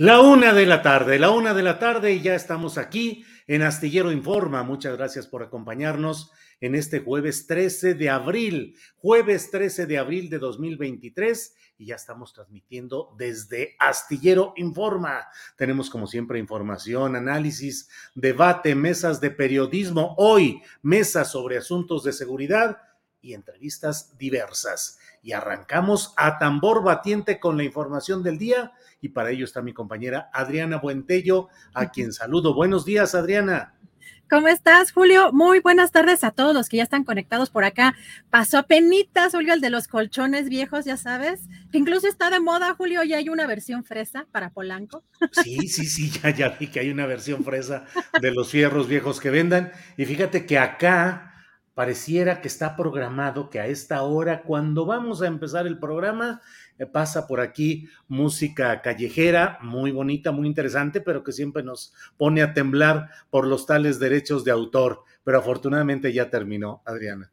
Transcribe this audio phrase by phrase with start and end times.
[0.00, 3.62] La una de la tarde, la una de la tarde y ya estamos aquí en
[3.62, 4.62] Astillero Informa.
[4.62, 10.38] Muchas gracias por acompañarnos en este jueves 13 de abril, jueves 13 de abril de
[10.38, 15.26] 2023 y ya estamos transmitiendo desde Astillero Informa.
[15.56, 22.78] Tenemos como siempre información, análisis, debate, mesas de periodismo, hoy mesas sobre asuntos de seguridad
[23.20, 25.00] y entrevistas diversas.
[25.24, 29.72] Y arrancamos a tambor batiente con la información del día y para ello está mi
[29.72, 32.54] compañera Adriana Buentello, a quien saludo.
[32.54, 33.74] Buenos días, Adriana.
[34.30, 35.32] ¿Cómo estás, Julio?
[35.32, 37.94] Muy buenas tardes a todos los que ya están conectados por acá.
[38.28, 41.40] Pasó a penitas, Julio, el de los colchones viejos, ya sabes.
[41.72, 45.02] Incluso está de moda, Julio, y hay una versión fresa para Polanco.
[45.32, 47.86] Sí, sí, sí, ya, ya vi que hay una versión fresa
[48.20, 49.72] de los fierros viejos que vendan.
[49.96, 51.28] Y fíjate que acá
[51.72, 56.42] pareciera que está programado que a esta hora, cuando vamos a empezar el programa,
[56.86, 62.54] pasa por aquí música callejera, muy bonita, muy interesante, pero que siempre nos pone a
[62.54, 65.02] temblar por los tales derechos de autor.
[65.24, 67.32] Pero afortunadamente ya terminó, Adriana.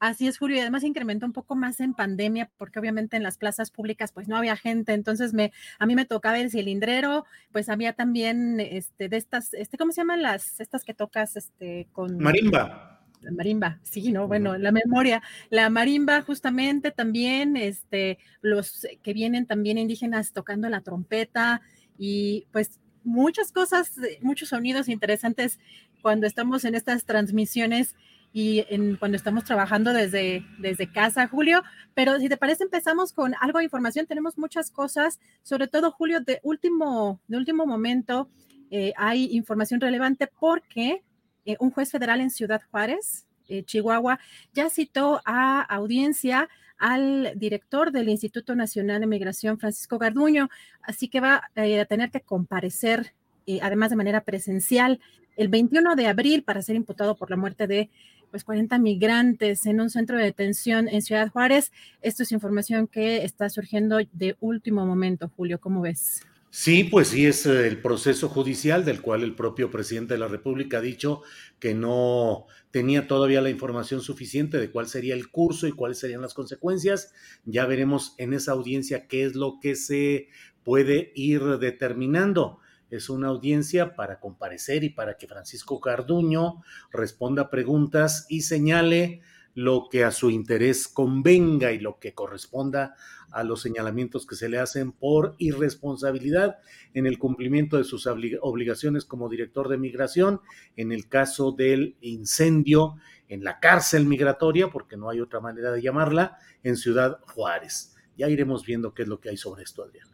[0.00, 3.36] Así es, Julio, y además incrementó un poco más en pandemia, porque obviamente en las
[3.36, 7.68] plazas públicas pues no había gente, entonces me, a mí me tocaba el cilindrero, pues
[7.68, 12.16] había también este, de estas, este, ¿cómo se llaman las, estas que tocas este, con...
[12.18, 14.28] Marimba la marimba, sí, ¿no?
[14.28, 20.80] Bueno, la memoria, la marimba justamente también, este, los que vienen también indígenas tocando la
[20.80, 21.60] trompeta
[21.98, 25.58] y pues muchas cosas, muchos sonidos interesantes
[26.02, 27.94] cuando estamos en estas transmisiones
[28.32, 31.62] y en, cuando estamos trabajando desde, desde casa, Julio.
[31.94, 34.06] Pero si te parece, empezamos con algo de información.
[34.06, 38.28] Tenemos muchas cosas, sobre todo, Julio, de último, de último momento.
[38.70, 41.02] Eh, hay información relevante porque
[41.48, 44.20] eh, un juez federal en Ciudad Juárez, eh, Chihuahua,
[44.52, 50.50] ya citó a audiencia al director del Instituto Nacional de Migración, Francisco Garduño,
[50.82, 53.14] así que va eh, a tener que comparecer,
[53.62, 55.00] además de manera presencial,
[55.38, 57.88] el 21 de abril para ser imputado por la muerte de
[58.30, 61.72] pues 40 migrantes en un centro de detención en Ciudad Juárez.
[62.02, 66.20] Esto es información que está surgiendo de último momento, Julio, ¿cómo ves?
[66.50, 70.28] Sí, pues sí, es eh, el proceso judicial del cual el propio presidente de la
[70.28, 71.22] República ha dicho
[71.60, 76.22] que no tenía todavía la información suficiente de cuál sería el curso y cuáles serían
[76.22, 77.12] las consecuencias.
[77.44, 80.28] Ya veremos en esa audiencia qué es lo que se
[80.64, 82.60] puede ir determinando.
[82.90, 89.20] Es una audiencia para comparecer y para que Francisco Carduño responda preguntas y señale
[89.58, 92.94] lo que a su interés convenga y lo que corresponda
[93.32, 96.58] a los señalamientos que se le hacen por irresponsabilidad
[96.94, 100.40] en el cumplimiento de sus obligaciones como director de migración,
[100.76, 105.82] en el caso del incendio en la cárcel migratoria, porque no hay otra manera de
[105.82, 107.96] llamarla, en Ciudad Juárez.
[108.16, 110.06] Ya iremos viendo qué es lo que hay sobre esto, Adrián.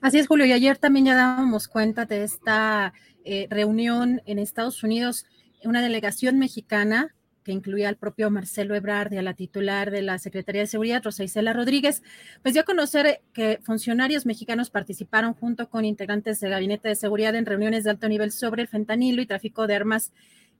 [0.00, 2.94] Así es, Julio, y ayer también ya dábamos cuenta de esta
[3.24, 5.24] eh, reunión en Estados Unidos,
[5.62, 10.18] una delegación mexicana que incluía al propio Marcelo Ebrard y a la titular de la
[10.18, 12.02] Secretaría de Seguridad, Rosa Isela Rodríguez,
[12.42, 17.34] pues dio a conocer que funcionarios mexicanos participaron junto con integrantes del Gabinete de Seguridad
[17.34, 20.12] en reuniones de alto nivel sobre el fentanilo y tráfico de armas,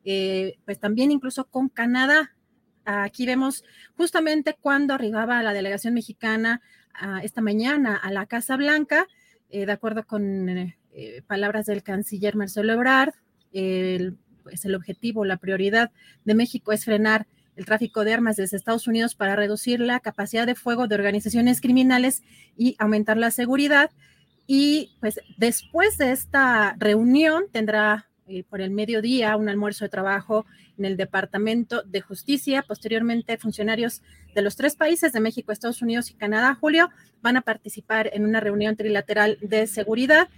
[0.04, 2.34] eh, pues también incluso con Canadá.
[2.84, 3.64] Aquí vemos
[3.96, 6.60] justamente cuando arribaba la delegación mexicana
[7.22, 9.06] esta mañana a la Casa Blanca,
[9.50, 13.14] eh, de acuerdo con eh, palabras del canciller Marcelo Ebrard,
[13.52, 15.90] el, pues el objetivo, la prioridad
[16.24, 20.46] de México es frenar el tráfico de armas desde Estados Unidos para reducir la capacidad
[20.46, 22.22] de fuego de organizaciones criminales
[22.56, 23.90] y aumentar la seguridad.
[24.46, 30.46] Y pues después de esta reunión tendrá eh, por el mediodía un almuerzo de trabajo
[30.78, 32.64] en el Departamento de Justicia.
[32.66, 34.02] Posteriormente, funcionarios
[34.34, 36.88] de los tres países de México, Estados Unidos y Canadá, Julio,
[37.20, 40.28] van a participar en una reunión trilateral de seguridad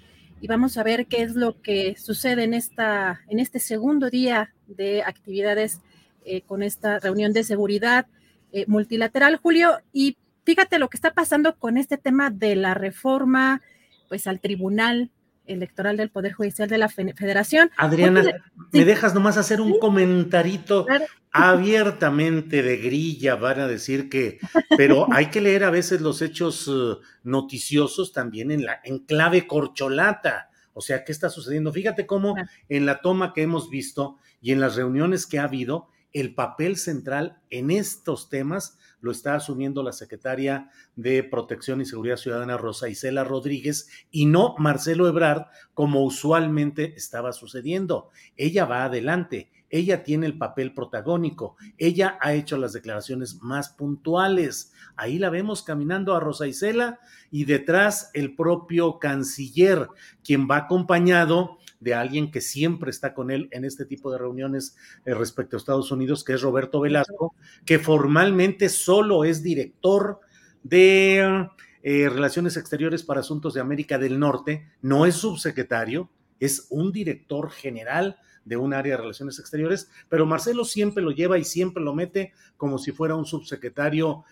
[0.45, 4.53] y vamos a ver qué es lo que sucede en, esta, en este segundo día
[4.67, 5.81] de actividades
[6.27, 8.09] eh, con esta reunión de seguridad
[8.53, 9.79] eh, multilateral, Julio.
[9.91, 13.63] Y fíjate lo que está pasando con este tema de la reforma
[14.11, 15.11] pues al Tribunal
[15.47, 17.71] Electoral del Poder Judicial de la Federación.
[17.77, 18.25] Adriana,
[18.73, 20.87] ¿me dejas nomás hacer un comentarito
[21.31, 23.35] abiertamente de grilla?
[23.37, 24.39] Van a decir que,
[24.77, 29.47] pero hay que leer a veces los hechos uh, noticiosos también en la en clave
[29.47, 30.51] corcholata.
[30.73, 31.73] O sea, ¿qué está sucediendo?
[31.73, 32.35] Fíjate cómo
[32.69, 36.77] en la toma que hemos visto y en las reuniones que ha habido, el papel
[36.77, 42.89] central en estos temas lo está asumiendo la secretaria de Protección y Seguridad Ciudadana Rosa
[42.89, 48.09] Isela Rodríguez y no Marcelo Ebrard, como usualmente estaba sucediendo.
[48.37, 54.73] Ella va adelante, ella tiene el papel protagónico, ella ha hecho las declaraciones más puntuales.
[54.97, 57.01] Ahí la vemos caminando a Rosa Isela
[57.31, 59.89] y detrás el propio canciller,
[60.23, 64.75] quien va acompañado de alguien que siempre está con él en este tipo de reuniones
[65.05, 67.35] eh, respecto a Estados Unidos, que es Roberto Velasco,
[67.67, 70.19] que formalmente solo es director
[70.63, 71.47] de
[71.83, 76.09] eh, Relaciones Exteriores para Asuntos de América del Norte, no es subsecretario,
[76.41, 78.17] es un director general
[78.47, 82.33] de un área de relaciones exteriores, pero Marcelo siempre lo lleva y siempre lo mete
[82.57, 84.25] como si fuera un subsecretario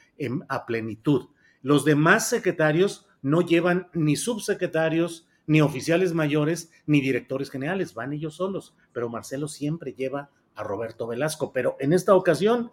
[0.48, 1.28] a plenitud.
[1.62, 8.36] Los demás secretarios no llevan ni subsecretarios, ni oficiales mayores, ni directores generales, van ellos
[8.36, 12.72] solos, pero Marcelo siempre lleva a Roberto Velasco, pero en esta ocasión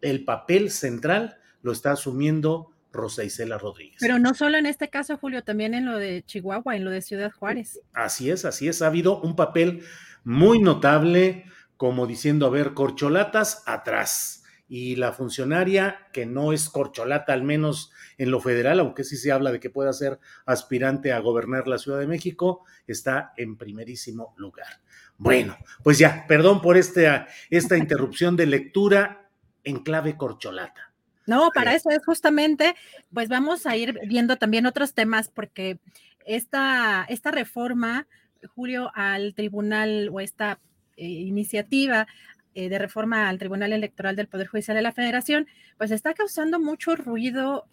[0.00, 3.96] el papel central lo está asumiendo Rosa Isela Rodríguez.
[4.00, 7.02] Pero no solo en este caso, Julio, también en lo de Chihuahua, en lo de
[7.02, 7.80] Ciudad Juárez.
[7.92, 9.82] Así es, así es, ha habido un papel
[10.22, 11.44] muy notable,
[11.76, 17.92] como diciendo, a ver, corcholatas atrás y la funcionaria, que no es corcholata, al menos
[18.16, 21.78] en lo federal, aunque sí se habla de que pueda ser aspirante a gobernar la
[21.78, 24.80] Ciudad de México, está en primerísimo lugar.
[25.16, 29.28] Bueno, pues ya, perdón por esta, esta interrupción de lectura
[29.62, 30.92] en clave corcholata.
[31.26, 32.74] No, para eso es justamente,
[33.12, 35.78] pues vamos a ir viendo también otros temas, porque
[36.26, 38.06] esta, esta reforma,
[38.54, 40.58] Julio, al tribunal o esta
[40.96, 42.06] eh, iniciativa
[42.54, 45.46] eh, de reforma al Tribunal Electoral del Poder Judicial de la Federación,
[45.76, 47.66] pues está causando mucho ruido,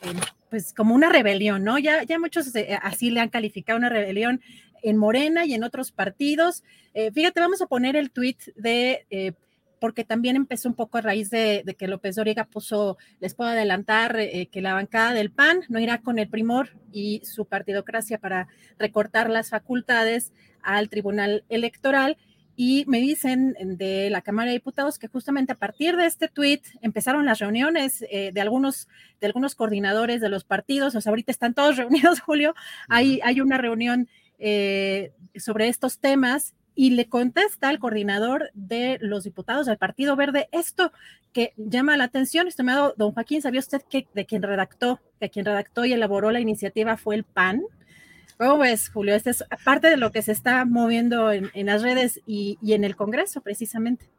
[0.50, 1.78] pues como una rebelión, ¿no?
[1.78, 4.42] Ya, ya muchos eh, así le han calificado una rebelión
[4.82, 6.64] en Morena y en otros partidos.
[6.94, 9.36] Eh, fíjate, vamos a poner el tuit de,
[9.80, 14.18] porque también empezó un poco a raíz de, que López Dóriga puso, les puedo adelantar
[14.52, 18.48] que la bancada del PAN no irá con el primor y su partidocracia para
[18.80, 20.32] recortar las facultades
[20.64, 22.18] al Tribunal Electoral
[22.56, 26.64] y me dicen de la Cámara de Diputados que justamente a partir de este tuit
[26.82, 28.88] empezaron las reuniones eh, de, algunos,
[29.20, 32.54] de algunos coordinadores de los partidos, o sea, ahorita están todos reunidos, Julio,
[32.90, 39.24] hay, hay una reunión eh, sobre estos temas y le contesta al coordinador de los
[39.24, 40.92] diputados del Partido Verde esto
[41.34, 45.46] que llama la atención, estimado don Joaquín, ¿sabía usted que de quien redactó, que quien
[45.46, 47.64] redactó y elaboró la iniciativa fue el PAN?
[48.42, 49.14] ¿Cómo ves, Julio?
[49.14, 52.96] Esta es parte de lo que se está moviendo en, las redes y, en el
[52.96, 54.10] Congreso, precisamente.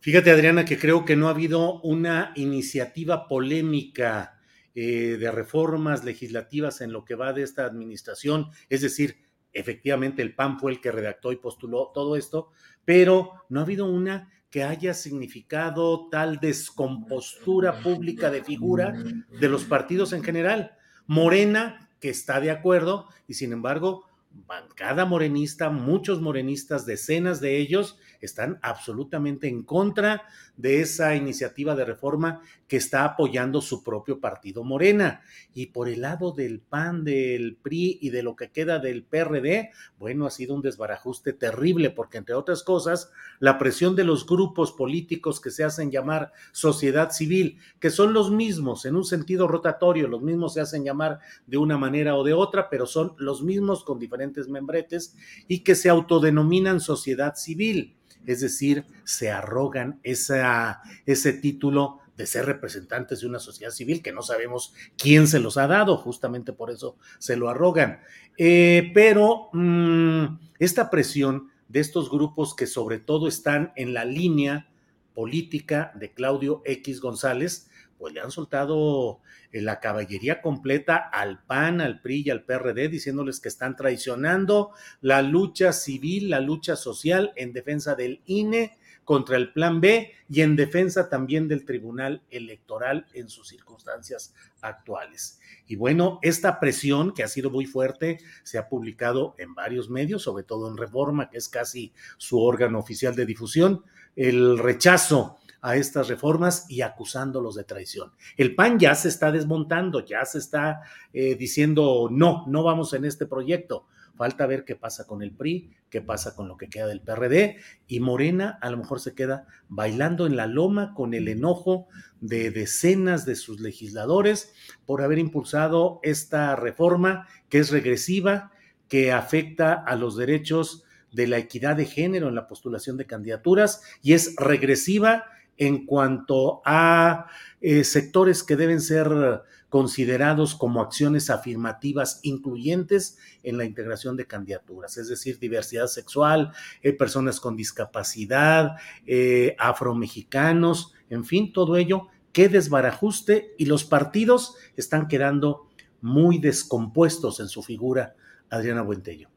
[0.00, 4.40] Fíjate, Adriana, que creo que no ha habido una iniciativa polémica
[4.74, 8.48] eh, de reformas legislativas en lo que va de esta administración.
[8.68, 9.18] Es decir,
[9.52, 12.50] efectivamente el PAN fue el que redactó y postuló todo esto,
[12.84, 18.92] pero no ha habido una que haya significado tal descompostura pública de figura
[19.28, 20.72] de los partidos en general.
[21.06, 24.04] Morena que está de acuerdo y sin embargo,
[24.46, 30.22] bancada morenista, muchos morenistas, decenas de ellos, están absolutamente en contra
[30.56, 35.22] de esa iniciativa de reforma que está apoyando su propio partido Morena.
[35.52, 39.70] Y por el lado del PAN, del PRI y de lo que queda del PRD,
[39.98, 44.72] bueno, ha sido un desbarajuste terrible porque, entre otras cosas, la presión de los grupos
[44.72, 50.08] políticos que se hacen llamar sociedad civil, que son los mismos en un sentido rotatorio,
[50.08, 53.84] los mismos se hacen llamar de una manera o de otra, pero son los mismos
[53.84, 55.16] con diferentes membretes
[55.48, 57.96] y que se autodenominan sociedad civil
[58.26, 64.22] es decir, se arrogan ese título de ser representantes de una sociedad civil que no
[64.22, 68.00] sabemos quién se los ha dado, justamente por eso se lo arrogan.
[68.38, 74.68] Eh, pero mmm, esta presión de estos grupos que sobre todo están en la línea
[75.14, 77.68] política de Claudio X González,
[78.04, 82.90] pues le han soltado eh, la caballería completa al PAN, al PRI y al PRD,
[82.90, 89.38] diciéndoles que están traicionando la lucha civil, la lucha social en defensa del INE contra
[89.38, 95.40] el Plan B y en defensa también del Tribunal Electoral en sus circunstancias actuales.
[95.66, 100.24] Y bueno, esta presión que ha sido muy fuerte se ha publicado en varios medios,
[100.24, 103.82] sobre todo en Reforma, que es casi su órgano oficial de difusión,
[104.14, 108.12] el rechazo a estas reformas y acusándolos de traición.
[108.36, 110.82] El PAN ya se está desmontando, ya se está
[111.14, 113.86] eh, diciendo no, no vamos en este proyecto.
[114.14, 117.56] Falta ver qué pasa con el PRI, qué pasa con lo que queda del PRD
[117.88, 121.88] y Morena a lo mejor se queda bailando en la loma con el enojo
[122.20, 124.52] de decenas de sus legisladores
[124.84, 128.52] por haber impulsado esta reforma que es regresiva,
[128.86, 133.80] que afecta a los derechos de la equidad de género en la postulación de candidaturas
[134.02, 135.24] y es regresiva
[135.56, 137.26] en cuanto a
[137.60, 139.42] eh, sectores que deben ser
[139.74, 146.92] considerados como acciones afirmativas incluyentes en la integración de candidaturas, es decir, diversidad sexual, eh,
[146.92, 155.08] personas con discapacidad, eh, afromexicanos, en fin, todo ello que desbarajuste y los partidos están
[155.08, 155.68] quedando
[156.00, 158.14] muy descompuestos en su figura,
[158.50, 159.33] Adriana Buentello.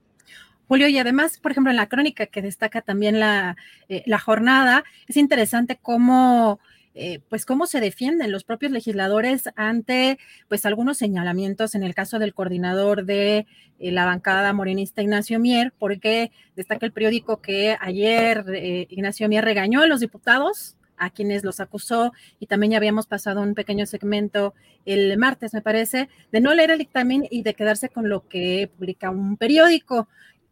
[0.67, 3.55] Julio, y además, por ejemplo, en la crónica que destaca también la,
[3.89, 6.59] eh, la jornada, es interesante cómo
[6.99, 12.17] eh, pues cómo se defienden los propios legisladores ante pues algunos señalamientos en el caso
[12.17, 13.45] del coordinador de
[13.77, 19.45] eh, la bancada morenista Ignacio Mier, porque destaca el periódico que ayer eh, Ignacio Mier
[19.45, 23.85] regañó a los diputados a quienes los acusó y también ya habíamos pasado un pequeño
[23.85, 24.55] segmento
[24.87, 28.71] el martes, me parece, de no leer el dictamen y de quedarse con lo que
[28.75, 30.07] publica un periódico.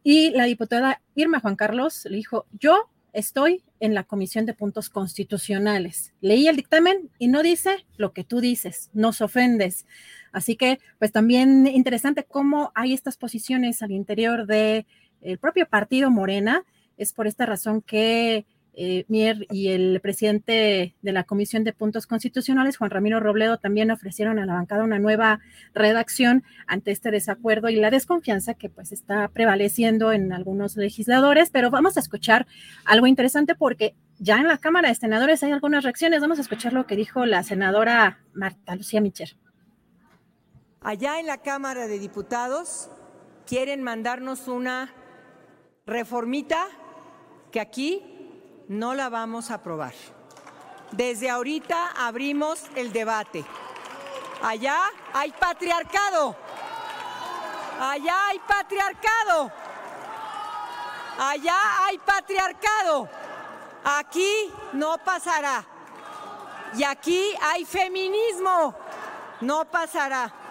[0.07, 4.87] Y la diputada Irma Juan Carlos le dijo, yo estoy en la Comisión de Puntos
[4.87, 6.13] Constitucionales.
[6.21, 9.87] Leí el dictamen y no dice lo que tú dices, nos ofendes.
[10.31, 14.85] Así que, pues también interesante cómo hay estas posiciones al interior del
[15.41, 16.63] propio partido Morena.
[16.97, 18.45] Es por esta razón que
[18.77, 23.91] eh, Mier y el presidente de la Comisión de Puntos Constitucionales, Juan Ramiro Robledo, también
[23.91, 25.39] ofrecieron a la bancada una nueva
[25.73, 31.49] redacción ante este desacuerdo y la desconfianza que pues está prevaleciendo en algunos legisladores.
[31.49, 32.47] Pero vamos a escuchar
[32.83, 36.21] algo interesante porque ya en la Cámara de Senadores hay algunas reacciones.
[36.21, 39.35] Vamos a escuchar lo que dijo la senadora Marta Lucía Micher.
[40.81, 42.89] Allá en la Cámara de Diputados
[43.45, 44.93] quieren mandarnos una
[45.85, 46.67] reformita
[47.51, 48.14] que aquí
[48.67, 49.93] no la vamos a aprobar.
[50.91, 53.43] Desde ahorita abrimos el debate.
[54.41, 54.79] Allá
[55.13, 56.35] hay patriarcado.
[57.79, 59.51] Allá hay patriarcado.
[61.17, 63.09] Allá hay patriarcado.
[63.83, 65.65] Aquí no pasará.
[66.75, 68.75] Y aquí hay feminismo.
[69.41, 70.44] No pasará.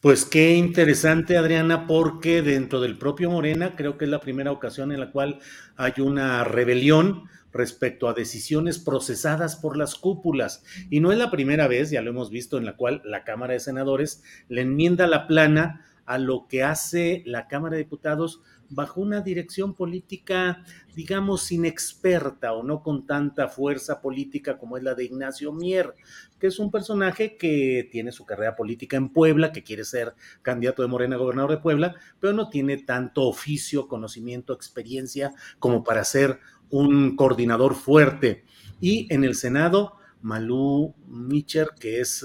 [0.00, 4.92] Pues qué interesante, Adriana, porque dentro del propio Morena creo que es la primera ocasión
[4.92, 5.38] en la cual
[5.76, 10.62] hay una rebelión respecto a decisiones procesadas por las cúpulas.
[10.90, 13.54] Y no es la primera vez, ya lo hemos visto, en la cual la Cámara
[13.54, 19.00] de Senadores le enmienda la plana a lo que hace la Cámara de Diputados bajo
[19.00, 20.62] una dirección política,
[20.94, 25.94] digamos, inexperta o no con tanta fuerza política como es la de Ignacio Mier,
[26.38, 30.82] que es un personaje que tiene su carrera política en Puebla, que quiere ser candidato
[30.82, 36.04] de Morena a gobernador de Puebla, pero no tiene tanto oficio, conocimiento, experiencia como para
[36.04, 38.44] ser un coordinador fuerte.
[38.80, 42.24] Y en el Senado, Malú Micher, que es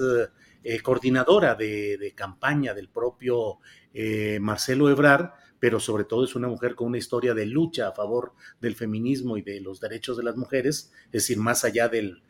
[0.64, 3.58] eh, coordinadora de, campaña del propio
[3.94, 5.30] eh, Marcelo Ebrard,
[5.62, 9.36] pero sobre todo es una mujer con una historia de lucha a favor del feminismo
[9.36, 12.20] y de los derechos de las mujeres, es decir, más allá del,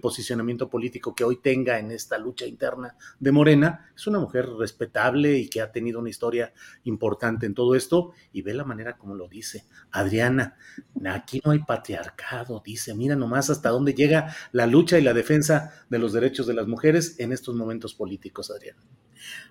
[0.00, 5.36] posicionamiento político que hoy tenga en esta lucha interna de Morena, es una mujer respetable
[5.36, 9.14] y que ha tenido una historia importante en todo esto y ve la manera como
[9.14, 9.66] lo dice.
[9.90, 10.56] Adriana,
[11.04, 15.84] aquí no hay patriarcado, dice, mira nomás hasta dónde llega la lucha y la defensa
[15.90, 18.80] de los derechos de las mujeres en estos momentos políticos, Adriana.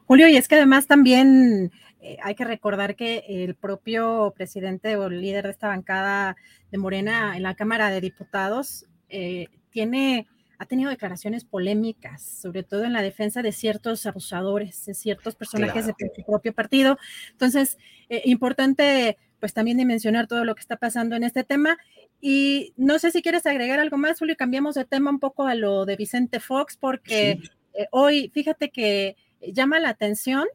[0.05, 1.71] Julio, y es que además también
[2.05, 6.37] eh, hay que recordar que el propio presidente o líder de esta bancada
[6.71, 10.27] de Morena en la Cámara de Diputados eh, tiene,
[10.59, 15.87] ha tenido declaraciones polémicas, sobre todo en la defensa de ciertos abusadores, de ciertos personajes
[15.87, 16.99] de su propio partido.
[17.31, 21.75] Entonces, eh, importante pues también dimensionar todo lo que está pasando en este tema.
[22.21, 25.55] Y no sé si quieres agregar algo más, Julio, cambiamos de tema un poco a
[25.55, 27.39] lo de Vicente Fox, porque
[27.73, 30.45] eh, hoy, fíjate que llama la atención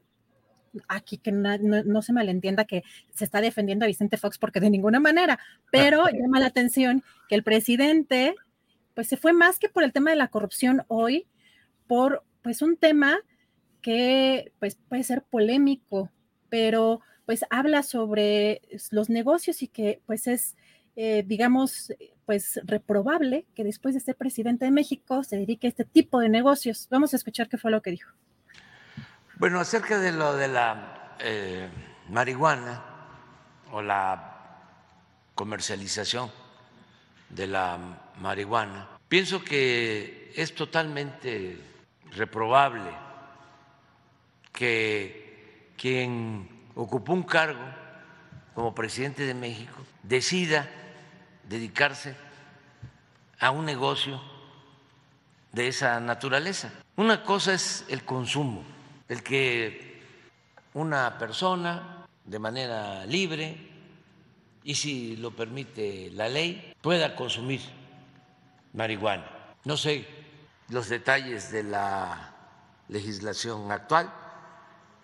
[0.88, 2.82] aquí que no, se malentienda que
[3.14, 5.38] se está defendiendo a Vicente Fox porque de ninguna manera,
[5.70, 8.34] pero llama la atención que el presidente
[8.94, 11.26] pues se fue más que por el tema de la corrupción hoy,
[11.86, 13.18] por pues un tema
[13.82, 16.10] que pues puede ser polémico,
[16.48, 20.56] pero pues habla sobre los negocios y que pues es,
[20.96, 21.92] eh, digamos,
[22.26, 26.28] pues reprobable que después de ser presidente de México se dedique a este tipo de
[26.28, 26.88] negocios.
[26.90, 28.14] Vamos a escuchar qué fue lo que dijo.
[29.40, 31.66] Bueno, acerca de lo de la eh,
[32.10, 32.82] marihuana
[33.72, 34.58] o la
[35.34, 36.30] comercialización
[37.30, 37.78] de la
[38.20, 41.58] marihuana, pienso que es totalmente
[42.10, 42.90] reprobable
[44.52, 47.64] que quien ocupó un cargo
[48.54, 50.68] como presidente de México decida
[51.48, 52.14] dedicarse
[53.38, 54.20] a un negocio
[55.52, 56.70] de esa naturaleza.
[56.96, 58.79] Una cosa es el consumo
[59.10, 60.00] el que
[60.74, 63.56] una persona de manera libre
[64.62, 67.60] y si lo permite la ley pueda consumir
[68.72, 69.28] marihuana.
[69.64, 70.06] No sé
[70.68, 72.34] los detalles de la
[72.86, 74.12] legislación actual,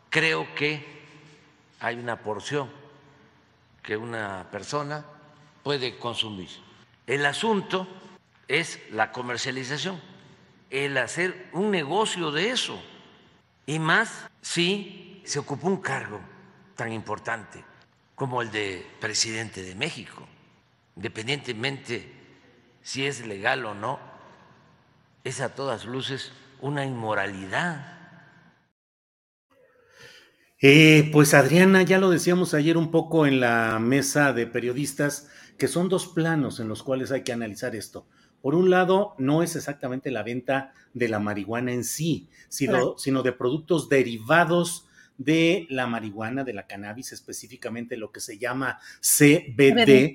[0.08, 0.86] creo que
[1.80, 2.70] hay una porción
[3.82, 5.04] que una persona
[5.64, 6.50] puede consumir.
[7.08, 7.88] El asunto
[8.46, 10.00] es la comercialización,
[10.70, 12.80] el hacer un negocio de eso
[13.66, 16.20] y más si se ocupó un cargo
[16.76, 17.64] tan importante
[18.14, 20.26] como el de presidente de México,
[20.94, 22.12] independientemente
[22.82, 23.98] si es legal o no,
[25.24, 27.96] es a todas luces una inmoralidad.
[30.62, 35.68] Eh, pues Adriana, ya lo decíamos ayer un poco en la mesa de periodistas, que
[35.68, 38.06] son dos planos en los cuales hay que analizar esto.
[38.46, 43.24] Por un lado, no es exactamente la venta de la marihuana en sí, sino, sino
[43.24, 44.86] de productos derivados
[45.18, 50.14] de la marihuana, de la cannabis, específicamente lo que se llama CBD.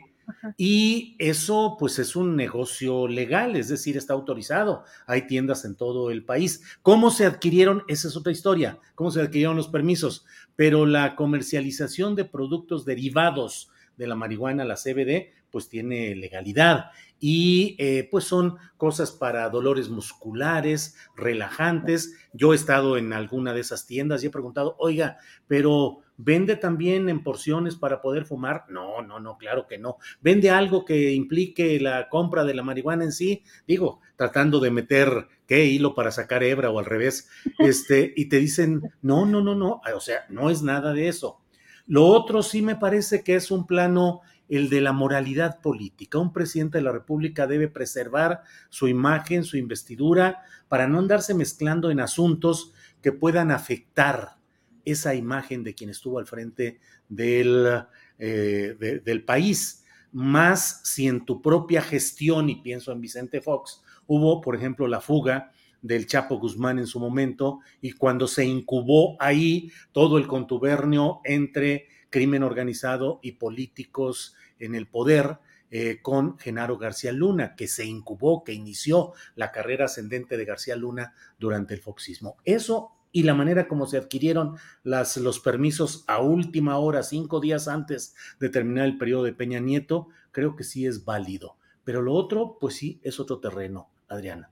[0.56, 4.86] Y eso pues es un negocio legal, es decir, está autorizado.
[5.08, 6.63] Hay tiendas en todo el país.
[6.84, 7.84] ¿Cómo se adquirieron?
[7.89, 8.79] Esa es otra historia.
[8.95, 10.25] ¿Cómo se adquirieron los permisos?
[10.56, 16.91] Pero la comercialización de productos derivados de la marihuana, la CBD, pues tiene legalidad
[17.23, 22.15] y eh, pues son cosas para dolores musculares, relajantes.
[22.34, 27.10] Yo he estado en alguna de esas tiendas y he preguntado, oiga, pero ¿vende también
[27.10, 28.65] en porciones para poder fumar?
[28.69, 29.97] No, no, no, claro que no.
[30.19, 33.43] ¿Vende algo que implique la compra de la marihuana en sí?
[33.67, 37.29] Digo, tratando de meter qué hilo para sacar hebra o al revés,
[37.60, 41.39] este, y te dicen, no, no, no, no, o sea, no es nada de eso.
[41.86, 46.19] Lo otro sí me parece que es un plano el de la moralidad política.
[46.19, 51.89] Un presidente de la República debe preservar su imagen, su investidura, para no andarse mezclando
[51.89, 54.35] en asuntos que puedan afectar
[54.83, 57.85] esa imagen de quien estuvo al frente del,
[58.19, 59.85] eh, del país.
[60.11, 64.99] Más si en tu propia gestión, y pienso en Vicente Fox, hubo, por ejemplo, la
[64.99, 71.21] fuga del Chapo Guzmán en su momento, y cuando se incubó ahí todo el contubernio
[71.23, 75.39] entre crimen organizado y políticos en el poder
[75.71, 80.76] eh, con Genaro García Luna, que se incubó, que inició la carrera ascendente de García
[80.76, 82.36] Luna durante el foxismo.
[82.43, 87.67] Eso y la manera como se adquirieron las, los permisos a última hora, cinco días
[87.67, 91.58] antes de terminar el periodo de Peña Nieto, creo que sí es válido.
[91.84, 94.52] Pero lo otro, pues sí, es otro terreno, Adriana.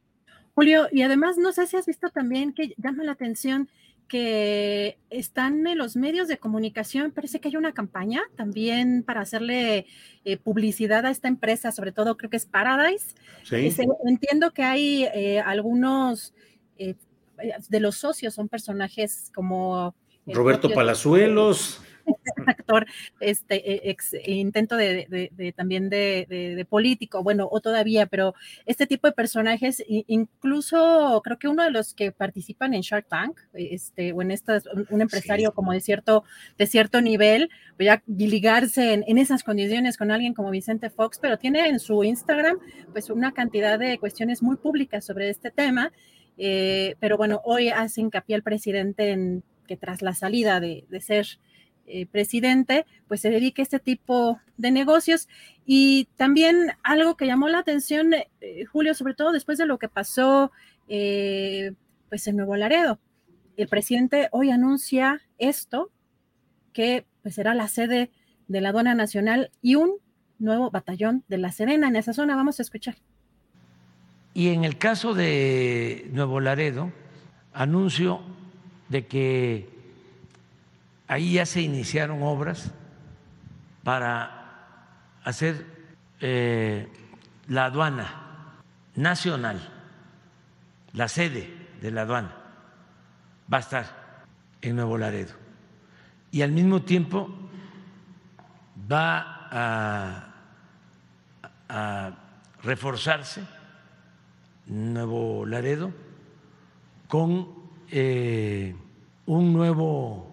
[0.56, 3.69] Julio, y además no sé si has visto también que llama la atención
[4.10, 9.86] que están en los medios de comunicación, parece que hay una campaña también para hacerle
[10.26, 13.15] eh, publicidad a esta empresa, sobre todo creo que es Paradise.
[13.43, 13.74] Sí.
[14.06, 16.34] entiendo que hay eh, algunos
[16.78, 16.95] eh,
[17.69, 19.95] de los socios, son personajes como...
[20.26, 21.82] Roberto Palazuelos.
[22.48, 22.86] actor,
[23.19, 28.34] este e, ex, intento de, también de, político, bueno, o todavía, pero
[28.65, 33.39] este tipo de personajes, incluso creo que uno de los que participan en Shark Tank,
[33.54, 36.24] este, o en esta, un empresario como de cierto,
[36.58, 41.38] de cierto nivel, voy a ligarse en, esas condiciones con alguien como Vicente Fox, pero
[41.38, 42.58] tiene en su Instagram
[42.91, 45.91] pues una cantidad de cuestiones muy públicas sobre este tema.
[46.38, 51.02] Eh, pero bueno, hoy hace hincapié el presidente en que tras la salida de, de
[51.02, 51.28] ser
[51.91, 55.28] eh, presidente, pues se dedique a este tipo de negocios.
[55.65, 59.89] Y también algo que llamó la atención, eh, Julio, sobre todo después de lo que
[59.89, 60.52] pasó
[60.88, 61.73] eh,
[62.08, 62.99] pues en Nuevo Laredo.
[63.58, 65.89] El presidente hoy anuncia esto,
[66.73, 68.12] que pues será la sede
[68.47, 69.95] de la aduana nacional y un
[70.38, 72.36] nuevo batallón de la Serena en esa zona.
[72.36, 72.97] Vamos a escuchar.
[74.36, 76.91] Y en el caso de Nuevo Laredo,
[77.52, 78.21] anuncio
[78.89, 79.79] de que
[81.10, 82.72] ahí ya se iniciaron obras
[83.84, 85.65] para hacer
[86.22, 86.88] eh,
[87.48, 88.62] la aduana
[88.95, 89.60] nacional,
[90.93, 92.36] la sede de la aduana
[93.52, 93.86] va a estar
[94.62, 95.34] en Nuevo Laredo.
[96.32, 97.28] Y al mismo tiempo
[98.89, 100.26] va a,
[102.62, 103.43] reforzarse
[104.67, 105.91] Nuevo Laredo
[107.08, 107.48] con
[107.89, 108.76] eh,
[109.26, 110.29] un nuevo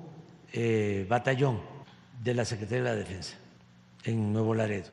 [0.53, 1.61] eh, batallón
[2.23, 3.39] de la Secretaría de la Defensa
[4.05, 4.93] en Nuevo Laredo.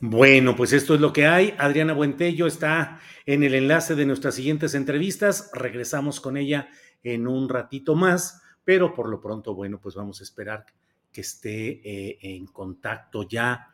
[0.00, 1.54] Bueno, pues esto es lo que hay.
[1.58, 5.50] Adriana Buentello está en el enlace de nuestras siguientes entrevistas.
[5.54, 6.68] Regresamos con ella
[7.04, 10.66] en un ratito más, pero por lo pronto, bueno, pues vamos a esperar
[11.12, 13.68] que esté eh, en contacto ya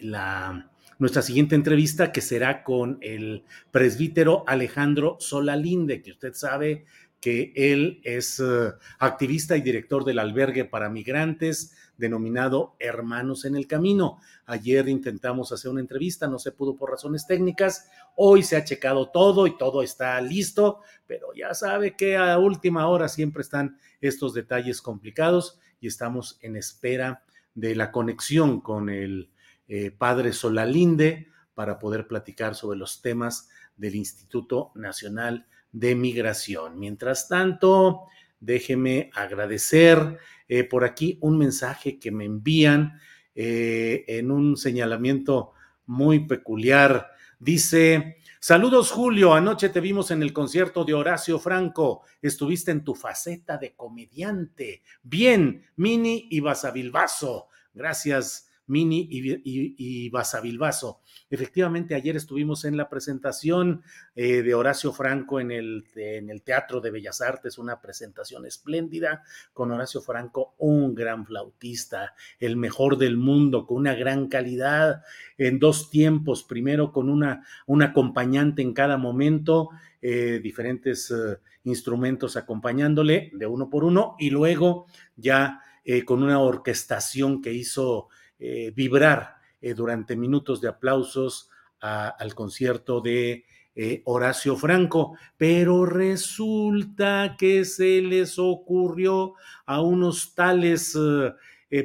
[0.00, 6.86] la nuestra siguiente entrevista que será con el presbítero Alejandro Solalinde, que usted sabe
[7.20, 13.66] que él es eh, activista y director del albergue para migrantes denominado Hermanos en el
[13.66, 14.18] Camino.
[14.44, 17.88] Ayer intentamos hacer una entrevista, no se pudo por razones técnicas.
[18.16, 22.88] Hoy se ha checado todo y todo está listo, pero ya sabe que a última
[22.88, 27.22] hora siempre están estos detalles complicados y estamos en espera
[27.54, 29.30] de la conexión con el
[29.68, 36.78] eh, padre Solalinde para poder platicar sobre los temas del Instituto Nacional de Migración.
[36.78, 38.04] Mientras tanto,
[38.40, 42.98] déjeme agradecer eh, por aquí un mensaje que me envían
[43.34, 45.52] eh, en un señalamiento
[45.86, 47.10] muy peculiar.
[47.38, 52.94] Dice, saludos Julio, anoche te vimos en el concierto de Horacio Franco, estuviste en tu
[52.94, 54.82] faceta de comediante.
[55.02, 57.48] Bien, Mini y Basavilbaso.
[57.74, 61.00] Gracias Mini y, Basavilbaso.
[61.30, 63.82] Efectivamente, ayer estuvimos en la presentación
[64.14, 69.22] eh, de Horacio Franco en el, en el Teatro de Bellas Artes, una presentación espléndida
[69.52, 75.02] con Horacio Franco, un gran flautista, el mejor del mundo, con una gran calidad
[75.38, 79.70] en dos tiempos, primero con una, un acompañante en cada momento,
[80.02, 85.62] eh, diferentes eh, instrumentos acompañándole de uno por uno y luego ya
[86.04, 93.44] con una orquestación que hizo eh, vibrar eh, durante minutos de aplausos al concierto de
[93.74, 99.34] eh, Horacio Franco, pero resulta que se les ocurrió
[99.66, 100.98] a unos tales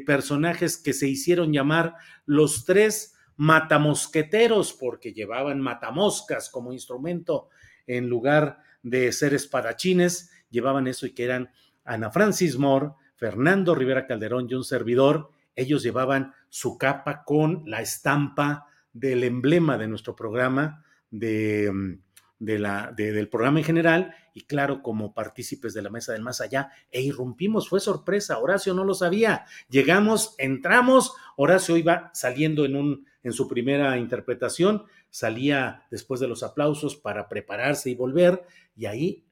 [0.06, 7.50] personajes que se hicieron llamar los tres matamosqueteros, porque llevaban matamoscas como instrumento
[7.86, 11.52] en lugar de ser espadachines, llevaban eso y que eran
[11.84, 17.82] Ana Francis Moore, Fernando Rivera Calderón y un servidor, ellos llevaban su capa con la
[17.82, 22.00] estampa del emblema de nuestro programa, de, mm,
[22.40, 26.70] la, del programa en general, y claro, como partícipes de la Mesa del Más Allá,
[26.92, 33.08] e irrumpimos, fue sorpresa, Horacio no lo sabía, llegamos, entramos, Horacio iba saliendo en, un,
[33.24, 38.44] en su primera interpretación, salía después de los aplausos para prepararse y volver,
[38.76, 39.24] y ahí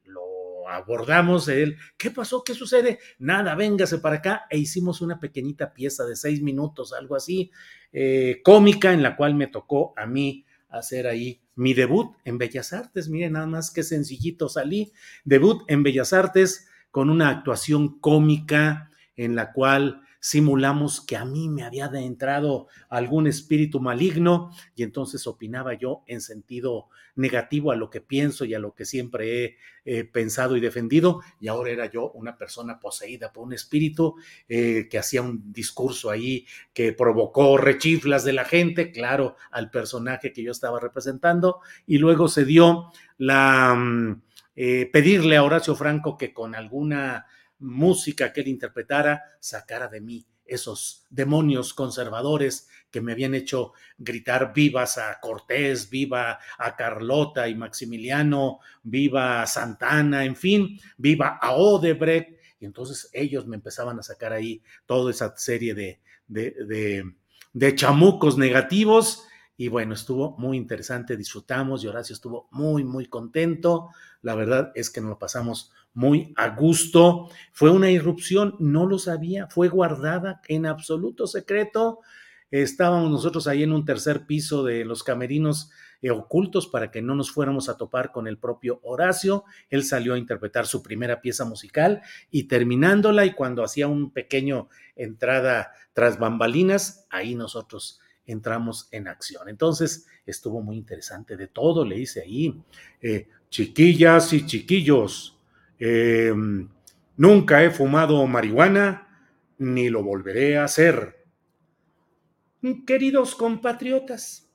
[0.69, 2.43] abordamos él, ¿qué pasó?
[2.43, 2.99] ¿Qué sucede?
[3.17, 7.51] Nada, véngase para acá e hicimos una pequeñita pieza de seis minutos, algo así,
[7.91, 12.73] eh, cómica, en la cual me tocó a mí hacer ahí mi debut en Bellas
[12.73, 13.09] Artes.
[13.09, 14.91] Miren, nada más que sencillito salí.
[15.25, 21.49] Debut en Bellas Artes con una actuación cómica en la cual simulamos que a mí
[21.49, 27.89] me había entrado algún espíritu maligno y entonces opinaba yo en sentido negativo a lo
[27.89, 32.11] que pienso y a lo que siempre he pensado y defendido y ahora era yo
[32.11, 34.15] una persona poseída por un espíritu
[34.47, 40.33] eh, que hacía un discurso ahí que provocó rechiflas de la gente, claro, al personaje
[40.33, 43.75] que yo estaba representando y luego se dio la...
[43.75, 44.21] Mm,
[44.61, 47.25] eh, pedirle a Horacio Franco que con alguna
[47.59, 54.51] música que él interpretara sacara de mí esos demonios conservadores que me habían hecho gritar
[54.53, 61.51] vivas a Cortés, viva a Carlota y Maximiliano, viva a Santana, en fin, viva a
[61.53, 62.39] Odebrecht.
[62.59, 67.13] Y entonces ellos me empezaban a sacar ahí toda esa serie de, de, de,
[67.53, 69.28] de chamucos negativos
[69.59, 73.89] y bueno, estuvo muy interesante, disfrutamos y Horacio estuvo muy, muy contento.
[74.21, 77.29] La verdad es que nos lo pasamos muy a gusto.
[77.51, 81.99] Fue una irrupción, no lo sabía, fue guardada en absoluto secreto.
[82.51, 87.13] Estábamos nosotros ahí en un tercer piso de los camerinos eh, ocultos para que no
[87.13, 89.43] nos fuéramos a topar con el propio Horacio.
[89.69, 94.69] Él salió a interpretar su primera pieza musical y terminándola y cuando hacía un pequeño
[94.95, 97.99] entrada tras bambalinas, ahí nosotros
[98.31, 99.49] entramos en acción.
[99.49, 102.61] Entonces estuvo muy interesante de todo, le hice ahí,
[103.01, 105.37] eh, chiquillas y chiquillos,
[105.79, 106.33] eh,
[107.17, 109.07] nunca he fumado marihuana
[109.57, 111.25] ni lo volveré a hacer.
[112.85, 114.49] Queridos compatriotas,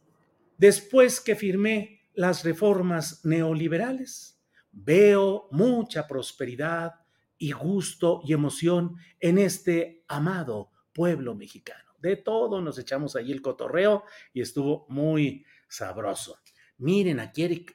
[0.58, 4.38] después que firmé las reformas neoliberales,
[4.72, 6.92] veo mucha prosperidad
[7.38, 11.83] y gusto y emoción en este amado pueblo mexicano.
[12.04, 16.38] De todo nos echamos allí el cotorreo y estuvo muy sabroso.
[16.76, 17.66] Miren, aquí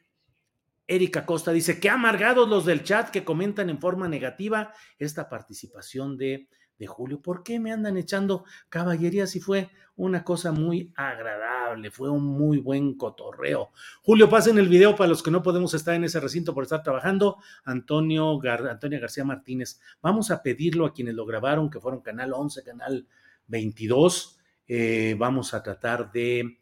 [0.85, 6.15] Erika Costa dice, qué amargados los del chat que comentan en forma negativa esta participación
[6.15, 6.47] de
[6.79, 7.21] de julio.
[7.21, 11.91] ¿Por qué me andan echando caballería si fue una cosa muy agradable?
[11.91, 13.71] Fue un muy buen cotorreo.
[14.01, 16.81] Julio, pasen el video para los que no podemos estar en ese recinto por estar
[16.81, 17.37] trabajando.
[17.65, 19.79] Antonio Antonia García Martínez.
[20.01, 23.07] Vamos a pedirlo a quienes lo grabaron, que fueron Canal 11, Canal
[23.49, 24.39] 22.
[24.67, 26.59] Eh, vamos a tratar de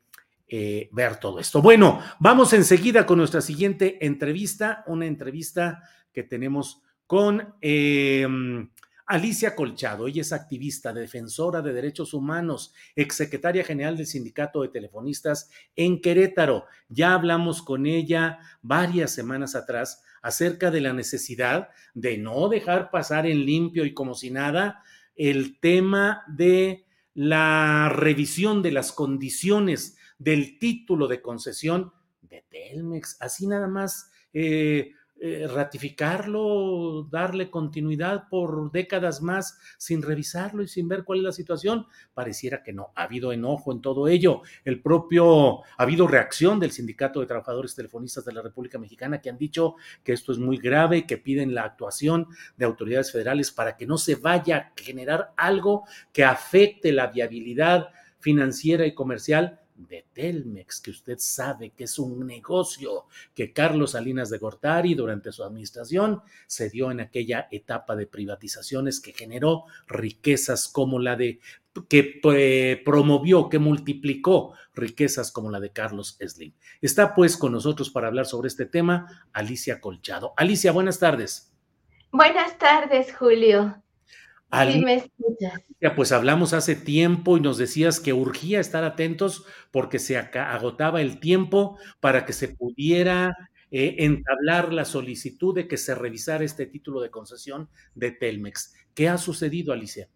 [0.48, 1.62] eh, ver todo esto.
[1.62, 7.56] Bueno, vamos enseguida con nuestra siguiente entrevista, una entrevista que tenemos con...
[7.62, 8.28] Eh,
[9.10, 15.50] Alicia Colchado, ella es activista, defensora de derechos humanos, exsecretaria general del Sindicato de Telefonistas
[15.78, 16.66] en Querétaro.
[16.90, 23.26] Ya hablamos con ella varias semanas atrás acerca de la necesidad de no dejar pasar
[23.26, 24.84] en limpio y como si nada
[25.18, 33.18] el tema de la revisión de las condiciones del título de concesión de Telmex.
[33.20, 34.12] Así nada más.
[34.34, 41.26] Eh, eh, ratificarlo, darle continuidad por décadas más sin revisarlo y sin ver cuál es
[41.26, 41.88] la situación?
[42.14, 42.92] Pareciera que no.
[42.96, 44.42] Ha habido enojo en todo ello.
[44.64, 49.30] El propio, ha habido reacción del Sindicato de Trabajadores Telefonistas de la República Mexicana que
[49.30, 53.76] han dicho que esto es muy grave, que piden la actuación de autoridades federales para
[53.76, 60.06] que no se vaya a generar algo que afecte la viabilidad financiera y comercial de
[60.14, 65.44] Telmex, que usted sabe que es un negocio que Carlos Salinas de Gortari durante su
[65.44, 71.40] administración se dio en aquella etapa de privatizaciones que generó riquezas como la de
[71.90, 76.54] que eh, promovió, que multiplicó riquezas como la de Carlos Slim.
[76.82, 80.34] Está pues con nosotros para hablar sobre este tema Alicia Colchado.
[80.38, 81.54] Alicia, buenas tardes.
[82.12, 83.84] Buenas tardes, Julio
[84.50, 85.04] me
[85.96, 91.20] Pues hablamos hace tiempo y nos decías que urgía estar atentos porque se agotaba el
[91.20, 93.36] tiempo para que se pudiera
[93.72, 98.74] eh, entablar la solicitud de que se revisara este título de concesión de Telmex.
[98.94, 100.08] ¿Qué ha sucedido, Alicia?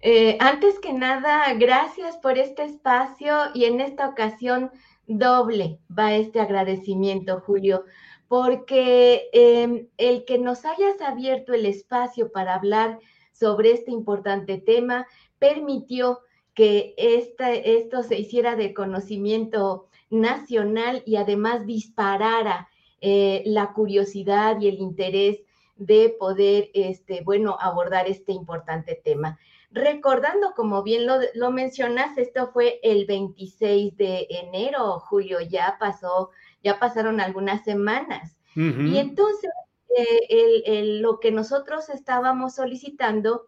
[0.00, 4.70] Eh, antes que nada, gracias por este espacio y en esta ocasión
[5.06, 7.84] doble va este agradecimiento, Julio,
[8.28, 13.00] porque em, el que nos hayas abierto el espacio para hablar
[13.38, 15.06] sobre este importante tema,
[15.38, 16.20] permitió
[16.54, 22.68] que esto se hiciera de conocimiento nacional y además disparara
[23.00, 25.40] eh, la curiosidad y el interés
[25.76, 29.38] de poder, este, bueno, abordar este importante tema.
[29.70, 36.30] Recordando, como bien lo, lo mencionas, esto fue el 26 de enero, Julio, ya pasó,
[36.64, 38.36] ya pasaron algunas semanas.
[38.58, 39.50] Y entonces
[39.88, 43.46] el, lo que nosotros estábamos solicitando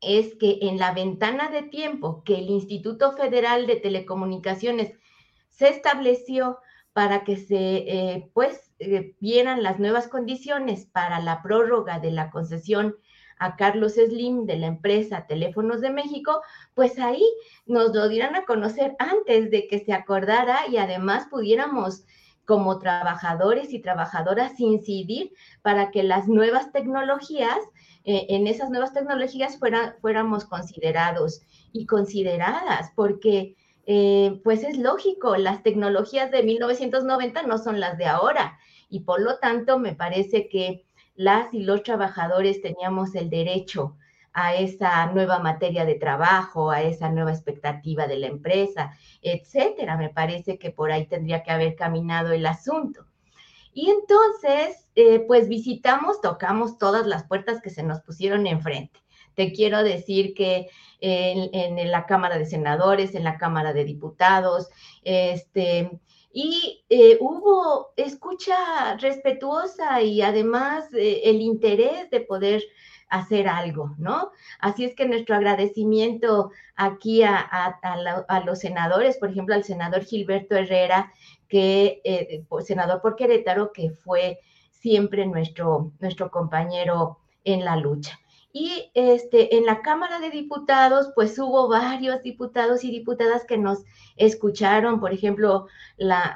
[0.00, 4.92] es que en la ventana de tiempo que el Instituto Federal de Telecomunicaciones
[5.48, 6.58] se estableció
[6.92, 12.30] para que se eh, pues eh, vieran las nuevas condiciones para la prórroga de la
[12.30, 12.96] concesión
[13.38, 16.42] a Carlos Slim de la empresa Teléfonos de México,
[16.74, 17.24] pues ahí
[17.66, 22.04] nos lo dieran a conocer antes de que se acordara y además pudiéramos
[22.48, 27.58] como trabajadores y trabajadoras incidir para que las nuevas tecnologías,
[28.04, 29.58] eh, en esas nuevas tecnologías
[30.00, 31.42] fuéramos considerados
[31.74, 38.06] y consideradas, porque eh, pues es lógico, las tecnologías de 1990 no son las de
[38.06, 38.58] ahora
[38.88, 43.98] y por lo tanto me parece que las y los trabajadores teníamos el derecho
[44.32, 49.96] a esa nueva materia de trabajo, a esa nueva expectativa de la empresa, etcétera.
[49.96, 53.06] Me parece que por ahí tendría que haber caminado el asunto.
[53.72, 59.00] Y entonces, eh, pues visitamos, tocamos todas las puertas que se nos pusieron enfrente.
[59.34, 60.68] Te quiero decir que
[61.00, 64.68] en, la Cámara de Senadores, en la Cámara de Diputados,
[65.04, 66.00] este,
[66.32, 72.62] y eh, hubo escucha respetuosa y además eh, el interés de poder
[73.08, 74.32] hacer algo, ¿no?
[74.60, 81.12] Así es que nuestro agradecimiento aquí a, los senadores, por ejemplo, al senador Gilberto Herrera,
[81.48, 84.40] que eh, senador por Querétaro, que fue
[84.70, 88.18] siempre nuestro, nuestro compañero en la lucha.
[88.52, 93.84] Y este, en la Cámara de Diputados, pues hubo varios diputados y diputadas que nos
[94.16, 95.66] escucharon, por ejemplo,
[95.98, 96.34] la,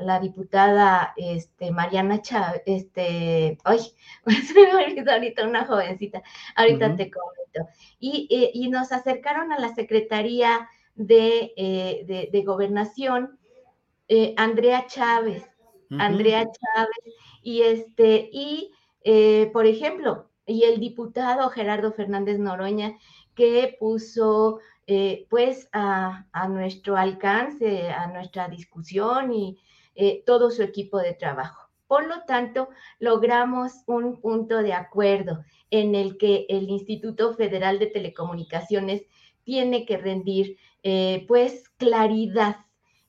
[0.00, 3.78] la, diputada este, Mariana Chávez, este, ay,
[4.46, 6.22] se me olvidó ahorita una jovencita,
[6.54, 13.38] ahorita te comento, y, eh, y, nos acercaron a la Secretaría de, eh, de, Gobernación,
[14.08, 15.44] eh, Andrea Chávez,
[15.90, 18.70] Andrea Chávez, y este, y
[19.52, 22.98] por ejemplo, y el diputado Gerardo Fernández Noroña,
[23.34, 29.58] que puso eh, pues a, nuestro alcance, a nuestra discusión y
[29.94, 31.70] eh, todo su equipo de trabajo.
[31.86, 37.86] Por lo tanto, logramos un punto de acuerdo en el que el Instituto Federal de
[37.86, 39.02] Telecomunicaciones
[39.44, 42.56] tiene que rendir eh, pues claridad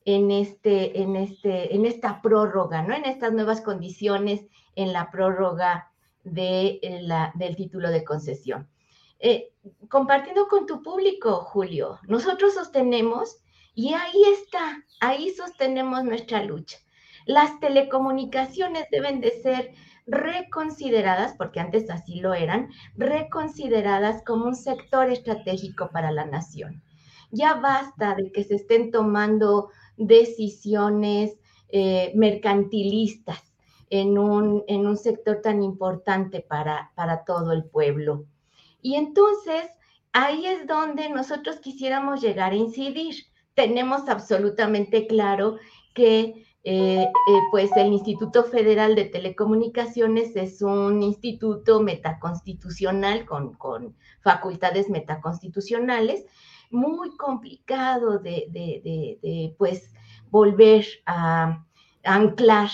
[0.06, 2.94] en, este, en, este, en esta prórroga, ¿no?
[2.94, 4.46] En estas nuevas condiciones,
[4.76, 5.92] en la prórroga
[6.26, 8.68] de eh, la, del título de concesión.
[9.20, 9.54] Eh,
[9.88, 13.38] compartiendo con tu público, Julio, nosotros sostenemos,
[13.74, 16.78] y ahí está, ahí sostenemos nuestra lucha.
[17.26, 19.74] Las telecomunicaciones deben de ser
[20.06, 26.84] reconsideradas, porque antes así lo eran, reconsideradas como un sector estratégico para la nación.
[27.32, 31.38] Ya basta de que se estén tomando decisiones
[31.70, 33.55] eh, mercantilistas
[34.02, 38.26] en un, en un sector tan importante para, para todo el pueblo.
[38.82, 39.66] Y entonces,
[40.14, 43.16] ahí es donde nosotros quisiéramos llegar a incidir.
[43.54, 45.58] Tenemos absolutamente claro
[45.94, 53.96] que eh, eh, pues el Instituto Federal de Telecomunicaciones es un instituto metaconstitucional con, con
[54.22, 56.26] facultades metaconstitucionales,
[56.72, 58.82] muy complicado de, de,
[59.22, 59.94] de pues
[60.32, 61.64] volver a
[62.04, 62.70] anclar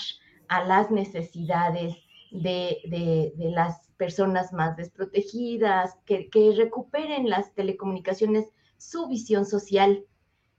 [0.52, 1.96] a las necesidades
[2.30, 10.04] de, las personas más desprotegidas, que, recuperen las telecomunicaciones su visión social.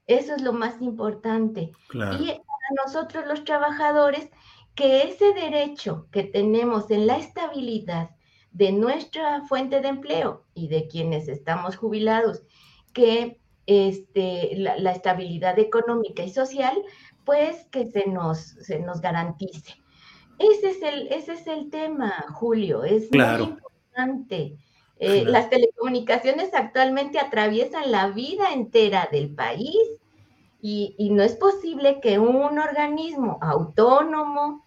[0.07, 1.71] Eso es lo más importante.
[1.93, 4.31] Y para nosotros los trabajadores,
[4.73, 8.09] que ese derecho que tenemos en la estabilidad
[8.51, 12.41] de nuestra fuente de empleo y de quienes estamos jubilados,
[12.93, 16.75] que este, la, la estabilidad económica y social,
[17.25, 19.82] pues que se nos, se nos garantice.
[20.39, 24.57] Ese es el, ese es el tema, Julio, es muy importante.
[24.99, 29.75] Eh, las telecomunicaciones actualmente atraviesan la vida entera del país
[30.61, 34.63] y, no es posible que un organismo autónomo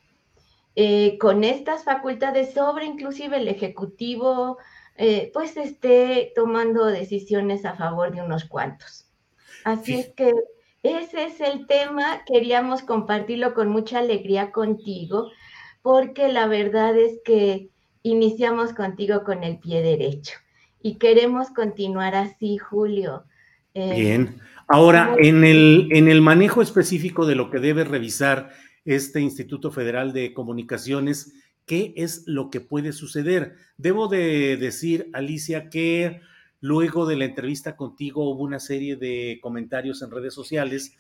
[0.75, 4.59] eh, con estas facultades sobre inclusive el Ejecutivo,
[4.97, 9.07] eh, pues esté tomando decisiones a favor de unos cuantos.
[9.65, 10.35] Así es que
[10.83, 15.31] ese es el tema, queríamos compartirlo con mucha alegría contigo
[15.87, 17.69] porque la verdad es que
[18.03, 20.33] iniciamos contigo con el pie derecho
[20.83, 23.23] y queremos continuar así, Julio.
[23.73, 24.41] Eh, Bien.
[24.67, 28.51] Ahora, en el, en el manejo específico de lo que debe revisar
[28.85, 31.35] este Instituto Federal de Comunicaciones,
[31.67, 33.55] ¿qué es lo que puede suceder?
[33.77, 36.21] Debo de decir, Alicia, que
[36.61, 40.97] luego de la entrevista contigo hubo una serie de comentarios en redes sociales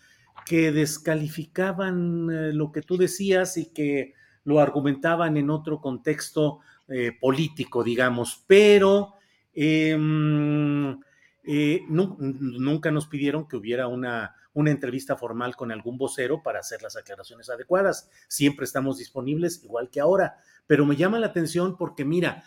[0.47, 4.15] que descalificaban eh, lo que tú decías y que
[4.47, 9.15] lo argumentaban en otro contexto eh, político, digamos, pero
[9.53, 10.99] em,
[11.45, 16.81] eh, nunca nos pidieron que hubiera una, una entrevista formal con algún vocero para hacer
[16.81, 18.09] las aclaraciones adecuadas.
[18.29, 20.37] Siempre estamos disponibles, igual que ahora,
[20.69, 22.45] pero me llama la atención porque mira,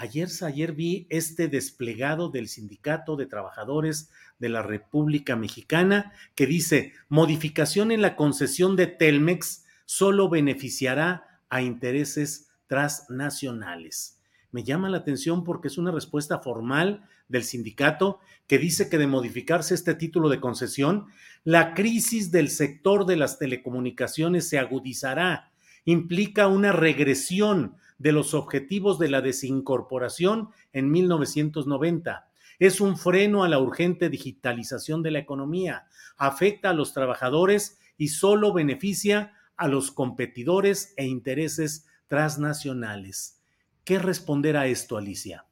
[0.00, 4.08] Ayer, ayer vi este desplegado del Sindicato de Trabajadores
[4.38, 11.62] de la República Mexicana que dice, modificación en la concesión de Telmex solo beneficiará a
[11.62, 14.18] intereses transnacionales.
[14.52, 19.06] Me llama la atención porque es una respuesta formal del sindicato que dice que de
[19.06, 21.06] modificarse este título de concesión,
[21.44, 25.52] la crisis del sector de las telecomunicaciones se agudizará.
[25.84, 32.28] Implica una regresión de los objetivos de la desincorporación en 1990.
[32.58, 35.86] Es un freno a la urgente digitalización de la economía.
[36.16, 43.42] Afecta a los trabajadores y solo beneficia a los competidores e intereses transnacionales.
[43.84, 45.44] ¿Qué responder a esto, Alicia?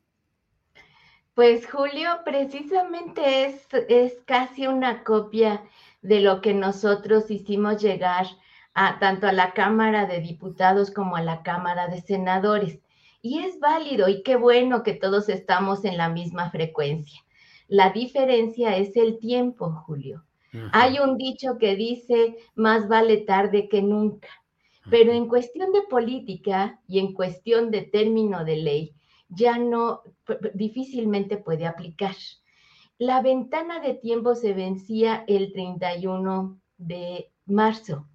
[1.35, 5.63] Pues Julio, precisamente es, es casi una copia
[6.01, 8.27] de lo que nosotros hicimos llegar
[8.73, 12.81] a, tanto a la Cámara de Diputados como a la Cámara de Senadores.
[13.21, 17.21] y es válido y qué bueno que todos estamos en la misma frecuencia.
[17.67, 20.25] La diferencia es el tiempo, Julio.
[20.73, 24.29] Hay un dicho que dice, más vale tarde que nunca.
[24.91, 28.95] Pero en cuestión de política y en cuestión de término de ley,
[29.29, 30.03] ya no,
[30.55, 32.15] difícilmente puede aplicar.
[32.99, 38.09] La ventana de tiempo se vencía el 31 de marzo.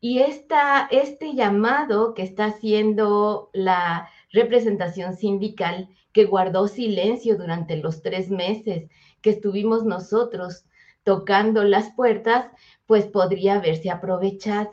[0.00, 8.02] Y esta, este llamado que está haciendo la representación sindical, que guardó silencio durante los
[8.02, 10.64] tres meses que estuvimos nosotros
[11.08, 12.50] tocando las puertas,
[12.84, 14.72] pues podría haberse aprovechado.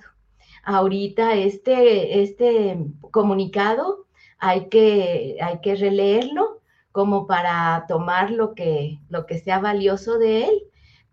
[0.66, 2.78] Ahorita este, este
[3.10, 4.06] comunicado
[4.38, 6.60] hay que, hay que releerlo
[6.92, 10.64] como para tomar lo que, lo que sea valioso de él,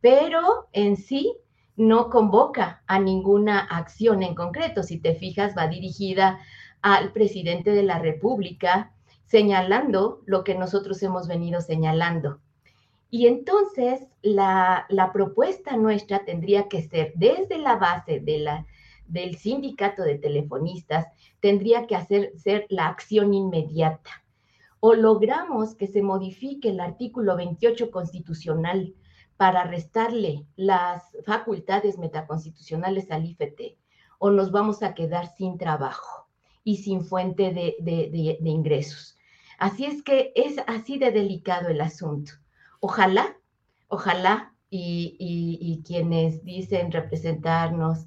[0.00, 1.32] pero en sí
[1.76, 4.82] no convoca a ninguna acción en concreto.
[4.82, 6.40] Si te fijas, va dirigida
[6.80, 8.92] al presidente de la República,
[9.26, 12.40] señalando lo que nosotros hemos venido señalando.
[13.14, 18.66] Y entonces la, propuesta nuestra tendría que ser desde la base de la,
[19.06, 21.08] del sindicato de telefonistas,
[21.38, 24.24] tendría que hacer ser la acción inmediata.
[24.80, 28.94] O logramos que se modifique el artículo 28 constitucional
[29.36, 33.76] para restarle las facultades metaconstitucionales al IFT,
[34.20, 36.30] o nos vamos a quedar sin trabajo
[36.64, 39.18] y sin fuente de ingresos.
[39.58, 42.32] Así es que es así de delicado el asunto
[42.82, 43.36] ojalá,
[43.86, 48.06] ojalá, y, quienes dicen representarnos,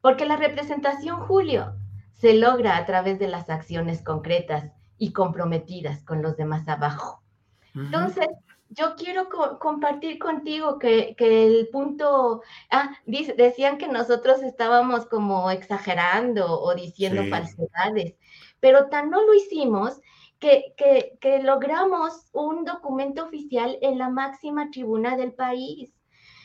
[0.00, 1.74] porque la representación, Julio,
[2.14, 7.22] se logra a través de las acciones concretas y comprometidas con los demás abajo.
[7.74, 8.28] Entonces,
[8.70, 9.28] yo quiero
[9.60, 18.14] compartir contigo que, el punto, ah, decían que nosotros estábamos como exagerando o diciendo falsedades,
[18.60, 20.00] pero tan no lo hicimos
[20.38, 25.92] que, logramos un documento oficial en la máxima tribuna del país.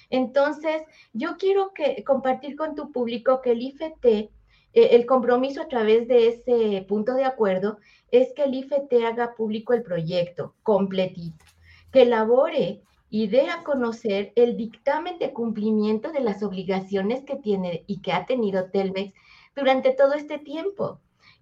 [0.10, 0.82] Entonces,
[1.14, 4.30] yo quiero que, compartir con tu público que el IFT, eh,
[4.74, 7.78] el compromiso a través de ese punto de acuerdo
[8.10, 11.46] es que el IFT haga público el proyecto completito,
[11.92, 17.84] que elabore y dé a conocer el dictamen de cumplimiento de las obligaciones que tiene
[17.88, 19.14] y que ha tenido Telmex
[19.54, 21.02] durante todo este tiempo,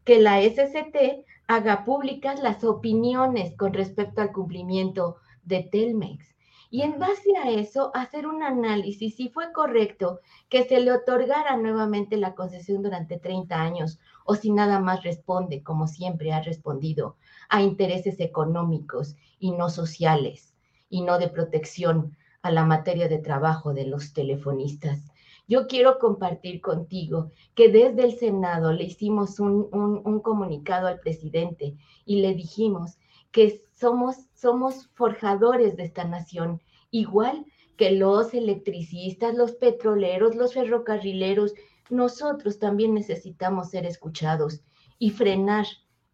[0.10, 6.36] que la SCT haga públicas las opiniones con respecto al cumplimiento de Telmex.
[6.72, 11.58] Y en base a eso, hacer un análisis si fue correcto que se le otorgara
[11.58, 17.16] nuevamente la concesión durante 30 años o si nada más responde, como siempre ha respondido,
[17.48, 20.56] a intereses económicos y no sociales
[20.90, 25.09] y no de protección a la materia de trabajo de los telefonistas.
[25.50, 31.76] Yo quiero compartir contigo que desde el Senado le hicimos un, comunicado al presidente
[32.06, 33.00] y le dijimos
[33.32, 37.48] que somos, somos forjadores de esta nación, igual
[37.78, 41.56] que los electricistas, los petroleros, los ferrocarrileros,
[41.90, 44.62] nosotros también necesitamos ser escuchados
[45.00, 45.66] y frenar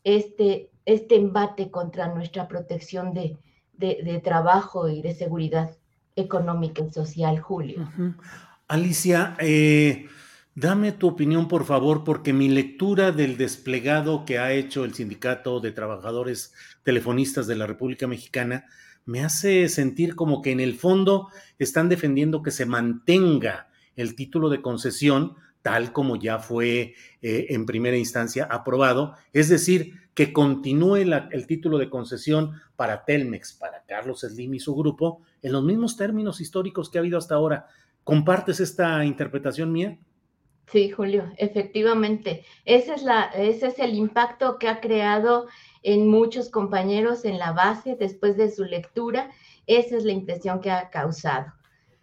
[0.05, 3.37] este, este embate contra nuestra protección de,
[4.23, 5.75] trabajo y de seguridad
[6.15, 7.89] económica y social, Julio.
[8.67, 10.07] Alicia, eh,
[10.55, 15.59] dame tu opinión, por favor, porque mi lectura del desplegado que ha hecho el Sindicato
[15.59, 16.51] de Trabajadores
[16.81, 18.65] Telefonistas de la República Mexicana
[19.05, 24.49] me hace sentir como que en el fondo están defendiendo que se mantenga el título
[24.49, 26.93] de concesión tal como ya fue
[27.23, 33.53] eh, en primera instancia aprobado, es decir, que continúe el título de concesión para Telmex,
[33.53, 37.33] para Carlos Slim y su grupo, en los mismos términos históricos que ha habido hasta
[37.33, 37.67] ahora.
[38.05, 39.97] ¿Compartes esta interpretación mía?
[40.67, 42.45] Sí, Julio, efectivamente.
[42.63, 45.47] Ese es, la, ese es el impacto que ha creado
[45.81, 49.31] en muchos compañeros en la base después de su lectura.
[49.65, 51.51] Esa es la impresión que ha causado.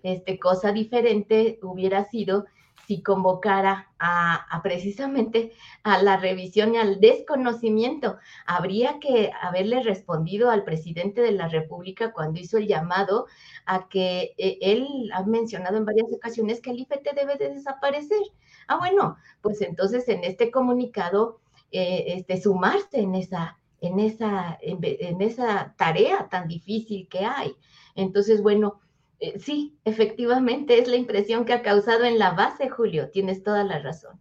[0.03, 2.47] Este, cosa diferente hubiera sido
[2.87, 5.53] si convocara a, precisamente
[5.83, 8.19] a la revisión y al desconocimiento.
[8.47, 13.27] Habría que haberle respondido al presidente de la República cuando hizo el llamado
[13.67, 18.23] a que eh, él ha mencionado en varias ocasiones que el IFT debe de desaparecer.
[18.67, 25.23] Ah, bueno, pues entonces en este comunicado, eh, este, sumarse en esa, en, esa, en
[25.23, 27.55] esa tarea tan difícil que hay.
[27.95, 28.81] Entonces, bueno,
[29.23, 33.09] eh, sí, efectivamente es la impresión que ha causado en la base, Julio.
[33.11, 34.21] Tienes toda la razón.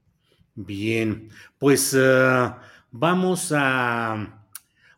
[0.54, 2.52] Bien, pues eh,
[2.92, 4.46] vamos a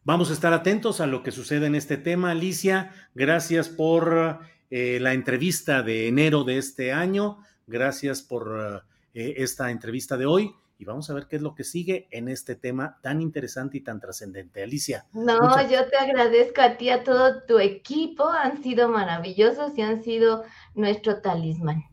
[0.03, 2.31] vamos a estar atentos a lo que sucede en este tema.
[2.31, 4.39] Alicia, gracias por
[4.69, 7.37] eh, la entrevista de enero de este año.
[7.65, 8.83] Gracias por
[9.13, 10.53] esta entrevista de hoy.
[10.83, 13.81] Y vamos a ver qué es lo que sigue en este tema tan interesante y
[13.81, 14.63] tan trascendente.
[14.63, 15.05] Alicia.
[15.13, 20.03] No, yo te agradezco a ti, a todo tu equipo, han sido maravillosos y han
[20.03, 20.43] sido
[20.75, 21.85] nuestro talismán.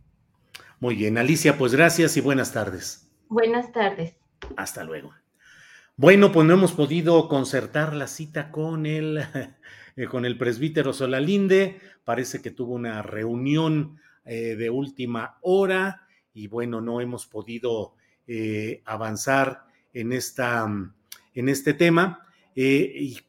[0.80, 3.08] Muy bien, Alicia, pues gracias y buenas tardes.
[3.28, 4.16] Buenas tardes.
[4.56, 5.14] Hasta luego.
[5.94, 9.22] Bueno, pues no hemos podido concertar la cita con el,
[9.96, 11.80] eh, con el presbítero Solalinde.
[12.02, 17.94] Parece que tuvo una reunión eh, de última hora y bueno, no hemos podido
[18.32, 20.64] eh, avanzar en, esta,
[21.34, 22.28] en este tema.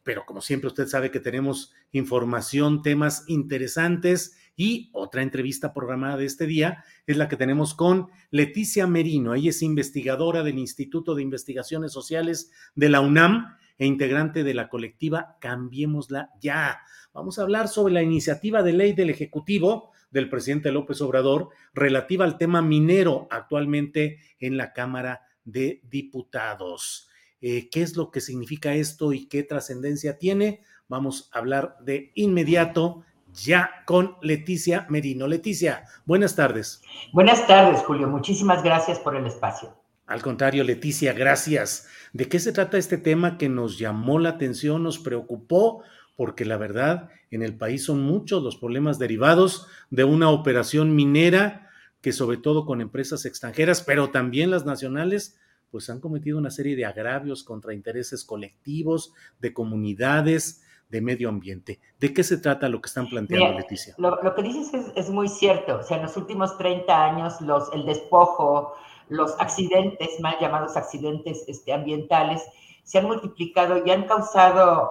[0.04, 6.26] pero como siempre, usted sabe que tenemos información, temas interesantes y otra entrevista programada de
[6.26, 9.34] este día es la que tenemos con Leticia Merino.
[9.34, 14.68] Ella es investigadora del Instituto de Investigaciones Sociales de la UNAM e integrante de la
[14.68, 16.78] colectiva Cambiémosla Ya.
[17.12, 22.24] Vamos a hablar sobre la iniciativa de ley del Ejecutivo del presidente López Obrador relativa
[22.24, 27.08] al tema minero actualmente en la Cámara de Diputados.
[27.40, 30.62] Eh, ¿Qué es lo que significa esto y qué trascendencia tiene?
[30.86, 35.26] Vamos a hablar de inmediato ya con Leticia Merino.
[35.26, 36.82] Leticia, buenas tardes.
[37.12, 38.06] Buenas tardes, Julio.
[38.06, 39.74] Muchísimas gracias por el espacio.
[40.06, 41.88] Al contrario, Leticia, gracias.
[42.12, 45.82] ¿De qué se trata este tema que nos llamó la atención, nos preocupó?
[46.16, 51.70] Porque la verdad, en el país son muchos los problemas derivados de una operación minera
[52.02, 55.38] que sobre todo con empresas extranjeras, pero también las nacionales,
[55.70, 61.80] pues han cometido una serie de agravios contra intereses colectivos, de comunidades, de medio ambiente.
[61.98, 63.94] ¿De qué se trata lo que están planteando, Leticia?
[63.96, 65.78] Lo, que dices es, muy cierto.
[65.78, 68.74] O sea, en los últimos 30 años, los, el despojo,
[69.08, 72.42] los accidentes, mal llamados accidentes este, ambientales,
[72.82, 74.90] se han multiplicado y han causado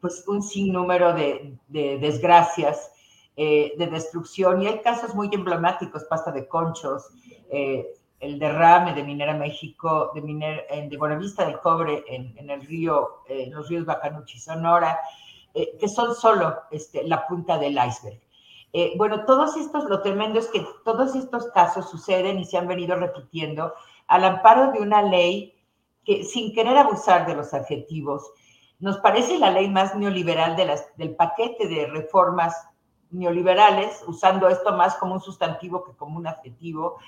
[0.00, 2.92] pues, un sinnúmero de, de desgracias,
[3.36, 4.62] eh, de destrucción.
[4.62, 7.08] Y hay casos muy emblemáticos, pasta de conchos,
[7.50, 7.86] eh,
[8.20, 13.22] el derrame de Minera México, de, Miner, de Buenavista del Cobre en, en el río,
[13.28, 14.98] en los ríos Bacanuchi, Sonora,
[15.52, 18.20] eh, que son solo este, la punta del iceberg.
[18.74, 22.68] Eh, bueno, todos estos, lo tremendo es que todos estos casos suceden y se han
[22.68, 23.72] venido repitiendo
[24.06, 25.54] al amparo de una ley
[26.04, 28.30] que, sin querer abusar de los adjetivos,
[28.78, 30.56] nos parece la ley más neoliberal
[30.96, 32.54] del paquete de reformas
[33.10, 36.98] neoliberales, usando esto más como un sustantivo que como un adjetivo,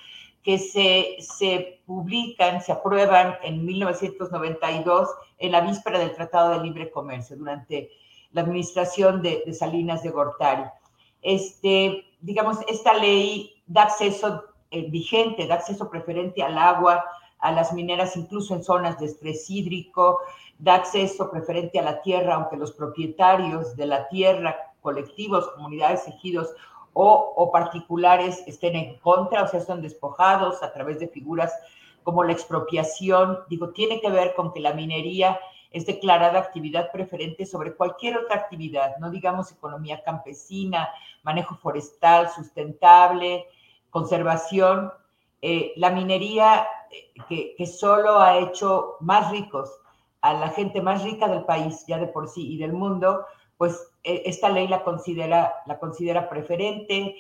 [0.43, 5.09] que se, se publican, se aprueban en 1992
[5.39, 7.91] en la víspera del Tratado de Libre Comercio, durante
[8.33, 10.65] la administración de, Salinas de Gortari.
[11.23, 17.05] Este, digamos, esta ley da acceso eh, vigente, da acceso preferente al agua,
[17.41, 20.21] a las mineras, incluso en zonas de estrés hídrico,
[20.59, 26.49] da acceso preferente a la tierra, aunque los propietarios de la tierra, colectivos, comunidades, ejidos
[27.01, 31.53] o, particulares estén en contra, o sea, son despojados a través de figuras
[32.03, 33.39] como la expropiación.
[33.49, 35.39] Digo, tiene que ver con que la minería
[35.71, 40.89] es declarada actividad preferente sobre cualquier otra actividad, no digamos economía campesina,
[41.23, 43.47] manejo forestal sustentable,
[43.91, 44.93] conservación.
[45.41, 49.71] Eh, la minería eh, que, solo ha hecho más ricos
[50.21, 53.25] a la gente más rica del país, ya de por sí, y del mundo,
[53.57, 57.17] pues eh, esta ley la considera, la considera preferente,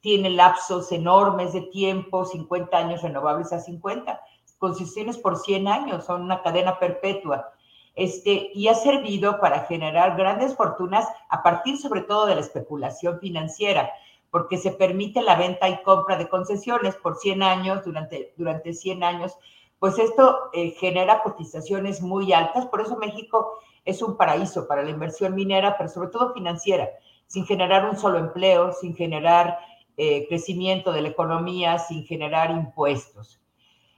[0.00, 4.18] tiene lapsos enormes de tiempo, 50 años renovables a 50
[4.60, 7.52] concesiones por 100 años, son una cadena perpetua.
[7.96, 13.18] Este, y ha servido para generar grandes fortunas a partir sobre todo de la especulación
[13.18, 13.90] financiera,
[14.30, 19.02] porque se permite la venta y compra de concesiones por 100 años, durante, durante 100
[19.02, 19.36] años,
[19.80, 24.90] pues esto eh, genera cotizaciones muy altas, por eso México es un paraíso para la
[24.90, 26.90] inversión minera, pero sobre todo financiera,
[27.26, 29.58] sin generar un solo empleo, sin generar
[29.96, 33.40] eh, crecimiento de la economía, sin generar impuestos.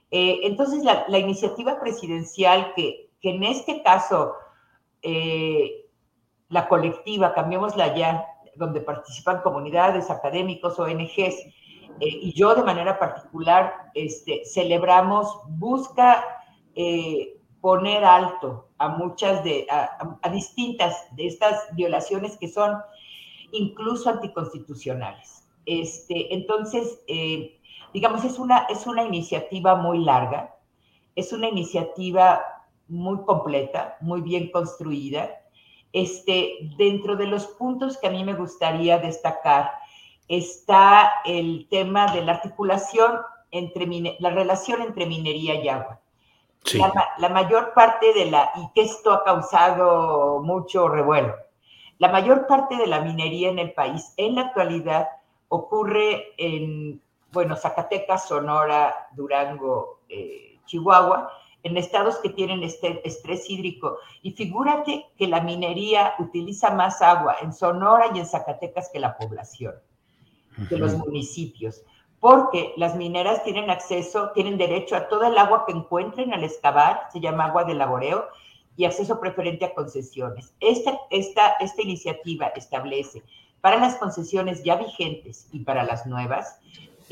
[0.09, 4.35] Eh, entonces, la, iniciativa presidencial que, en este caso,
[6.49, 8.25] la colectiva, cambiémosla ya,
[8.55, 11.53] donde participan comunidades, académicos, ONGs, eh,
[11.99, 16.25] y yo de manera particular, este, celebramos, busca
[17.61, 22.79] poner alto a muchas de, a, distintas de estas violaciones que son
[23.51, 25.47] incluso anticonstitucionales.
[25.67, 26.99] Este, entonces,
[27.93, 30.55] digamos, es una, es una iniciativa muy larga,
[31.15, 32.41] es una iniciativa
[32.87, 35.42] muy completa, muy bien construida.
[35.93, 39.71] Este, dentro de los puntos que a mí me gustaría destacar
[40.27, 43.19] está el tema de la articulación
[43.51, 43.87] entre
[44.19, 45.99] la relación entre minería y agua.
[47.19, 51.35] La, mayor parte de la, y que esto ha causado mucho revuelo,
[51.99, 55.09] la mayor parte de la minería en el país en la actualidad
[55.49, 61.31] ocurre en bueno, Zacatecas, Sonora, Durango, eh, Chihuahua,
[61.63, 63.97] en estados que tienen este estrés hídrico.
[64.21, 69.17] Y figúrate que la minería utiliza más agua en Sonora y en Zacatecas que la
[69.17, 69.73] población,
[70.69, 71.83] que los municipios,
[72.19, 77.07] porque las mineras tienen acceso, tienen derecho a toda el agua que encuentren al excavar,
[77.11, 78.27] se llama agua de laboreo,
[78.75, 80.53] y acceso preferente a concesiones.
[80.59, 83.23] Esta, esta, esta iniciativa establece
[83.61, 86.59] para las concesiones ya vigentes y para las nuevas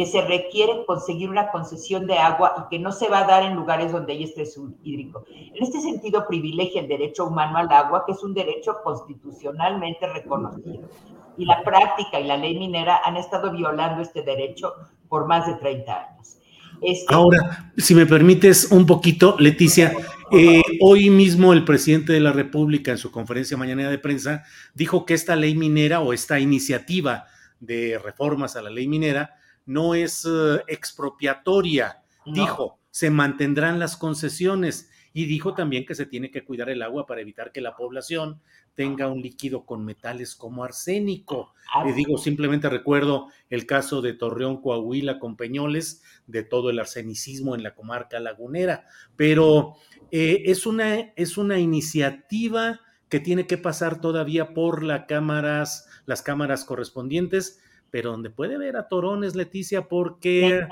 [0.02, 3.44] que se requiere conseguir una concesión de agua y que no se va a dar
[3.44, 5.26] en lugares donde hay estrés hídrico.
[5.30, 10.90] En este sentido, privilegia el derecho humano al agua, que es un derecho constitucionalmente reconocido.
[11.38, 14.74] Y la práctica y la ley minera han estado violando este derecho
[15.08, 16.38] por más de 30 años.
[16.82, 19.94] Este Ahora, si me permites un poquito, Leticia,
[20.32, 25.06] eh, hoy mismo el presidente de la República en su conferencia mañana de prensa dijo
[25.06, 27.26] que esta ley minera o esta iniciativa
[27.60, 29.36] de reformas a la ley minera
[29.66, 32.04] no es eh, expropiatoria.
[32.26, 37.06] Dijo, se mantendrán las concesiones y dijo también que se tiene que cuidar el agua
[37.06, 38.42] para evitar que la población
[38.76, 41.54] tenga un líquido con metales como arsénico.
[41.86, 47.56] Y digo, simplemente recuerdo el caso de Torreón, Coahuila, con Peñoles, de todo el arsenicismo
[47.56, 48.86] en la comarca lagunera.
[49.16, 49.76] Pero
[50.12, 56.22] eh, es, una, es una iniciativa que tiene que pasar todavía por las cámaras, las
[56.22, 57.60] cámaras correspondientes,
[57.92, 60.66] pero donde puede ver a torones, Leticia, porque...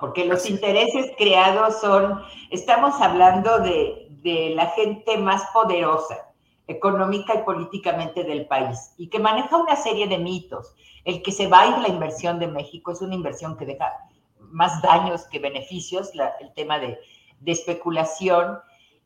[0.00, 2.20] Porque los intereses creados son,
[2.50, 6.32] estamos hablando de, de la gente más poderosa
[6.66, 10.74] económica y políticamente del país y que maneja una serie de mitos.
[11.04, 13.92] El que se va a ir la inversión de México es una inversión que deja
[14.38, 16.98] más daños que beneficios, el tema de,
[17.40, 18.58] de especulación.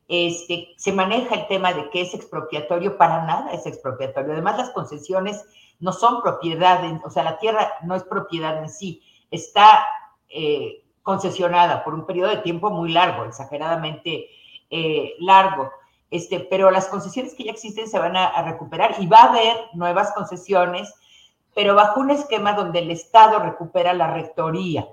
[0.07, 4.33] Este, se maneja el tema de que es expropiatorio, para nada es expropiatorio.
[4.33, 5.45] Además, las concesiones
[5.79, 9.85] no son propiedad, o sea, la tierra no es propiedad en sí, está
[10.29, 14.29] eh, concesionada por un periodo de tiempo muy largo, exageradamente
[14.69, 15.71] eh, largo.
[16.09, 19.57] Este, pero las concesiones que ya existen se van a, recuperar y va a haber
[19.73, 20.93] nuevas concesiones,
[21.53, 24.87] pero bajo un esquema donde el Estado recupera la rectoría.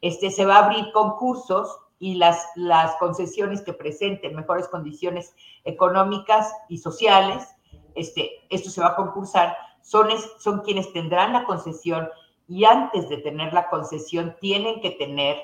[0.00, 5.34] Este, se va a abrir concursos y las, las concesiones que presenten mejores condiciones
[5.64, 7.46] económicas y sociales,
[7.94, 10.08] este, esto se va a concursar son,
[10.40, 12.08] son quienes tendrán la concesión
[12.48, 15.36] y antes de tener la concesión tienen que tener,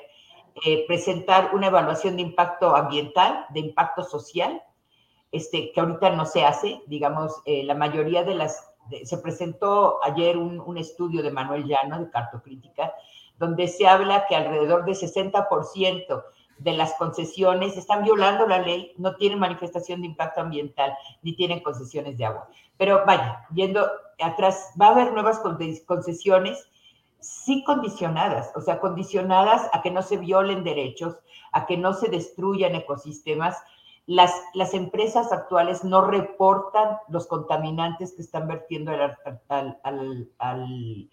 [0.65, 4.61] eh, presentar una evaluación de impacto ambiental, de impacto social,
[5.31, 8.69] este, que ahorita no se hace, digamos, eh, la mayoría de las,
[9.05, 12.93] se presentó ayer un, un, estudio de Manuel Llano, de Cartocrítica,
[13.39, 16.23] donde se habla que alrededor del 60%
[16.57, 21.61] de las concesiones están violando la ley, no tienen manifestación de impacto ambiental, ni tienen
[21.61, 22.47] concesiones de agua.
[22.77, 23.85] Pero vaya, yendo
[24.19, 25.41] atrás, va a haber nuevas
[25.85, 26.67] concesiones,
[27.19, 31.17] sí condicionadas, o sea, condicionadas a que no se violen derechos,
[31.51, 33.57] a que no se destruyan ecosistemas.
[34.05, 38.91] Las, las empresas actuales no reportan los contaminantes que están vertiendo
[39.47, 39.79] al,
[40.37, 41.09] al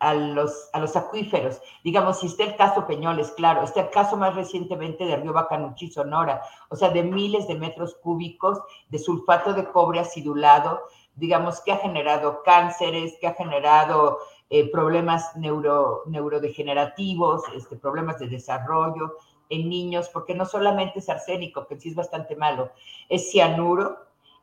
[0.00, 1.60] a los, a los acuíferos.
[1.82, 5.90] Digamos, si está el caso Peñoles, claro, está el caso más recientemente de Río Bacanuchi,
[5.90, 10.82] Sonora, o sea, de miles de metros cúbicos de sulfato de cobre acidulado,
[11.16, 14.18] digamos, que ha generado cánceres, que ha generado
[14.50, 19.16] eh, problemas neuro, neurodegenerativos, este, problemas de desarrollo
[19.50, 22.70] en niños, porque no solamente es arsénico, que sí es bastante malo,
[23.08, 23.98] es cianuro,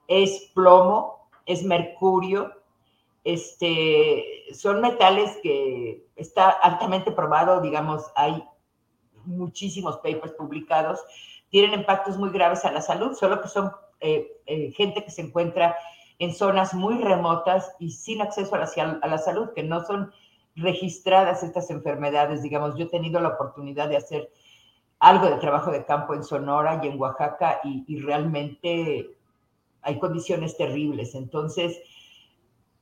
[0.07, 2.51] es plomo, es mercurio,
[3.25, 4.23] este,
[4.53, 8.41] son metales que está altamente probado, digamos, hay
[9.25, 11.03] muchísimos papers publicados,
[11.49, 15.23] tienen impactos muy graves a la salud, solo que son eh, eh, gente que se
[15.23, 15.75] encuentra
[16.19, 20.11] en zonas muy remotas y sin acceso a la, a la, salud, que no son
[20.55, 22.43] registradas estas enfermedades.
[22.43, 24.31] Digamos, yo he tenido la oportunidad de hacer
[24.99, 29.09] algo de trabajo de campo en Sonora y en Oaxaca y, y realmente
[29.81, 31.15] hay condiciones terribles.
[31.15, 31.81] Entonces,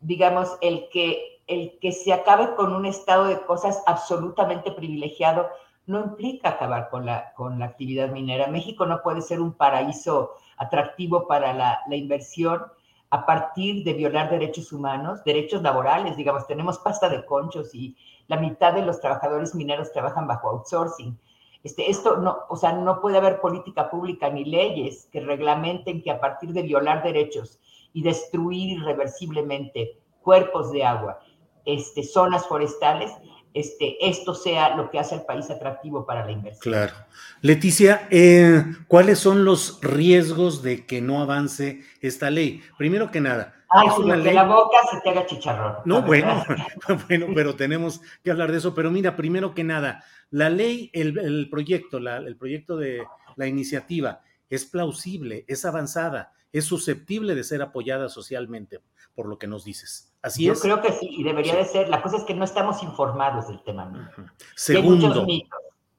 [0.03, 5.47] digamos, el que, el que se acabe con un estado de cosas absolutamente privilegiado
[5.85, 8.47] no implica acabar con la, con la actividad minera.
[8.47, 12.61] México no puede ser un paraíso atractivo para la, la inversión
[13.09, 17.95] a partir de violar derechos humanos, derechos laborales, digamos, tenemos pasta de conchos y
[18.27, 21.15] la mitad de los trabajadores mineros trabajan bajo outsourcing.
[21.63, 26.11] Este, esto no, o sea, no puede haber política pública ni leyes que reglamenten que
[26.11, 27.59] a partir de violar derechos
[27.93, 31.19] y destruir irreversiblemente cuerpos de agua,
[31.65, 33.11] este, zonas forestales,
[33.53, 36.61] este, esto sea lo que hace al país atractivo para la inversión.
[36.61, 36.93] Claro.
[37.41, 42.63] Leticia, eh, ¿cuáles son los riesgos de que no avance esta ley?
[42.77, 43.53] Primero que nada.
[43.69, 45.77] Ay, si que la boca se te haga chicharrón.
[45.85, 46.43] No, bueno,
[47.07, 48.73] bueno, pero tenemos que hablar de eso.
[48.73, 53.03] Pero mira, primero que nada, la ley, el, proyecto, el proyecto de
[53.35, 58.79] la iniciativa es plausible, es avanzada, es susceptible de ser apoyada socialmente,
[59.15, 60.13] por lo que nos dices.
[60.21, 60.61] Así Yo es.
[60.61, 61.89] creo que sí, y debería de ser.
[61.89, 64.11] La cosa es que no estamos informados del tema.
[64.55, 65.25] Segundo,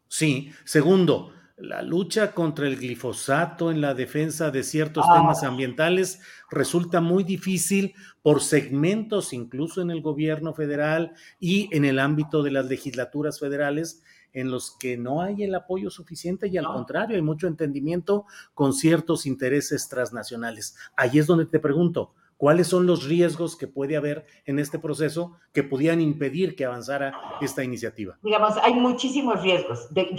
[0.09, 5.17] sí, segundo, la lucha contra el glifosato en la defensa de ciertos Ah.
[5.19, 11.99] temas ambientales resulta muy difícil por segmentos, incluso en el gobierno federal y en el
[11.99, 14.03] ámbito de las legislaturas federales,
[14.35, 18.75] en los que no hay el apoyo suficiente y al contrario, hay mucho entendimiento con
[18.75, 20.77] ciertos intereses transnacionales.
[20.97, 25.37] Ahí es donde te pregunto, ¿cuáles son los riesgos que puede haber en este proceso
[25.53, 28.19] que pudieran impedir que avanzara esta iniciativa?
[28.23, 29.93] Digamos, hay muchísimos riesgos.
[29.95, 30.11] De-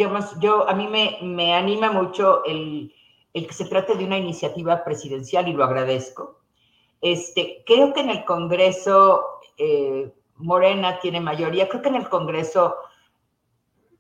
[0.42, 2.94] yo, a mí me, me anima mucho el,
[3.34, 6.40] el que se trate de una iniciativa presidencial y lo agradezco.
[7.02, 9.24] Este, creo que en el Congreso
[9.58, 12.76] eh, Morena tiene mayoría, creo que en el Congreso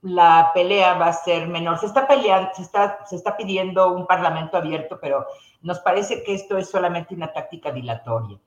[0.06, 1.80] la pelea va a ser menor.
[1.80, 5.26] Se está peleando, se está, se está pidiendo un parlamento abierto, pero
[5.64, 8.38] nos parece que esto es solamente una táctica dilatoria,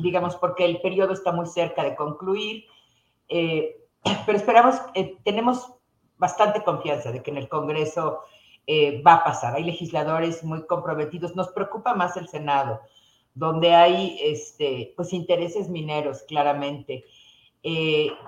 [0.00, 2.66] digamos, porque el periodo está muy cerca de concluir,
[3.28, 3.80] eh,
[4.24, 5.74] pero esperamos, eh, tenemos
[6.18, 8.20] bastante confianza de que en el Congreso
[8.68, 9.56] eh, va a pasar.
[9.56, 11.34] Hay legisladores muy comprometidos.
[11.34, 12.80] Nos preocupa más el Senado,
[13.34, 17.04] donde hay este, pues, intereses mineros, claramente.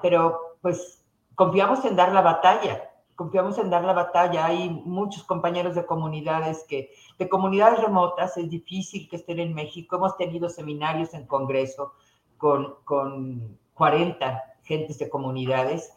[0.02, 1.03] Pero pues
[1.34, 4.46] confiamos en dar la batalla, confiamos en dar la batalla.
[4.46, 9.96] Hay muchos compañeros de comunidades que, de comunidades remotas, es difícil que estén en México.
[9.96, 11.92] Hemos tenido seminarios en Congreso
[12.38, 15.92] con, con 40 gentes de comunidades.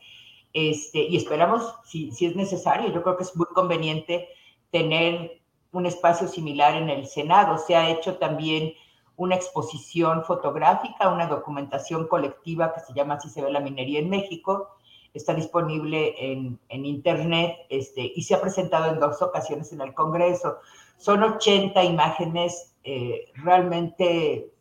[0.53, 4.29] Este, y esperamos, si, si es necesario, yo creo que es muy conveniente
[4.71, 7.57] tener un espacio similar en el Senado.
[7.57, 8.73] Se ha hecho también
[9.15, 14.09] una exposición fotográfica, una documentación colectiva que se llama Así se ve la minería en
[14.09, 14.76] México.
[15.17, 19.93] Está disponible en, en Internet este, y se ha presentado en dos ocasiones en el
[19.93, 20.57] Congreso.
[20.97, 24.51] Son 80 imágenes eh, realmente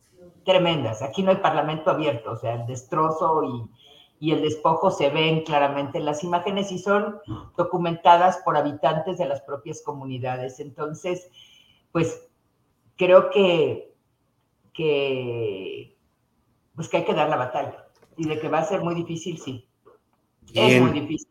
[0.43, 1.01] tremendas.
[1.01, 3.69] Aquí no hay parlamento abierto, o sea, el destrozo y,
[4.19, 7.19] y el despojo se ven claramente en las imágenes y son
[7.55, 10.59] documentadas por habitantes de las propias comunidades.
[10.59, 11.29] Entonces,
[11.91, 12.27] pues
[12.95, 13.93] creo que,
[14.73, 15.95] que,
[16.75, 17.87] pues que hay que dar la batalla
[18.17, 19.67] y de que va a ser muy difícil, sí.
[20.53, 21.27] Es muy difícil.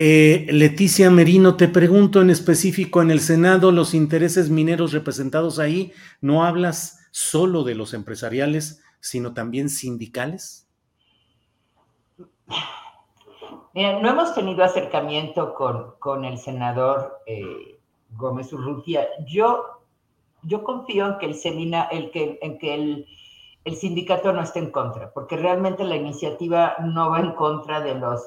[0.00, 5.92] Eh, Leticia Merino, te pregunto en específico, en el Senado, los intereses mineros representados ahí,
[6.20, 10.68] ¿no hablas solo de los empresariales, sino también sindicales?
[13.74, 19.08] Mira, no hemos tenido acercamiento con, con el senador eh, Gómez Urrutia.
[19.26, 19.64] Yo,
[20.44, 23.06] yo confío en que el semina, el que, en que el,
[23.68, 27.94] el sindicato no esté en contra, porque realmente la iniciativa no va en contra de
[27.94, 28.20] los,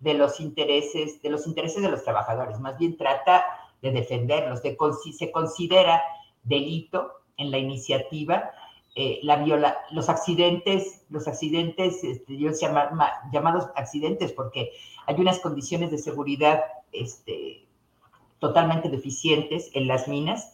[0.00, 3.44] de los intereses, de los intereses de los trabajadores, más bien trata
[3.80, 4.76] de defenderlos, de,
[5.16, 6.02] se considera
[6.42, 8.50] delito en la iniciativa
[8.94, 14.72] eh, la viola, los accidentes, los accidentes, este, yo llama- ma- llamados accidentes, porque
[15.06, 16.62] hay unas condiciones de seguridad
[16.92, 17.64] este,
[18.38, 20.52] totalmente deficientes en las minas.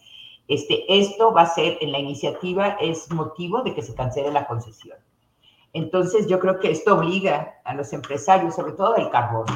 [0.49, 4.47] Este, esto va a ser, en la iniciativa, es motivo de que se cancele la
[4.47, 4.99] concesión.
[5.75, 9.47] Entonces, yo creo que esto obliga a los empresarios, sobre todo del carbón,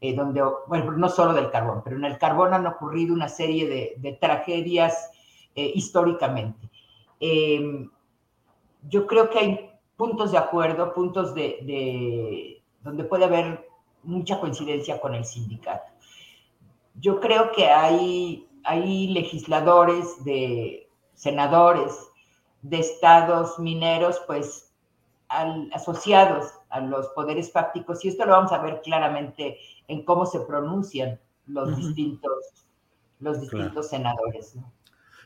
[0.00, 3.68] eh, donde, bueno, no solo del carbón, pero en el carbón han ocurrido una serie
[3.68, 5.10] de, de tragedias
[5.54, 6.68] eh, históricamente.
[7.20, 7.88] Eh,
[8.88, 13.66] yo creo que hay puntos de acuerdo, puntos de, de, donde puede haber
[14.02, 15.92] mucha coincidencia con el sindicato.
[16.94, 21.92] Yo creo que hay, hay legisladores, de senadores
[22.62, 24.72] de estados mineros, pues
[25.28, 29.56] al, asociados a los poderes fácticos, y esto lo vamos a ver claramente
[29.88, 32.66] en cómo se pronuncian los distintos,
[33.20, 33.82] los distintos Claro.
[33.84, 34.56] senadores.
[34.56, 34.72] ¿no?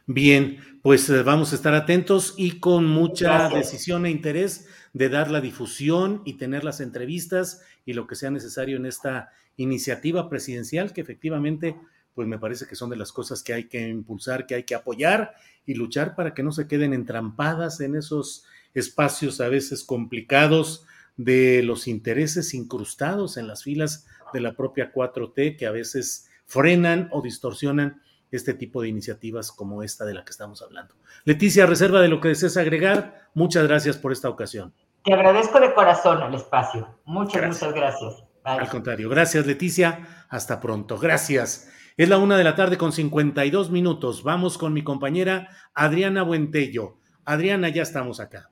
[0.07, 3.71] Bien, pues eh, vamos a estar atentos y con mucha Gracias.
[3.73, 8.31] decisión e interés de dar la difusión y tener las entrevistas y lo que sea
[8.31, 11.77] necesario en esta iniciativa presidencial que efectivamente,
[12.15, 14.75] pues me parece que son de las cosas que hay que impulsar, que hay que
[14.75, 15.35] apoyar
[15.67, 18.45] y luchar para que no se queden entrampadas en esos
[18.75, 20.85] espacios a veces complicados
[21.17, 27.09] de los intereses incrustados en las filas de la propia 4T que a veces frenan
[27.13, 28.01] o distorsionan
[28.31, 30.95] este tipo de iniciativas como esta de la que estamos hablando.
[31.25, 34.73] Leticia, reserva de lo que desees agregar, muchas gracias por esta ocasión.
[35.05, 37.01] Te agradezco de corazón el espacio.
[37.05, 37.63] Muchas, Gracias.
[37.63, 38.25] muchas gracias.
[38.45, 41.69] Al contrario, gracias Leticia, hasta pronto, gracias.
[42.01, 44.23] Es la una de la tarde con 52 minutos.
[44.23, 46.97] Vamos con mi compañera Adriana Buentello.
[47.27, 48.49] Adriana, ya estamos acá.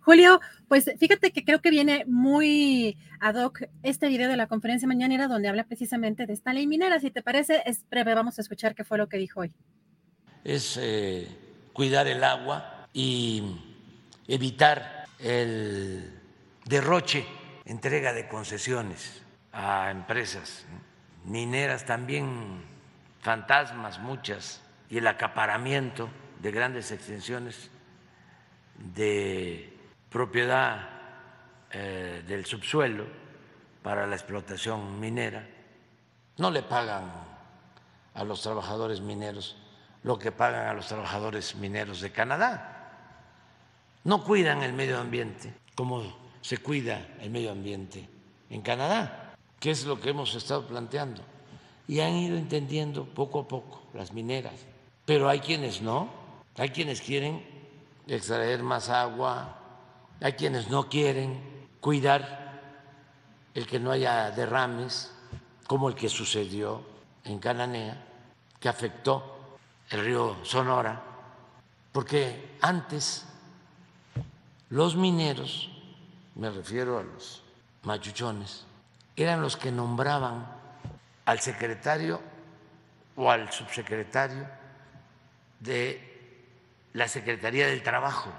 [0.00, 4.88] Julio, pues fíjate que creo que viene muy ad hoc este video de la conferencia
[4.88, 6.98] mañanera donde habla precisamente de esta ley minera.
[6.98, 9.54] Si te parece, es breve, vamos a escuchar qué fue lo que dijo hoy.
[10.42, 11.28] Es eh,
[11.72, 13.54] cuidar el agua y
[14.26, 16.12] evitar el
[16.64, 17.24] derroche,
[17.66, 20.66] entrega de concesiones a empresas
[21.28, 22.64] mineras también
[23.20, 26.08] fantasmas muchas y el acaparamiento
[26.40, 27.70] de grandes extensiones
[28.94, 29.76] de
[30.08, 30.88] propiedad
[31.70, 33.04] eh, del subsuelo
[33.82, 35.46] para la explotación minera.
[36.38, 37.10] No le pagan
[38.14, 39.56] a los trabajadores mineros
[40.04, 42.92] lo que pagan a los trabajadores mineros de Canadá.
[44.04, 48.08] No cuidan el medio ambiente como se cuida el medio ambiente
[48.48, 49.27] en Canadá
[49.60, 51.22] que es lo que hemos estado planteando.
[51.86, 54.54] Y han ido entendiendo poco a poco las mineras.
[55.04, 56.10] Pero hay quienes no,
[56.56, 57.44] hay quienes quieren
[58.06, 59.58] extraer más agua,
[60.20, 61.40] hay quienes no quieren
[61.80, 62.60] cuidar
[63.54, 65.12] el que no haya derrames,
[65.66, 66.82] como el que sucedió
[67.24, 68.04] en Cananea,
[68.60, 69.38] que afectó
[69.90, 71.02] el río Sonora,
[71.92, 73.24] porque antes
[74.70, 75.70] los mineros,
[76.34, 77.42] me refiero a los
[77.82, 78.64] machuchones,
[79.22, 80.46] eran los que nombraban
[81.24, 82.20] al secretario
[83.16, 84.48] o al subsecretario
[85.60, 86.00] de
[86.92, 88.32] la Secretaría del Trabajo.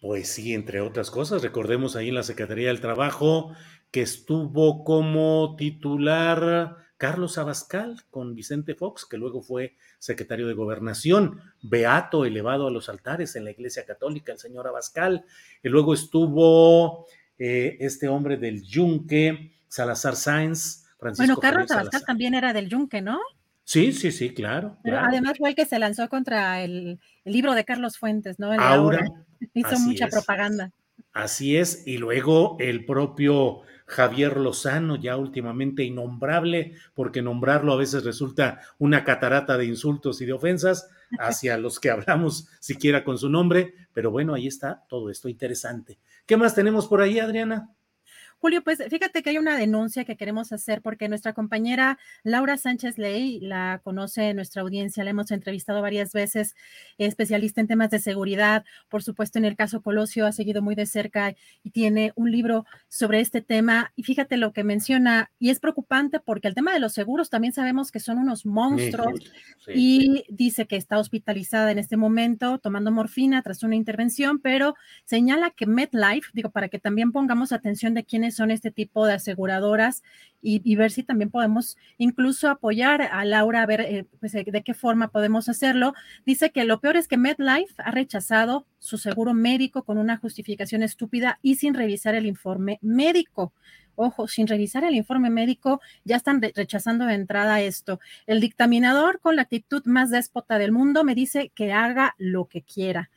[0.00, 3.52] Pues sí, entre otras cosas, recordemos ahí en la Secretaría del Trabajo
[3.90, 11.40] que estuvo como titular Carlos Abascal con Vicente Fox, que luego fue secretario de Gobernación,
[11.62, 15.24] beato elevado a los altares en la Iglesia Católica, el señor Abascal,
[15.62, 17.06] y luego estuvo
[17.38, 21.26] eh, este hombre del Yunque, Salazar Sáenz, Francisco.
[21.26, 23.20] Bueno, Carlos Abascal también era del Yunque, ¿no?
[23.64, 24.78] Sí, sí, sí, claro.
[24.82, 28.50] Pero además fue el que se lanzó contra el, libro de Carlos Fuentes, ¿no?
[28.52, 29.04] Aura.
[29.52, 30.72] Hizo mucha propaganda.
[31.12, 38.04] Así es, y luego el propio Javier Lozano, ya últimamente innombrable, porque nombrarlo a veces
[38.04, 43.30] resulta una catarata de insultos y de ofensas hacia los que hablamos siquiera con su
[43.30, 45.98] nombre, pero bueno, ahí está todo esto interesante.
[46.28, 47.74] ¿Qué más tenemos por ahí, Adriana?
[48.40, 52.96] Julio, pues fíjate que hay una denuncia que queremos hacer porque nuestra compañera Laura Sánchez
[52.96, 56.54] Ley la conoce nuestra audiencia, la hemos entrevistado varias veces,
[56.98, 60.86] especialista en temas de seguridad, por supuesto en el caso Colosio ha seguido muy de
[60.86, 61.34] cerca
[61.64, 63.92] y tiene un libro sobre este tema.
[63.96, 67.52] Y fíjate lo que menciona y es preocupante porque el tema de los seguros también
[67.52, 69.20] sabemos que son unos monstruos
[69.66, 75.50] y dice que está hospitalizada en este momento tomando morfina tras una intervención, pero señala
[75.50, 80.02] que MedLife, digo, para que también pongamos atención de quiénes son este tipo de aseguradoras
[80.40, 84.74] y, ver si también podemos incluso apoyar a Laura a ver eh, pues, de qué
[84.74, 85.94] forma podemos hacerlo.
[86.24, 90.82] Dice que lo peor es que MedLife ha rechazado su seguro médico con una justificación
[90.82, 93.52] estúpida y sin revisar el informe médico.
[94.00, 97.98] Ojo, sin revisar el informe médico, ya están rechazando de entrada esto.
[98.28, 102.62] El dictaminador, con la actitud más déspota del mundo, me dice que haga lo que
[102.62, 103.10] quiera.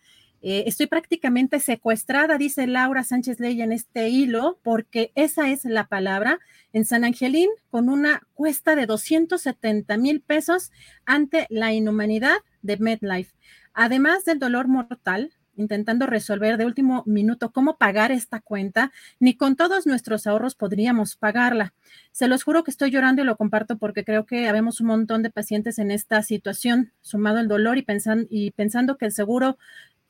[0.43, 5.87] Eh, estoy prácticamente secuestrada, dice Laura Sánchez Ley en este hilo, porque esa es la
[5.87, 6.39] palabra
[6.73, 10.71] en San Angelín, con una cuesta de 270 mil pesos
[11.05, 13.35] ante la inhumanidad de MedLife.
[13.73, 19.55] Además del dolor mortal, intentando resolver de último minuto cómo pagar esta cuenta, ni con
[19.55, 21.73] todos nuestros ahorros podríamos pagarla.
[22.11, 25.23] Se los juro que estoy llorando y lo comparto porque creo que habemos un montón
[25.23, 27.85] de pacientes en esta situación, sumado el dolor y,
[28.29, 29.57] y pensando que el seguro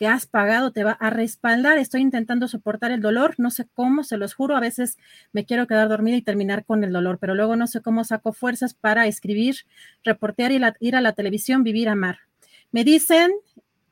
[0.02, 1.78] que has pagado te va a respaldar.
[1.78, 4.98] Estoy intentando soportar el dolor, no sé cómo, se los juro, a veces
[5.32, 8.34] me quiero quedar dormida y terminar con el dolor, pero luego no sé cómo saco
[8.34, 9.58] fuerzas para escribir,
[10.04, 12.18] reportear y ir a la televisión, vivir, amar.
[12.72, 13.30] Me dicen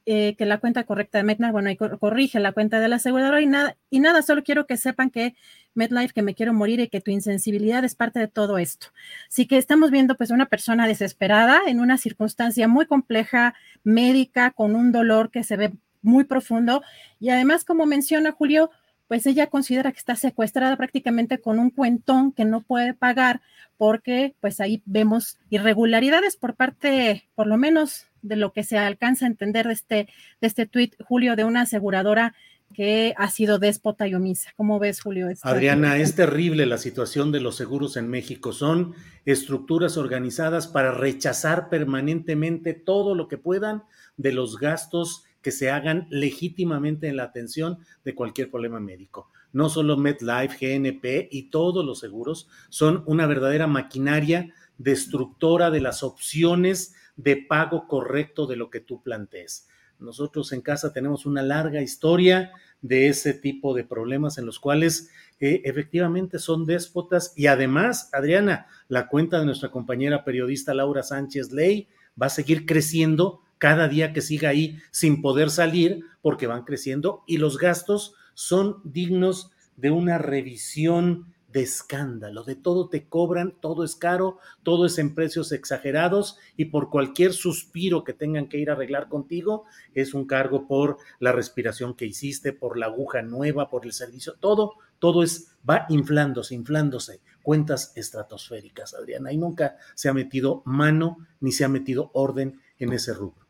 [0.08, 3.40] eh, que la cuenta correcta de MetLife, bueno, y corrige la cuenta de la aseguradora
[3.42, 5.36] y nada, y nada, solo quiero que sepan que
[5.76, 8.88] MetLife, que me quiero morir y que tu insensibilidad es parte de todo esto.
[9.28, 13.54] Así que estamos viendo pues una persona desesperada en una circunstancia muy compleja,
[13.84, 16.82] médica, con un dolor que se ve muy profundo.
[17.20, 18.72] Y además, como menciona Julio,
[19.08, 23.42] pues ella considera que está secuestrada prácticamente con un cuentón que no puede pagar
[23.76, 29.26] porque pues ahí vemos irregularidades por parte, por lo menos de lo que se alcanza
[29.26, 29.96] a entender de este,
[30.42, 32.36] de este tuit, Julio, de una aseguradora
[32.74, 34.52] que ha sido déspota y omisa.
[34.56, 35.28] ¿Cómo ves, Julio?
[35.42, 38.52] Adriana, es terrible la situación de los seguros en México.
[38.54, 38.94] Son
[39.26, 43.84] estructuras organizadas para rechazar permanentemente todo lo que puedan
[44.18, 49.32] de los gastos que se hagan legítimamente en la atención de cualquier problema médico.
[49.52, 56.04] no solo MetLife, GNP y todos los seguros son una verdadera maquinaria destructora de las
[56.04, 59.68] opciones de pago correcto de lo que tú plantees.
[60.00, 65.10] Nosotros en casa tenemos una larga historia de ese tipo de problemas en los cuales
[65.40, 71.52] eh, efectivamente son déspotas y además, Adriana, la cuenta de nuestra compañera periodista Laura Sánchez
[71.52, 71.90] Ley
[72.22, 77.24] va a seguir creciendo cada día que siga ahí sin poder salir porque van creciendo
[77.28, 83.84] y los gastos son dignos de una revisión de escándalo, de todo te cobran, todo
[83.84, 88.70] es caro, todo es en precios exagerados y por cualquier suspiro que tengan que ir
[88.70, 93.70] a arreglar contigo es un cargo por la respiración que hiciste, por la aguja nueva,
[93.70, 100.08] por el servicio, todo, todo es, va inflándose, inflándose, cuentas estratosféricas, Adriana, y nunca se
[100.08, 103.49] ha metido mano ni se ha metido orden en ese rubro.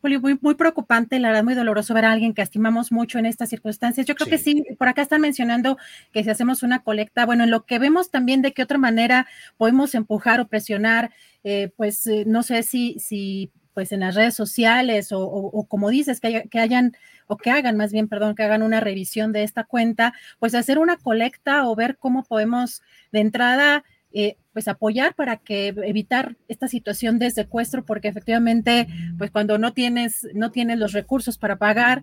[0.00, 3.26] Julio, muy, muy preocupante, la verdad, muy doloroso ver a alguien que estimamos mucho en
[3.26, 4.06] estas circunstancias.
[4.06, 5.76] Yo creo que sí, por acá están mencionando
[6.12, 9.26] que si hacemos una colecta, bueno, en lo que vemos también de qué otra manera
[9.58, 11.10] podemos empujar o presionar,
[11.44, 16.20] eh, pues eh, no sé si, si pues en las redes sociales o, como dices,
[16.20, 16.96] que, que, hayan
[17.26, 20.78] o que hagan más bien, perdón, que hagan una revisión de esta cuenta, pues hacer
[20.78, 22.82] una colecta o ver cómo podemos
[23.12, 28.88] de entrada eh, pues apoyar para que evitar esta situación de secuestro, porque efectivamente,
[29.18, 32.02] pues cuando no tienes, no tienes los recursos para pagar,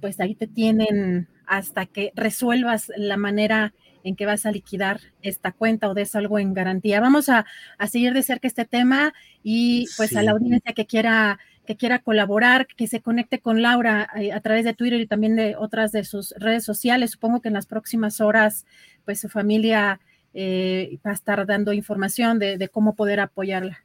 [0.00, 3.74] pues ahí te tienen hasta que resuelvas la manera
[4.04, 7.00] en que vas a liquidar esta cuenta o des algo en garantía.
[7.00, 7.44] Vamos a,
[7.88, 12.66] seguir de cerca este tema y pues a la audiencia que quiera que quiera colaborar,
[12.66, 16.02] que se conecte con Laura eh, a través de Twitter y también de otras de
[16.02, 17.12] sus redes sociales.
[17.12, 18.66] Supongo que en las próximas horas,
[19.04, 20.00] pues su familia
[20.34, 23.84] eh, va a estar dando información de, cómo poder apoyarla.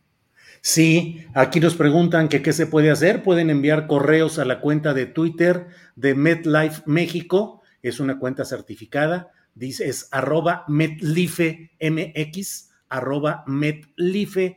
[0.62, 3.24] Sí, aquí nos preguntan qué se puede hacer.
[3.24, 7.62] Pueden enviar correos a la cuenta de Twitter de MetLife México.
[7.82, 9.32] Es una cuenta certificada.
[9.54, 14.56] Dice, es arroba MetLifeMX, arroba MetLifeMX.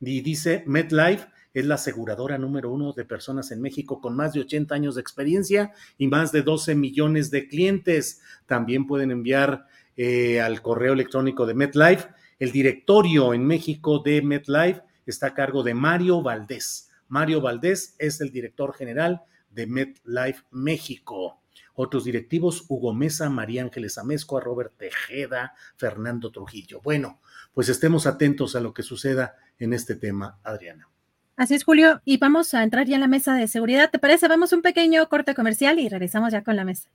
[0.00, 4.40] Y dice MetLife es la aseguradora número uno de personas en México con más de
[4.40, 8.20] 80 años de experiencia y más de 12 millones de clientes.
[8.46, 9.66] También pueden enviar
[9.98, 12.08] eh, al correo electrónico de MetLife.
[12.38, 16.88] El directorio en México de MetLife está a cargo de Mario Valdés.
[17.08, 21.42] Mario Valdés es el director general de MetLife México.
[21.74, 26.80] Otros directivos, Hugo Mesa, María Ángeles Amezco, Robert Tejeda, Fernando Trujillo.
[26.80, 27.20] Bueno,
[27.52, 30.88] pues estemos atentos a lo que suceda en este tema, Adriana.
[31.34, 33.90] Así es, Julio, y vamos a entrar ya en la mesa de seguridad.
[33.90, 34.28] ¿Te parece?
[34.28, 36.88] Vamos un pequeño corte comercial y regresamos ya con la mesa.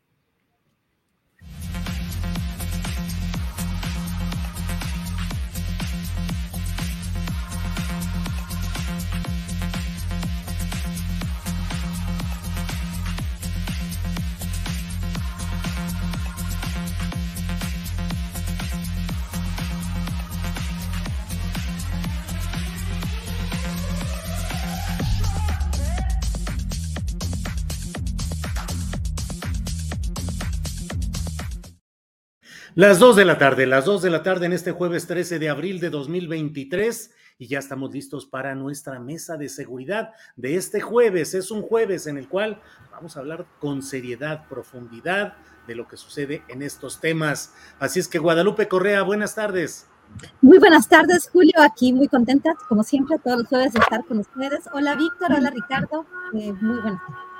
[32.76, 35.47] Las dos de la tarde, las dos de la tarde en este jueves 13 de
[35.47, 41.36] abril de 2023 y ya estamos listos para nuestra mesa de seguridad de este jueves.
[41.36, 42.59] Es un jueves en el cual
[42.91, 45.36] vamos a hablar con seriedad, profundidad
[45.67, 47.53] de lo que sucede en estos temas.
[47.78, 49.86] Así es que Guadalupe Correa, buenas tardes.
[50.41, 51.53] Muy buenas tardes, Julio.
[51.59, 54.61] Aquí muy contenta, como siempre, todos los jueves de estar con ustedes.
[54.74, 55.32] Hola, Víctor.
[55.32, 56.07] Hola, Ricardo.
[56.34, 57.32] Eh, muy buenas tardes.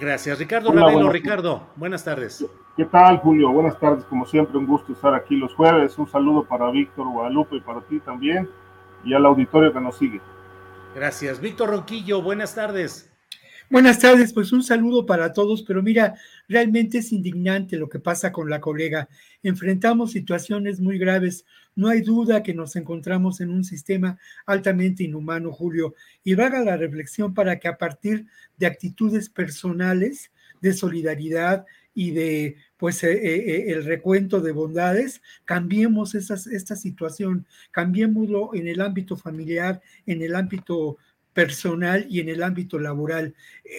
[0.00, 0.38] Gracias.
[0.38, 2.44] Ricardo Ravelo, Ricardo, buenas tardes.
[2.76, 3.50] ¿Qué tal, Julio?
[3.50, 5.98] Buenas tardes, como siempre, un gusto estar aquí los jueves.
[5.98, 8.48] Un saludo para Víctor Guadalupe y para ti también,
[9.04, 10.20] y al auditorio que nos sigue.
[10.94, 11.40] Gracias.
[11.40, 13.11] Víctor Ronquillo, buenas tardes.
[13.72, 16.14] Buenas tardes, pues un saludo para todos, pero mira,
[16.46, 19.08] realmente es indignante lo que pasa con la colega.
[19.42, 21.46] Enfrentamos situaciones muy graves.
[21.74, 26.76] No hay duda que nos encontramos en un sistema altamente inhumano, Julio, y haga la
[26.76, 28.26] reflexión para que a partir
[28.58, 31.64] de actitudes personales, de solidaridad,
[31.94, 38.66] y de pues eh, eh, eh, el recuento de bondades, cambiemos esta situación, cambiémoslo en
[38.66, 40.96] el ámbito familiar, en el ámbito
[41.32, 43.34] personal y en el ámbito laboral.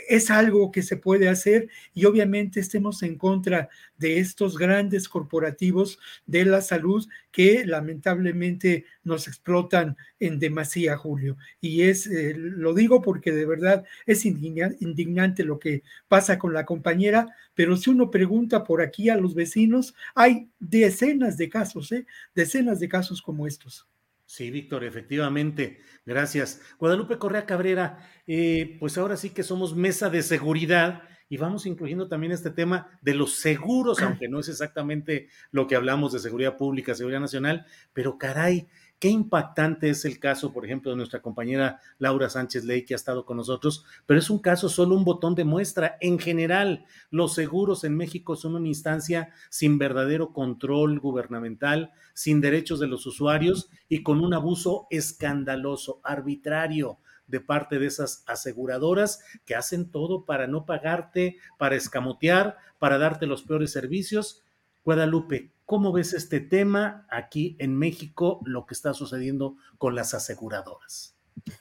[0.09, 5.99] Es algo que se puede hacer y obviamente estemos en contra de estos grandes corporativos
[6.25, 11.37] de la salud que lamentablemente nos explotan en demasía, Julio.
[11.61, 16.65] Y es, eh, lo digo porque de verdad es indignante lo que pasa con la
[16.65, 22.05] compañera, pero si uno pregunta por aquí a los vecinos, hay decenas de casos, ¿eh?
[22.35, 23.87] decenas de casos como estos.
[24.33, 25.77] Sí, Víctor, efectivamente.
[26.07, 26.59] Gracias.
[26.79, 32.07] Guadalupe Correa Cabrera, eh, pues ahora sí que somos mesa de seguridad y vamos incluyendo
[32.07, 36.57] también este tema de los seguros, aunque no es exactamente lo que hablamos de seguridad
[36.57, 38.67] pública, seguridad nacional, pero caray,
[39.03, 42.95] qué impactante es el caso, por ejemplo, de nuestra compañera Laura Sánchez Ley, que ha
[42.95, 45.97] estado con nosotros, pero es un caso solo un botón de muestra.
[45.99, 52.79] En general, los seguros en México son una instancia sin verdadero control gubernamental, sin derechos
[52.79, 56.97] de los usuarios y con un abuso escandaloso, arbitrario
[57.27, 63.25] de parte de esas aseguradoras que hacen todo para no pagarte, para escamotear, para darte
[63.25, 64.43] los peores servicios.
[64.85, 71.15] Guadalupe, ¿cómo ves este tema aquí en México, lo que está sucediendo con las aseguradoras?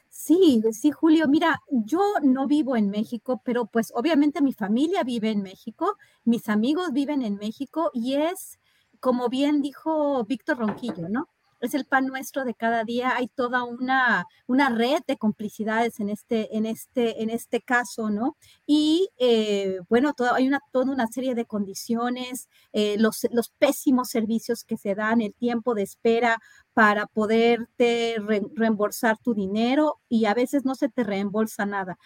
[0.08, 5.30] Sí, sí, Julio, mira, yo no vivo en México, pero pues obviamente mi familia vive
[5.30, 8.60] en México, mis amigos viven en México y es,
[9.00, 11.28] como bien dijo Víctor Ronquillo, ¿no?
[11.62, 13.16] Es el pan nuestro de cada día.
[13.16, 18.36] Hay toda una, una red de complicidades en este, en este, en este caso, ¿no?
[18.66, 24.64] Y eh, bueno, hay una, toda una serie de condiciones, eh, los, los pésimos servicios
[24.64, 26.40] que se dan, el tiempo de espera
[26.74, 28.16] para poderte
[28.54, 31.98] reembolsar tu dinero y a veces no se te reembolsa nada.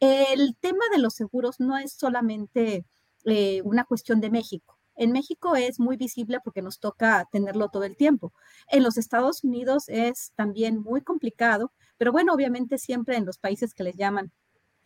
[0.00, 2.84] El tema de los seguros no es solamente
[3.26, 4.73] eh, una cuestión de México.
[4.96, 8.32] En México es muy visible porque nos toca tenerlo todo el tiempo.
[8.68, 13.74] En los Estados Unidos es también muy complicado, pero bueno, obviamente siempre en los países
[13.74, 14.32] que les llaman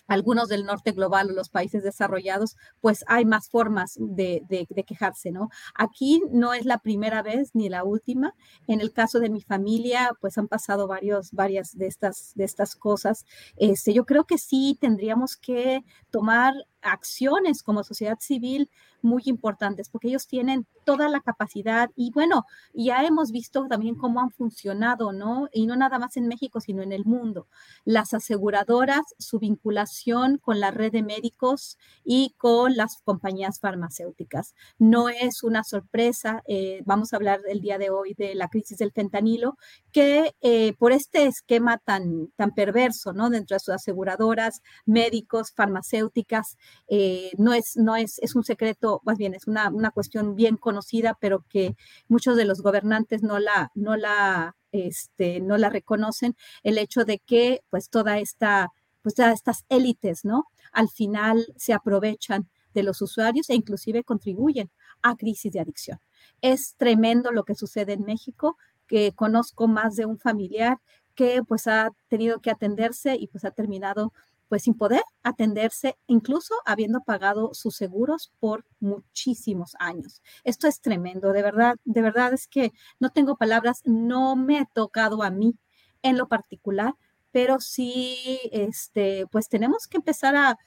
[0.09, 4.42] algunos del norte global o los países desarrollados, pues hay más formas de,
[4.86, 5.50] quejarse, ¿no?
[5.74, 8.34] Aquí no es la primera vez ni la última.
[8.66, 12.74] En el caso de mi familia, pues han pasado varios, varias de estas, de estas
[12.74, 13.26] cosas.
[13.56, 18.70] Este, yo creo que sí tendríamos que tomar acciones como sociedad civil
[19.03, 24.20] muy importantes, porque ellos tienen toda la capacidad y bueno, ya hemos visto también cómo
[24.20, 25.49] han funcionado, ¿no?
[25.53, 27.47] Y no nada más en México, sino en el mundo.
[27.85, 34.55] Las aseguradoras, su vinculación con la red de médicos y con las compañías farmacéuticas.
[34.79, 38.79] No es una sorpresa, eh, vamos a hablar el día de hoy de la crisis
[38.79, 39.57] del fentanilo,
[39.93, 43.31] que eh, por este esquema tan, tan perverso, ¿no?
[43.31, 46.57] Dentro de sus aseguradoras, médicos, farmacéuticas,
[46.89, 50.57] eh, no, es, no es, es un secreto, más bien es una, una, cuestión bien
[50.57, 51.77] conocida, pero que
[52.09, 57.19] muchos de los gobernantes no la, no la, este, no la reconocen, el hecho de
[57.19, 58.71] que pues toda esta,
[59.03, 60.47] pues todas estas élites, ¿no?
[60.73, 64.71] Al final se aprovechan de los usuarios e inclusive contribuyen
[65.03, 66.01] a crisis de adicción.
[66.41, 68.57] Es tremendo lo que sucede en México,
[68.87, 70.79] que conozco más de un familiar
[71.14, 74.12] que pues ha tenido que atenderse y pues ha terminado
[74.49, 80.22] pues sin poder atenderse, incluso habiendo pagado sus seguros por muchísimos años.
[80.44, 84.64] Esto es tremendo, de verdad, de verdad es que no tengo palabras, no me ha
[84.64, 85.57] tocado a mí
[86.03, 86.94] en lo particular,
[87.30, 90.59] pero sí, este, pues tenemos que empezar a,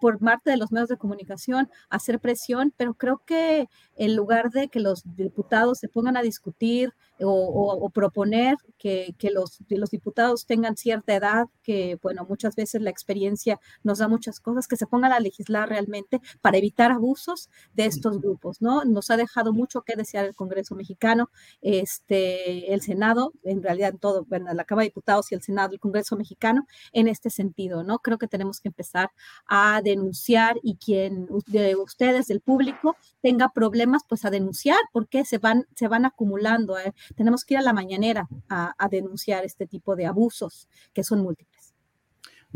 [0.00, 4.68] por parte de los medios de comunicación hacer presión, pero creo que en lugar de
[4.68, 11.14] que los diputados se pongan a discutir o, proponer que, los, los, diputados tengan cierta
[11.14, 15.20] edad, que bueno, muchas veces la experiencia nos da muchas cosas, que se pongan a
[15.20, 18.84] legislar realmente para evitar abusos de estos grupos, ¿no?
[18.84, 21.30] Nos ha dejado mucho que desear el Congreso mexicano,
[21.62, 25.80] este, el Senado, en realidad todo, bueno, la Cámara de Diputados y el Senado, el
[25.80, 28.00] Congreso mexicano, en este sentido, ¿no?
[28.00, 29.12] Creo que tenemos que empezar
[29.46, 35.38] a denunciar y quien de ustedes, del público, tenga problemas, pues a denunciar, porque se
[35.38, 36.78] van, se van acumulando.
[36.78, 36.92] ¿eh?
[37.16, 41.74] Tenemos que ir a la mañanera a, denunciar este tipo de abusos que son múltiples.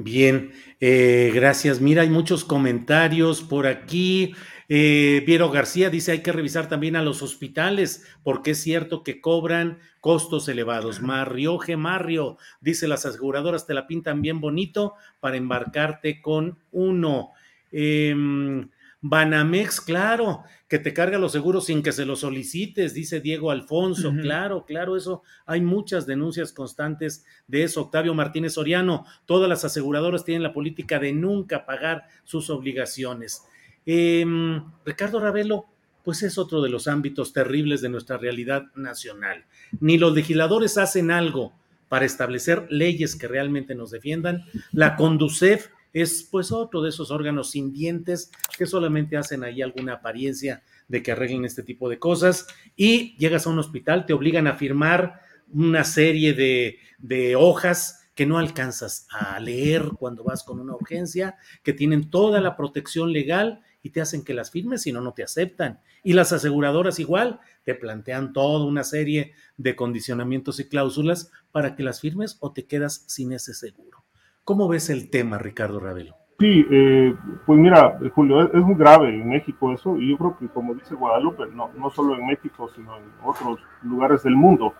[0.00, 1.80] Bien, eh, gracias.
[1.80, 4.32] Mira, hay muchos comentarios por aquí.
[4.68, 9.20] Eh, Viero García dice hay que revisar también a los hospitales porque es cierto que
[9.20, 11.02] cobran costos elevados.
[11.02, 11.76] Mario G.
[11.76, 17.30] Mario dice las aseguradoras te la pintan bien bonito para embarcarte con uno.
[17.72, 18.70] Em,
[19.00, 24.12] Banamex, claro, que te carga los seguros sin que se los solicites, dice Diego Alfonso.
[24.20, 25.22] Claro, claro, eso.
[25.46, 27.82] Hay muchas denuncias constantes de eso.
[27.82, 33.44] Octavio Martínez Soriano, todas las aseguradoras tienen la política de nunca pagar sus obligaciones.
[33.86, 35.66] Em, Ricardo Ravelo,
[36.02, 39.44] pues es otro de los ámbitos terribles de nuestra realidad nacional.
[39.80, 41.52] Ni los legisladores hacen algo
[41.88, 44.44] para establecer leyes que realmente nos defiendan.
[44.72, 49.94] La Conducef es pues otro de esos órganos sin dientes que solamente hacen ahí alguna
[49.94, 52.46] apariencia de que arreglen este tipo de cosas
[52.76, 55.20] y llegas a un hospital, te obligan a firmar
[55.52, 61.36] una serie de, de hojas que no alcanzas a leer cuando vas con una urgencia,
[61.62, 65.12] que tienen toda la protección legal y te hacen que las firmes, si no, no
[65.12, 65.80] te aceptan.
[66.02, 71.84] Y las aseguradoras igual, te plantean toda una serie de condicionamientos y cláusulas para que
[71.84, 74.04] las firmes o te quedas sin ese seguro.
[74.48, 76.14] ¿Cómo ves el tema, Ricardo Ravelo?
[76.38, 77.14] Sí, eh,
[77.44, 80.94] pues mira, Julio, es, muy grave en México eso, y yo creo que como dice
[80.94, 84.72] Guadalupe, no, no solo en México, sino en otros lugares del mundo.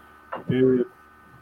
[0.48, 0.84] Eh,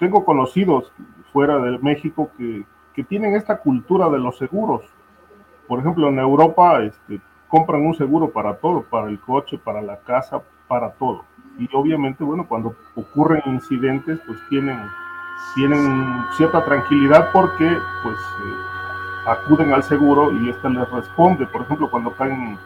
[0.00, 0.92] tengo conocidos
[1.32, 4.82] fuera de México que, que, tienen esta cultura de los seguros.
[5.68, 10.00] Por ejemplo, en Europa este, compran un seguro para todo, para el coche, para la
[10.00, 11.26] casa, para todo.
[11.60, 14.80] Y obviamente, bueno, cuando ocurren incidentes, pues tienen,
[15.54, 18.18] tienen cierta tranquilidad porque, pues...
[18.18, 18.76] Eh,
[19.26, 21.46] acuden al seguro y éste les responde.
[21.46, 22.56] Por ejemplo, cuando caen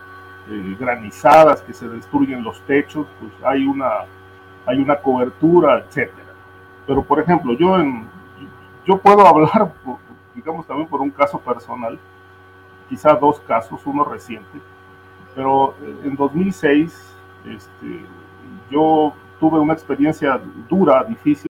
[0.48, 4.04] eh, granizadas, que se destruyen los techos, pues hay una,
[4.66, 6.34] hay una cobertura, etcétera.
[6.86, 8.06] Pero, por ejemplo, yo, en,
[8.86, 9.72] yo puedo hablar,
[10.34, 11.98] digamos, también por un caso personal,
[12.88, 14.60] quizá dos casos, uno reciente,
[15.34, 18.04] pero en 2006 este,
[18.68, 21.49] yo tuve una experiencia dura, difícil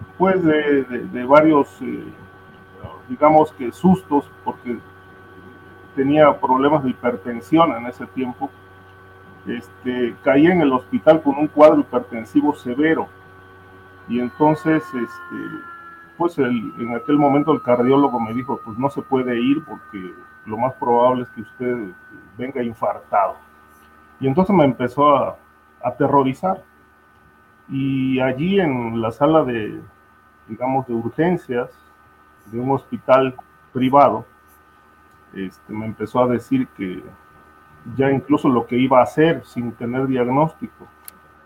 [0.00, 2.04] después de, varios, eh,
[3.08, 4.78] digamos que sustos, porque
[5.94, 8.50] tenía problemas de hipertensión en ese tiempo,
[9.46, 13.08] este, caí en el hospital con un cuadro hipertensivo severo.
[14.08, 15.36] Y entonces, este,
[16.16, 20.12] pues en aquel momento el cardiólogo me dijo, pues no se puede ir porque
[20.46, 21.76] lo más probable es que usted
[22.36, 23.36] venga infartado.
[24.18, 25.36] Y entonces me empezó a
[25.82, 26.62] aterrorizar
[27.68, 29.80] y allí en la sala de,
[30.48, 31.70] digamos, de urgencias
[32.46, 33.34] de un hospital
[33.72, 34.24] privado,
[35.34, 37.02] este, me empezó a decir que
[37.96, 40.86] ya incluso lo que iba a hacer sin tener diagnóstico,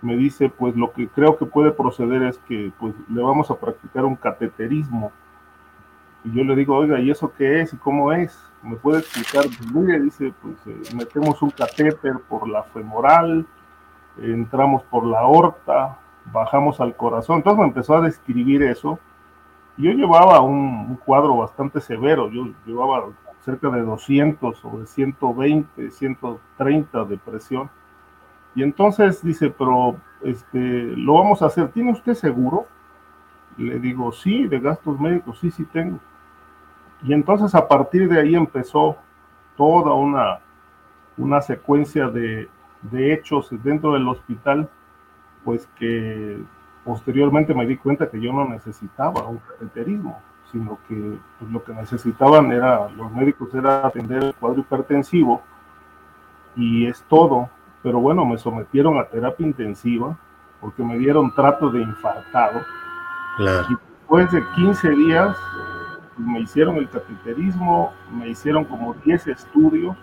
[0.01, 3.57] me dice, pues lo que creo que puede proceder es que pues le vamos a
[3.57, 5.12] practicar un cateterismo.
[6.24, 8.36] Y yo le digo, oiga, ¿y eso qué es y cómo es?
[8.62, 9.44] ¿Me puede explicar?
[9.73, 13.47] Mire, dice, pues eh, metemos un catéter por la femoral,
[14.19, 17.39] entramos por la aorta, bajamos al corazón.
[17.39, 18.99] Entonces me empezó a describir eso.
[19.77, 23.07] Yo llevaba un, cuadro bastante severo, yo llevaba
[23.40, 27.70] cerca de 200 sobre 120, 130 de presión.
[28.55, 32.66] Y entonces dice, pero este, lo vamos a hacer, ¿tiene usted seguro?
[33.57, 35.99] Le digo, sí, de gastos médicos, sí, sí tengo.
[37.03, 38.97] Y entonces a partir de ahí empezó
[39.57, 40.40] toda una,
[41.16, 42.49] una secuencia de,
[42.82, 44.69] de hechos dentro del hospital
[45.44, 46.43] pues que
[46.85, 50.20] posteriormente me di cuenta que yo no necesitaba un cateterismo,
[50.51, 55.43] sino que pues, lo que necesitaban era, los médicos era atender el cuadro hipertensivo
[56.56, 57.48] y es todo,
[57.82, 60.16] pero bueno, me sometieron a terapia intensiva
[60.60, 62.60] porque me dieron trato de infartado.
[63.39, 65.36] Y después de 15 días
[66.19, 69.97] me hicieron el cateterismo, me hicieron como 10 estudios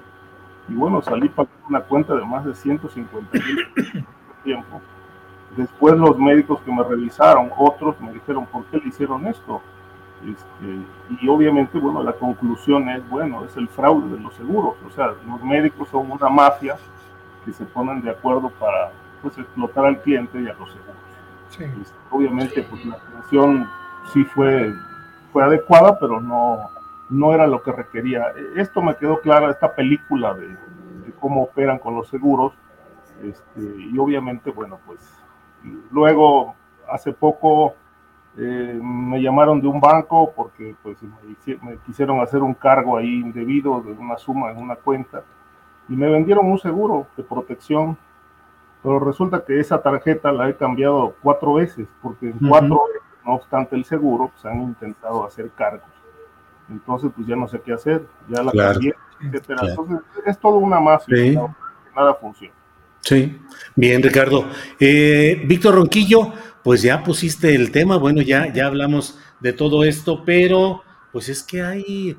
[0.67, 4.05] y bueno, salí para una cuenta de más de 150 mil
[4.43, 4.81] tiempo
[5.55, 9.61] Después los médicos que me revisaron, otros me dijeron, ¿por qué le hicieron esto?
[10.25, 10.85] Este,
[11.21, 14.75] y obviamente, bueno, la conclusión es, bueno, es el fraude de los seguros.
[14.85, 16.77] O sea, los médicos son una mafia
[17.45, 20.95] que se ponen de acuerdo para pues, explotar al cliente y a los seguros.
[21.81, 23.67] Este, obviamente, pues la atención
[24.13, 24.71] sí fue,
[25.33, 26.59] fue adecuada, pero no,
[27.09, 28.33] no era lo que requería.
[28.55, 32.53] Esto me quedó clara, esta película de, de cómo operan con los seguros.
[33.23, 35.18] Este, y obviamente, bueno, pues
[35.91, 36.55] Luego,
[36.89, 37.75] hace poco
[38.37, 43.81] eh, me llamaron de un banco porque pues, me, quisieron hacer un cargo ahí indebido
[43.81, 45.23] de una suma en una cuenta
[45.89, 47.97] y me vendieron un seguro de protección,
[48.83, 53.33] pero resulta que esa tarjeta la he cambiado cuatro veces porque en cuatro veces, no
[53.33, 55.89] obstante el seguro, pues han intentado hacer cargos.
[56.69, 59.61] Entonces, pues ya no sé qué hacer, ya la cambié, etcétera.
[59.67, 61.51] Entonces, es todo una mafia,
[61.95, 62.53] nada funciona.
[63.01, 63.37] Sí,
[63.75, 64.49] bien, Ricardo.
[64.79, 70.23] Eh, Víctor Ronquillo, pues ya pusiste el tema, bueno, ya, ya hablamos de todo esto,
[70.25, 72.17] pero pues es que hay,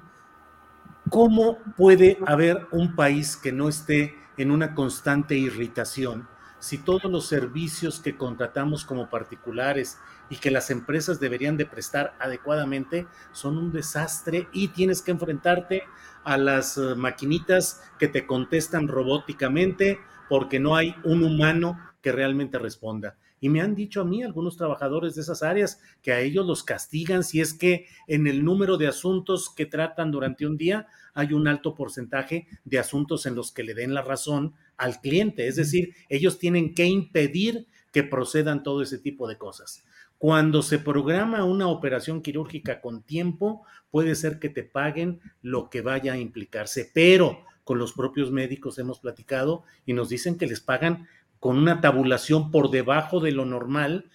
[1.09, 6.27] ¿cómo puede haber un país que no esté en una constante irritación
[6.61, 9.99] si todos los servicios que contratamos como particulares
[10.29, 15.83] y que las empresas deberían de prestar adecuadamente son un desastre y tienes que enfrentarte
[16.23, 20.01] a las eh, maquinitas que te contestan robóticamente
[20.31, 23.19] porque no hay un humano que realmente responda.
[23.41, 26.63] Y me han dicho a mí algunos trabajadores de esas áreas que a ellos los
[26.63, 31.33] castigan si es que en el número de asuntos que tratan durante un día hay
[31.33, 35.49] un alto porcentaje de asuntos en los que le den la razón al cliente.
[35.49, 39.83] Es decir, ellos tienen que impedir que procedan todo ese tipo de cosas.
[40.17, 45.81] Cuando se programa una operación quirúrgica con tiempo, puede ser que te paguen lo que
[45.81, 50.61] vaya a implicarse, pero con los propios médicos hemos platicado y nos dicen que les
[50.61, 51.07] pagan
[51.39, 54.11] con una tabulación por debajo de lo normal,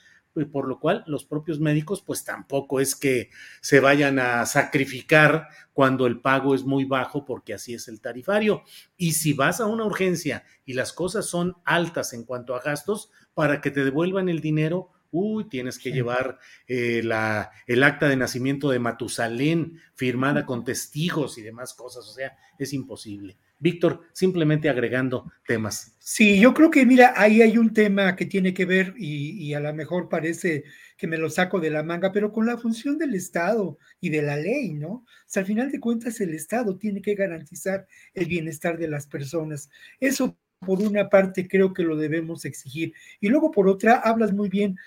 [0.52, 3.30] por lo cual los propios médicos pues tampoco es que
[3.62, 8.64] se vayan a sacrificar cuando el pago es muy bajo porque así es el tarifario.
[8.98, 13.10] Y si vas a una urgencia y las cosas son altas en cuanto a gastos,
[13.34, 18.18] para que te devuelvan el dinero, uy, tienes que llevar eh, la, el acta de
[18.18, 23.38] nacimiento de Matusalén firmada con testigos y demás cosas, o sea, es imposible.
[23.60, 25.96] Víctor, simplemente agregando temas.
[26.00, 29.60] Sí, yo creo que, mira, ahí hay un tema que tiene que ver y, a
[29.60, 30.66] lo mejor parece
[30.98, 34.22] que me lo saco de la manga, pero con la función del Estado y de
[34.22, 34.90] la ley, ¿no?
[34.90, 39.08] O sea, al final de cuentas, el Estado tiene que garantizar el bienestar de las
[39.08, 39.70] personas.
[40.00, 42.94] Eso por una parte creo que lo debemos exigir.
[43.20, 44.78] Y luego por otra, hablas muy bien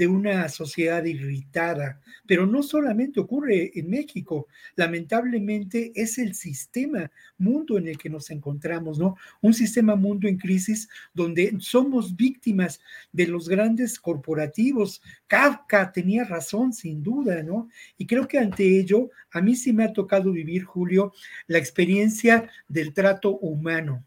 [0.00, 7.76] de una sociedad irritada, pero no solamente ocurre en México, lamentablemente es el sistema mundo
[7.76, 9.16] en el que nos encontramos, ¿no?
[9.42, 12.80] Un sistema mundo en crisis donde somos víctimas
[13.12, 15.02] de los grandes corporativos.
[15.26, 17.68] Kafka tenía razón, sin duda, ¿no?
[17.98, 21.12] Y creo que ante ello, a mí sí me ha tocado vivir, Julio,
[21.46, 24.06] la experiencia del trato humano,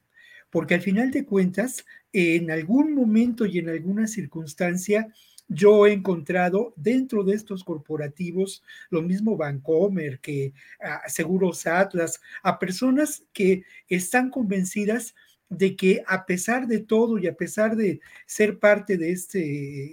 [0.50, 5.08] porque al final de cuentas, en algún momento y en alguna circunstancia,
[5.48, 12.60] yo he encontrado dentro de estos corporativos, lo mismo Bancomer que uh, Seguros Atlas, a
[12.60, 15.16] personas que están convencidas
[15.50, 19.40] de que a pesar de todo y a pesar de ser parte de este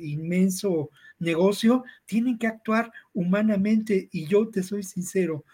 [0.03, 5.45] inmenso negocio, tienen que actuar humanamente y yo te soy sincero,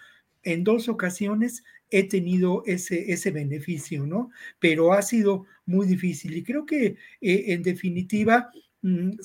[0.43, 4.31] en dos ocasiones he tenido ese, ese beneficio, ¿no?
[4.59, 8.51] Pero ha sido muy difícil y creo que eh, en definitiva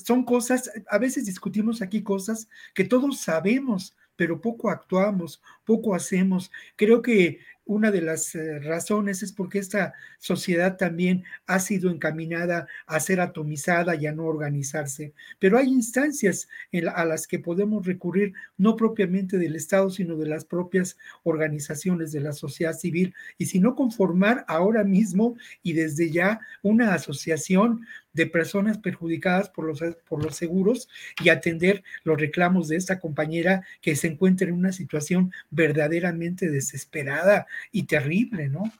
[0.04, 6.50] son cosas, a veces discutimos aquí cosas que todos sabemos, pero poco actuamos, poco hacemos.
[6.76, 12.66] Creo que una de las eh, razones es porque esta sociedad también ha sido encaminada
[12.86, 15.14] a ser atomizada y a no organizarse.
[15.38, 16.48] Pero hay instancias
[16.94, 22.20] a las que podemos recurrir, no propiamente del Estado, sino de las propias organizaciones de
[22.20, 23.14] la sociedad civil.
[23.38, 29.64] Y si no conformar ahora mismo y desde ya una asociación de personas perjudicadas por
[29.64, 30.88] los, por los seguros
[31.22, 37.46] y atender los reclamos de esta compañera que se encuentra en una situación verdaderamente desesperada
[37.70, 38.72] y terrible, ¿no?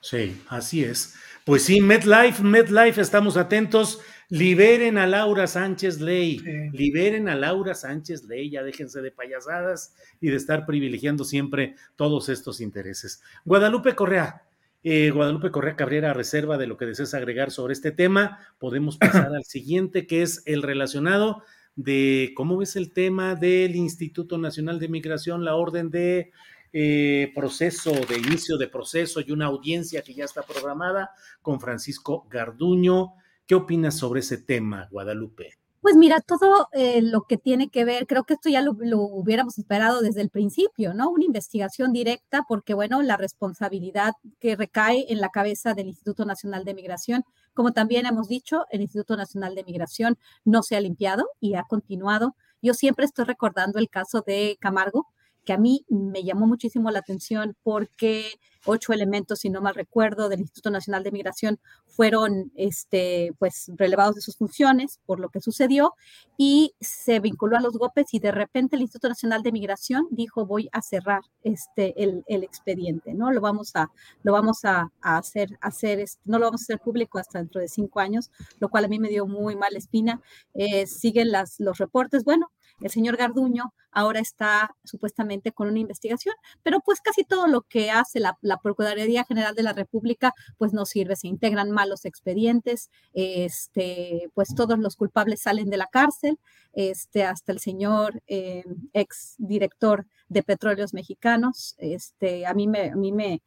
[0.00, 1.14] Sí, así es.
[1.44, 4.00] Pues sí, MedLife, MedLife, estamos atentos.
[4.30, 6.38] Liberen a Laura Sánchez Ley,
[6.72, 12.28] liberen a Laura Sánchez Ley, ya déjense de payasadas y de estar privilegiando siempre todos
[12.28, 13.22] estos intereses.
[13.44, 14.44] Guadalupe Correa,
[14.84, 19.34] eh, Guadalupe Correa Cabrera, reserva de lo que desees agregar sobre este tema, podemos pasar
[19.34, 21.42] al siguiente, que es el relacionado
[21.76, 26.32] de cómo ves el tema del Instituto Nacional de Migración, la orden de
[26.72, 31.10] eh, proceso, de inicio de proceso y una audiencia que ya está programada
[31.42, 33.14] con Francisco Garduño.
[33.46, 35.60] ¿Qué opinas sobre ese tema, Guadalupe?
[35.80, 39.58] Pues mira, todo eh, lo que tiene que ver, creo que esto ya lo, hubiéramos
[39.58, 41.10] esperado desde el principio, ¿no?
[41.10, 46.64] Una investigación directa, porque bueno, la responsabilidad que recae en la cabeza del Instituto Nacional
[46.64, 47.24] de Migración,
[47.60, 50.16] como también hemos dicho, el Instituto Nacional de Migración
[50.46, 52.34] no se ha limpiado y ha continuado.
[52.62, 55.08] Yo siempre estoy recordando el caso de Camargo,
[55.44, 60.28] que a mí me llamó muchísimo la atención porque ocho elementos, si no mal recuerdo,
[60.28, 65.40] del Instituto Nacional de Migración fueron este, pues, relevados de sus funciones por lo que
[65.40, 65.94] sucedió
[66.36, 70.46] y se vinculó a los GOPES y de repente el Instituto Nacional de Migración dijo
[70.46, 73.30] voy a cerrar este, el, el expediente, ¿no?
[73.30, 73.90] Lo vamos a,
[74.22, 78.00] lo vamos a, hacer, hacer no lo vamos a hacer público hasta dentro de cinco
[78.00, 80.20] años, lo cual a mí me dio muy mala espina.
[80.54, 82.24] Eh, siguen las, los reportes.
[82.24, 82.50] Bueno,
[82.80, 87.90] el señor Garduño ahora está supuestamente con una investigación, pero pues casi todo lo que
[87.90, 94.30] hace la, Procuraduría General de la República pues no sirve, se integran malos expedientes, este,
[94.34, 96.38] pues todos los culpables salen de la cárcel,
[96.72, 102.96] este, hasta el señor eh, ex director de Petróleos Mexicanos, este, a mí me, a
[102.96, 103.42] mí me,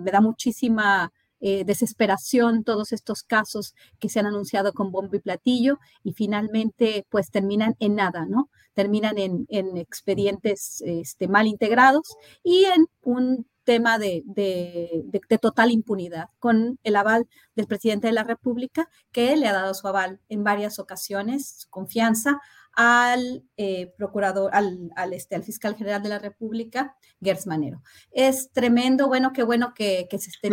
[0.00, 5.78] da muchísima eh, desesperación todos estos casos que se han anunciado con bombo y platillo
[6.02, 8.50] y finalmente pues terminan en nada, ¿no?
[8.74, 9.46] Terminan en,
[9.76, 14.24] expedientes este, mal integrados y en un tema de,
[15.42, 19.86] total impunidad, con el aval del presidente de la República, que le ha dado su
[19.86, 22.40] aval en varias ocasiones, su confianza
[22.72, 27.82] al eh, procurador, al, este, al fiscal general de la República, Gers Manero.
[28.10, 30.48] Es tremendo, bueno, qué bueno que, se esté.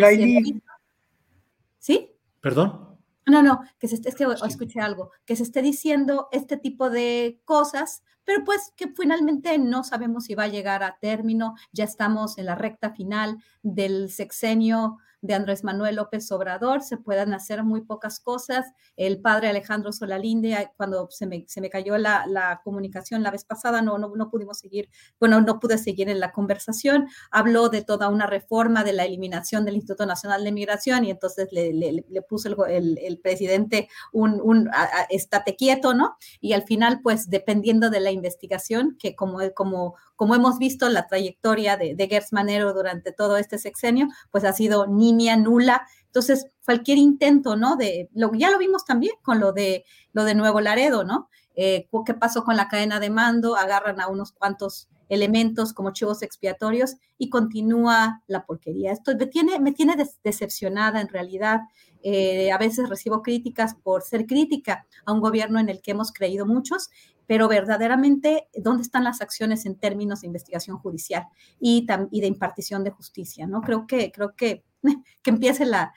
[1.86, 2.18] ¿Sí?
[2.42, 2.98] ¿Perdón?
[3.28, 6.90] No, no, que se esté, es que escuché algo, que se esté diciendo este tipo
[6.90, 11.84] de cosas, pero pues que finalmente no sabemos si va a llegar a término, ya
[11.84, 17.64] estamos en la recta final del sexenio de Andrés Manuel López Obrador, se puedan hacer
[17.64, 18.66] muy pocas cosas.
[18.96, 23.44] El padre Alejandro Solalinde, cuando se me, se me cayó la, la, comunicación la vez
[23.44, 24.90] pasada, no, no, no pudimos seguir,
[25.20, 29.66] bueno, no pude seguir en la conversación, habló de toda una reforma de la eliminación
[29.66, 34.40] del Instituto Nacional de Migración y entonces le, le, le puso el, el, presidente un,
[34.42, 34.70] un
[35.10, 36.18] estate quieto, ¿no?
[36.40, 41.08] Y al final, pues dependiendo de la investigación, que como, como, como hemos visto la
[41.08, 45.88] trayectoria de, de Gers Manero durante todo este sexenio, pues ha sido ni nula.
[46.06, 47.76] Entonces, cualquier intento, ¿no?
[47.76, 51.30] De, lo, ya lo vimos también con lo de, lo de Nuevo Laredo, ¿no?
[51.56, 53.56] Eh, ¿Qué pasó con la cadena de mando?
[53.56, 58.92] Agarran a unos cuantos elementos como chivos expiatorios y continúa la porquería.
[58.92, 61.62] Esto me tiene, me tiene decepcionada en realidad.
[62.02, 66.12] Eh, a veces recibo críticas por ser crítica a un gobierno en el que hemos
[66.12, 66.90] creído muchos,
[67.28, 71.28] pero verdaderamente, ¿dónde están las acciones en términos de investigación judicial
[71.60, 73.48] y, y de impartición de justicia?
[73.48, 73.62] ¿no?
[73.62, 74.64] Creo que, creo que
[75.22, 75.94] que empiece la,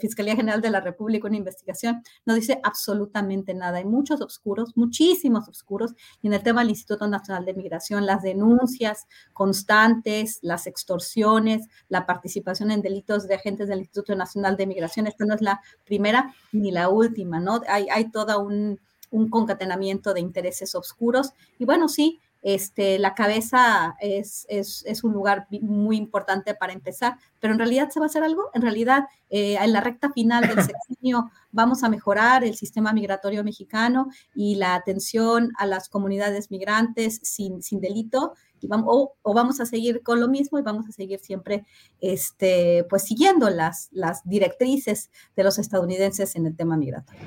[0.00, 3.78] Fiscalía General de la República una investigación, no dice absolutamente nada.
[3.78, 5.94] Hay muchos oscuros, muchísimos oscuros.
[6.22, 12.04] Y en el tema del Instituto Nacional de Migración, las denuncias constantes, las extorsiones, la
[12.04, 16.34] participación en delitos de agentes del Instituto Nacional de Migración, esta no es la primera
[16.52, 17.60] ni la última, ¿no?
[17.68, 18.80] Hay, hay toda un,
[19.10, 21.32] un concatenamiento de intereses oscuros.
[21.58, 27.52] Y bueno, sí, este, la cabeza es, es, un lugar muy importante para empezar, pero
[27.52, 30.62] en realidad se va a hacer algo, en realidad eh, en la recta final del
[30.64, 37.18] sexenio vamos a mejorar el sistema migratorio mexicano y la atención a las comunidades migrantes
[37.24, 38.86] sin, sin delito, y vamos,
[39.22, 41.64] o, vamos a seguir con lo mismo y vamos a seguir siempre
[42.00, 47.20] este, pues siguiendo las, las directrices de los estadounidenses en el tema migratorio.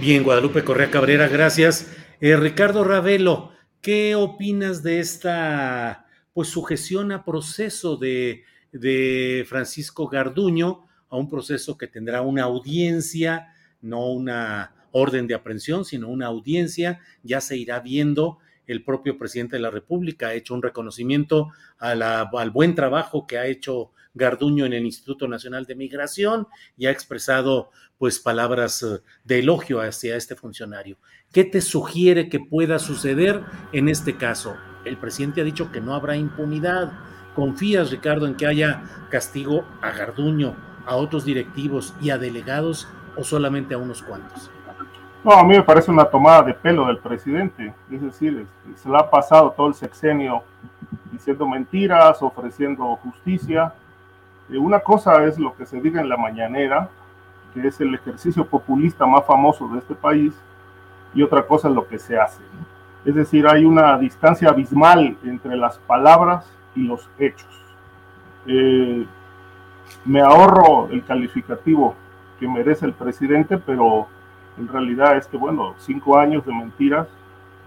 [0.00, 1.86] Bien, Guadalupe Correa Cabrera, gracias.
[2.20, 10.86] Eh, Ricardo Ravelo, ¿Qué opinas de esta pues sujeción a proceso de, de Francisco Garduño,
[11.08, 17.00] a un proceso que tendrá una audiencia, no una orden de aprehensión, sino una audiencia,
[17.22, 18.38] ya se irá viendo.
[18.66, 21.48] El propio presidente de la República ha hecho un reconocimiento
[21.78, 26.46] al buen trabajo que ha hecho Garduño en el Instituto Nacional de Migración
[26.76, 30.96] y ha expresado pues palabras eh, de elogio hacia este funcionario.
[31.32, 33.42] ¿Qué te sugiere que pueda suceder
[33.72, 34.56] en este caso?
[34.84, 36.92] El presidente ha dicho que no habrá impunidad.
[37.34, 40.56] ¿Confías, Ricardo, en que haya castigo a Garduño,
[40.86, 44.50] a otros directivos y a delegados o solamente a unos cuantos?
[45.22, 47.74] No, a mí me parece una tomada de pelo del presidente.
[47.90, 50.42] Es decir, este, se le ha pasado todo el sexenio
[51.12, 53.74] diciendo mentiras, ofreciendo justicia,
[54.58, 56.88] una cosa es lo que se diga en la mañanera,
[57.54, 60.34] que es el ejercicio populista más famoso de este país,
[61.14, 62.42] y otra cosa es lo que se hace.
[63.04, 67.48] Es decir, hay una distancia abismal entre las palabras y los hechos.
[68.46, 69.06] Eh,
[70.04, 71.94] me ahorro el calificativo
[72.38, 74.06] que merece el presidente, pero
[74.58, 77.08] en realidad es que, bueno, cinco años de mentiras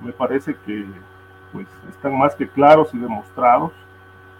[0.01, 0.85] me parece que
[1.51, 3.71] pues, están más que claros y demostrados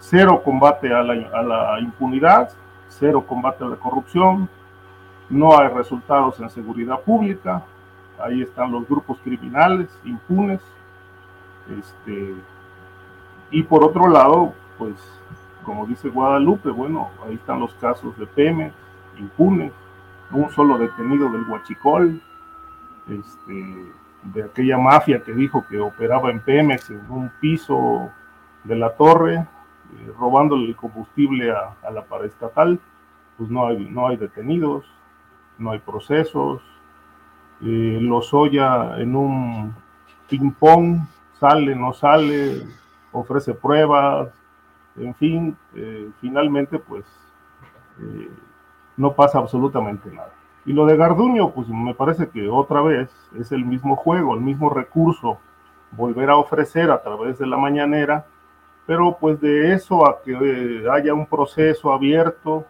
[0.09, 2.49] cero combate a la, impunidad,
[2.89, 4.49] cero combate a la corrupción,
[5.30, 7.63] no hay resultados en seguridad pública,
[8.19, 10.59] ahí están los grupos criminales impunes,
[11.80, 12.35] este,
[13.49, 14.95] y por otro lado, pues
[15.63, 18.73] como dice Guadalupe, bueno, ahí están los casos de Pemex,
[19.17, 19.71] impunes,
[20.31, 22.21] un solo detenido del Huachicol,
[23.07, 23.93] este,
[24.23, 28.09] de aquella mafia que dijo que operaba en Pemex en un piso
[28.65, 29.47] de la torre,
[30.17, 32.79] robándole el combustible a, a, la paraestatal,
[33.37, 34.85] pues no hay, no hay detenidos,
[35.57, 36.61] no hay procesos.
[37.61, 39.73] eh, Lozoya en un
[40.29, 40.99] ping-pong,
[41.39, 42.63] sale, no sale,
[43.11, 44.29] ofrece pruebas,
[44.97, 47.05] en fin, eh, finalmente pues
[47.99, 48.29] eh,
[48.97, 50.33] no pasa absolutamente nada.
[50.65, 54.41] Y lo de Garduño, pues me parece que otra vez es el mismo juego, el
[54.41, 55.39] mismo recurso,
[55.91, 58.25] volver a ofrecer a través de la mañanera,
[58.85, 62.65] pero pues de eso a que eh, haya un proceso abierto,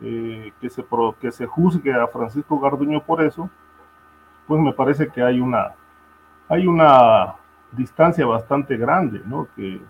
[0.00, 0.84] que, se
[1.20, 3.50] que se juzgue a Francisco Garduño por eso,
[4.46, 5.72] pues me parece que hay una,
[6.48, 7.34] hay una
[7.72, 9.48] distancia bastante grande, ¿no?
[9.54, 9.80] Que,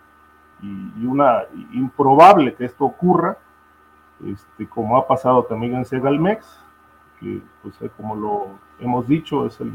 [0.60, 3.36] y, una improbable que esto ocurra,
[4.24, 6.64] este, como ha pasado también en Segalmex,
[7.20, 9.72] que pues eh, como lo hemos dicho, es el,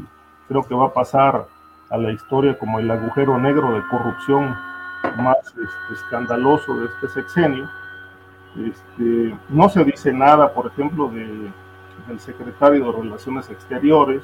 [0.48, 1.46] creo que va a pasar
[1.90, 4.54] a la historia como el agujero negro de corrupción
[5.16, 7.68] más este, escandaloso de este sexenio.
[8.56, 11.50] Este, no se dice nada, por ejemplo, de,
[12.06, 14.22] del secretario de Relaciones Exteriores,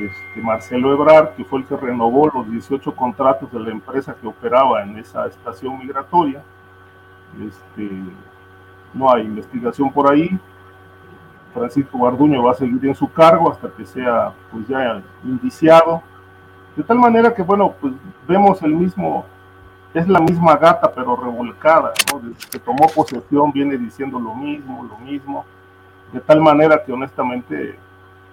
[0.00, 4.26] este, Marcelo Ebrard, que fue el que renovó los 18 contratos de la empresa que
[4.26, 6.42] operaba en esa estación migratoria.
[7.46, 7.90] Este,
[8.94, 10.38] no hay investigación por ahí.
[11.52, 16.02] Francisco Barduño va a seguir en su cargo hasta que sea pues ya indiciado.
[16.76, 17.94] De tal manera que, bueno, pues
[18.28, 19.24] vemos el mismo,
[19.96, 22.20] es la misma gata pero revolcada, ¿no?
[22.20, 25.46] Desde que tomó posesión viene diciendo lo mismo, lo mismo.
[26.12, 27.78] De tal manera que honestamente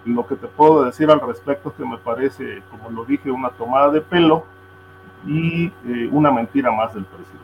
[0.05, 3.49] lo que te puedo decir al respecto es que me parece, como lo dije, una
[3.51, 4.45] tomada de pelo
[5.25, 7.39] y eh, una mentira más del presidente.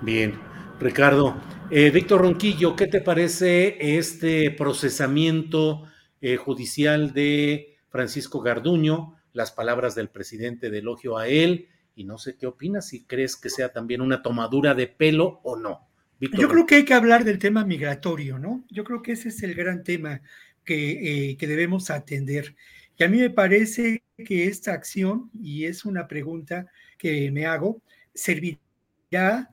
[0.00, 0.40] Bien,
[0.80, 1.34] Ricardo.
[1.68, 5.82] Eh, Víctor Ronquillo, ¿qué te parece este procesamiento
[6.22, 9.16] eh, judicial de Francisco Garduño?
[9.34, 13.36] Las palabras del presidente de elogio a él y no sé qué opinas, si crees
[13.36, 15.88] que sea también una tomadura de pelo o no.
[16.20, 18.62] Yo creo que hay que hablar del tema migratorio, ¿no?
[18.68, 20.20] Yo creo que ese es el gran tema.
[20.72, 22.54] Eh, que, debemos atender.
[22.96, 26.66] Y a mí me parece que esta acción, y es una pregunta
[26.98, 27.82] que me hago,
[28.14, 29.50] servirá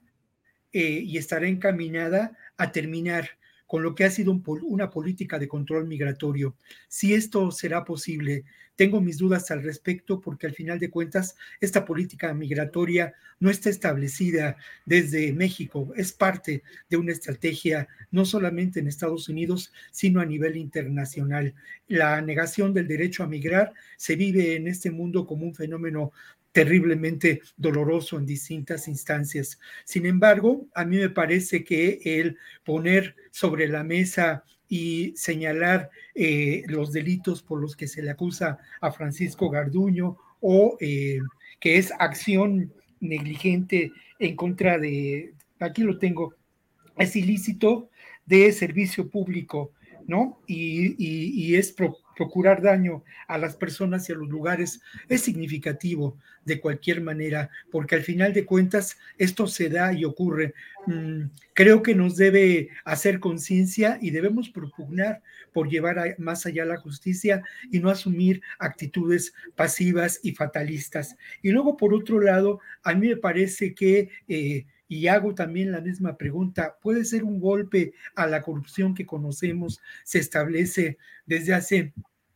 [0.72, 3.32] eh, y estará encaminada a terminar
[3.68, 4.31] con lo que ha sido
[4.64, 6.56] una política de control migratorio.
[6.88, 8.45] Si esto será posible,
[8.77, 13.69] tengo mis dudas al respecto porque al final de cuentas esta política migratoria no está
[13.69, 20.26] establecida desde México, es parte de una estrategia no solamente en Estados Unidos, sino a
[20.26, 21.53] nivel internacional.
[21.88, 26.11] La negación del derecho a migrar se vive en este mundo como un fenómeno
[26.52, 29.60] terriblemente doloroso en distintas instancias.
[29.86, 36.64] Sin embargo, a mí me parece que el poner sobre la mesa y señalar eh,
[36.68, 41.19] los delitos por los que se le acusa a Francisco Garduño o eh,
[41.60, 46.36] que es acción negligente en contra de, aquí lo tengo,
[46.98, 47.90] es ilícito
[48.26, 49.72] de servicio público,
[50.07, 50.41] ¿no?
[50.48, 51.72] Y, y, es
[52.18, 57.95] procurar daño a las personas y a los lugares es significativo de cualquier manera, porque
[57.95, 60.53] al final de cuentas esto se da y ocurre.
[60.88, 65.22] Mm, creo que nos debe hacer conciencia y debemos propugnar
[65.53, 71.15] por llevar más allá la justicia y no asumir actitudes pasivas y fatalistas.
[71.41, 74.10] Y luego, por otro lado, a mí me parece que...
[74.27, 79.06] Eh, y hago también la misma pregunta, ¿puede ser un golpe a la corrupción que
[79.06, 81.94] conocemos, se establece desde hace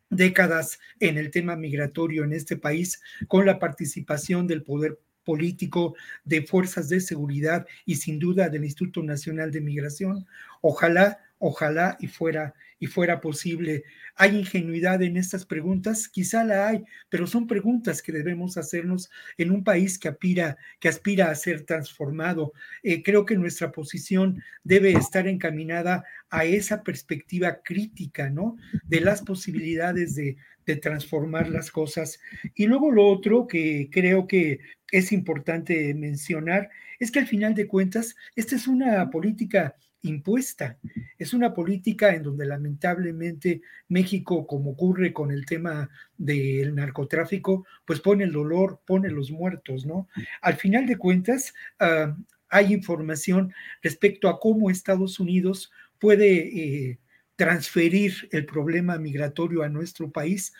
[0.10, 5.96] décadas en el tema migratorio en este país con la participación del poder político,
[6.26, 10.26] de fuerzas de seguridad y sin duda del Instituto Nacional de Migración.
[10.62, 13.84] Ojalá, ojalá y fuera y fuera posible.
[14.16, 16.10] ¿Hay ingenuidad en estas preguntas?
[16.10, 20.90] Quizá la hay, pero son preguntas que debemos hacernos en un país que aspira, que
[20.90, 22.54] aspira a ser transformado.
[22.82, 28.58] Eh, creo que nuestra posición debe estar encaminada a esa perspectiva crítica, ¿no?
[28.84, 32.20] De las posibilidades de, de transformar las cosas.
[32.56, 34.60] Y luego lo otro que creo que
[34.92, 40.78] es importante mencionar es que al final de cuentas, esta es una política impuesta.
[41.18, 48.00] Es una política en donde lamentablemente México, como ocurre con el tema del narcotráfico, pues
[48.00, 50.08] pone el dolor, pone los muertos, ¿no?
[50.42, 52.16] Al final de cuentas, ah,
[52.50, 57.00] hay información respecto a cómo Estados Unidos puede eh,
[57.36, 60.54] transferir el problema migratorio a nuestro país.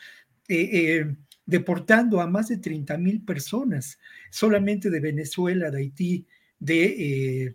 [0.48, 3.98] Eh, eh, deportando a más de 30 mil personas,
[4.30, 6.26] solamente de Venezuela, de Haití,
[6.60, 7.52] de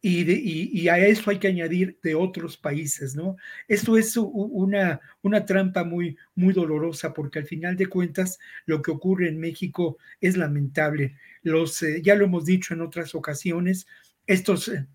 [0.00, 3.36] y, a eso hay que añadir de otros países, ¿no?
[3.66, 8.92] Esto es una, una trampa muy, muy dolorosa porque al final de cuentas lo que
[8.92, 11.16] ocurre en México es lamentable.
[11.42, 13.86] Los, eh, ya lo hemos dicho en otras ocasiones,
[14.26, 14.86] estos, eh,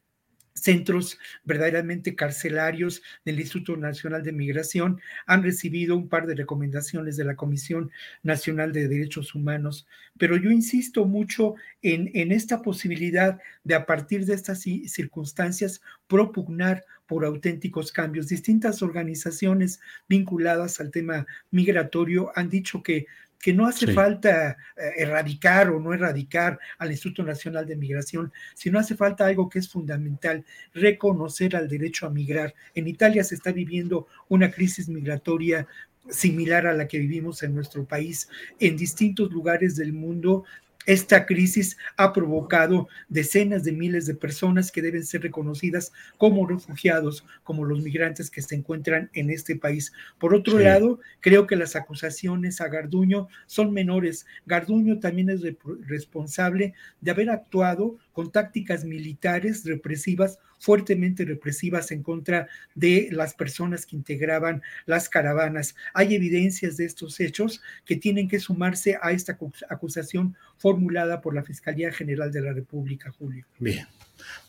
[0.54, 7.26] centros verdaderamente carcelarios del Instituto Nacional de Migración han recibido un par de recomendaciones de
[7.26, 13.76] la Comisión Nacional de Derechos Humanos, pero yo insisto mucho en, en esta posibilidad de
[13.76, 18.28] a partir de estas circunstancias propugnar por auténticos cambios.
[18.28, 23.08] Distintas organizaciones vinculadas al tema migratorio han dicho que
[23.44, 28.80] que no hace falta eh, erradicar o no erradicar al Instituto Nacional de Migración, sino
[28.80, 32.56] hace falta algo que es fundamental, reconocer al derecho a migrar.
[32.74, 35.68] En Italia se está viviendo una crisis migratoria
[36.10, 38.30] similar a la que vivimos en nuestro país.
[38.62, 40.46] En distintos lugares del mundo
[40.86, 47.26] esta crisis ha provocado decenas de miles de personas que deben ser reconocidas como refugiados,
[47.44, 49.94] como los migrantes que se encuentran en este país.
[50.20, 54.26] Por otro lado, creo que las acusaciones a Garduño son menores.
[54.46, 55.42] Garduño también es
[55.88, 63.86] responsable de haber actuado con tácticas militares represivas, fuertemente represivas en contra de las personas
[63.86, 65.76] que integraban las caravanas.
[65.94, 69.38] Hay evidencias de estos hechos que tienen que sumarse a esta
[69.70, 73.46] acusación formulada por la Fiscalía General de la República, Julio.
[73.60, 73.86] Bien.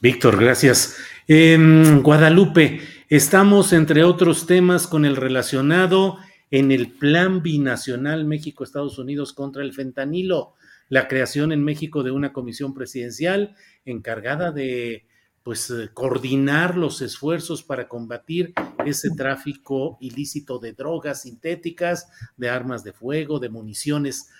[0.00, 0.98] Víctor, gracias.
[1.26, 6.18] En Guadalupe, estamos, entre otros temas, con el relacionado
[6.50, 10.54] en el Plan Binacional México-Estados Unidos contra el fentanilo
[10.89, 15.06] la creación en México de una comisión presidencial encargada de
[15.43, 18.55] pues eh, coordinar los esfuerzos para combatir
[18.86, 24.31] ese tráfico ilícito de drogas sintéticas, de armas de fuego, de municiones.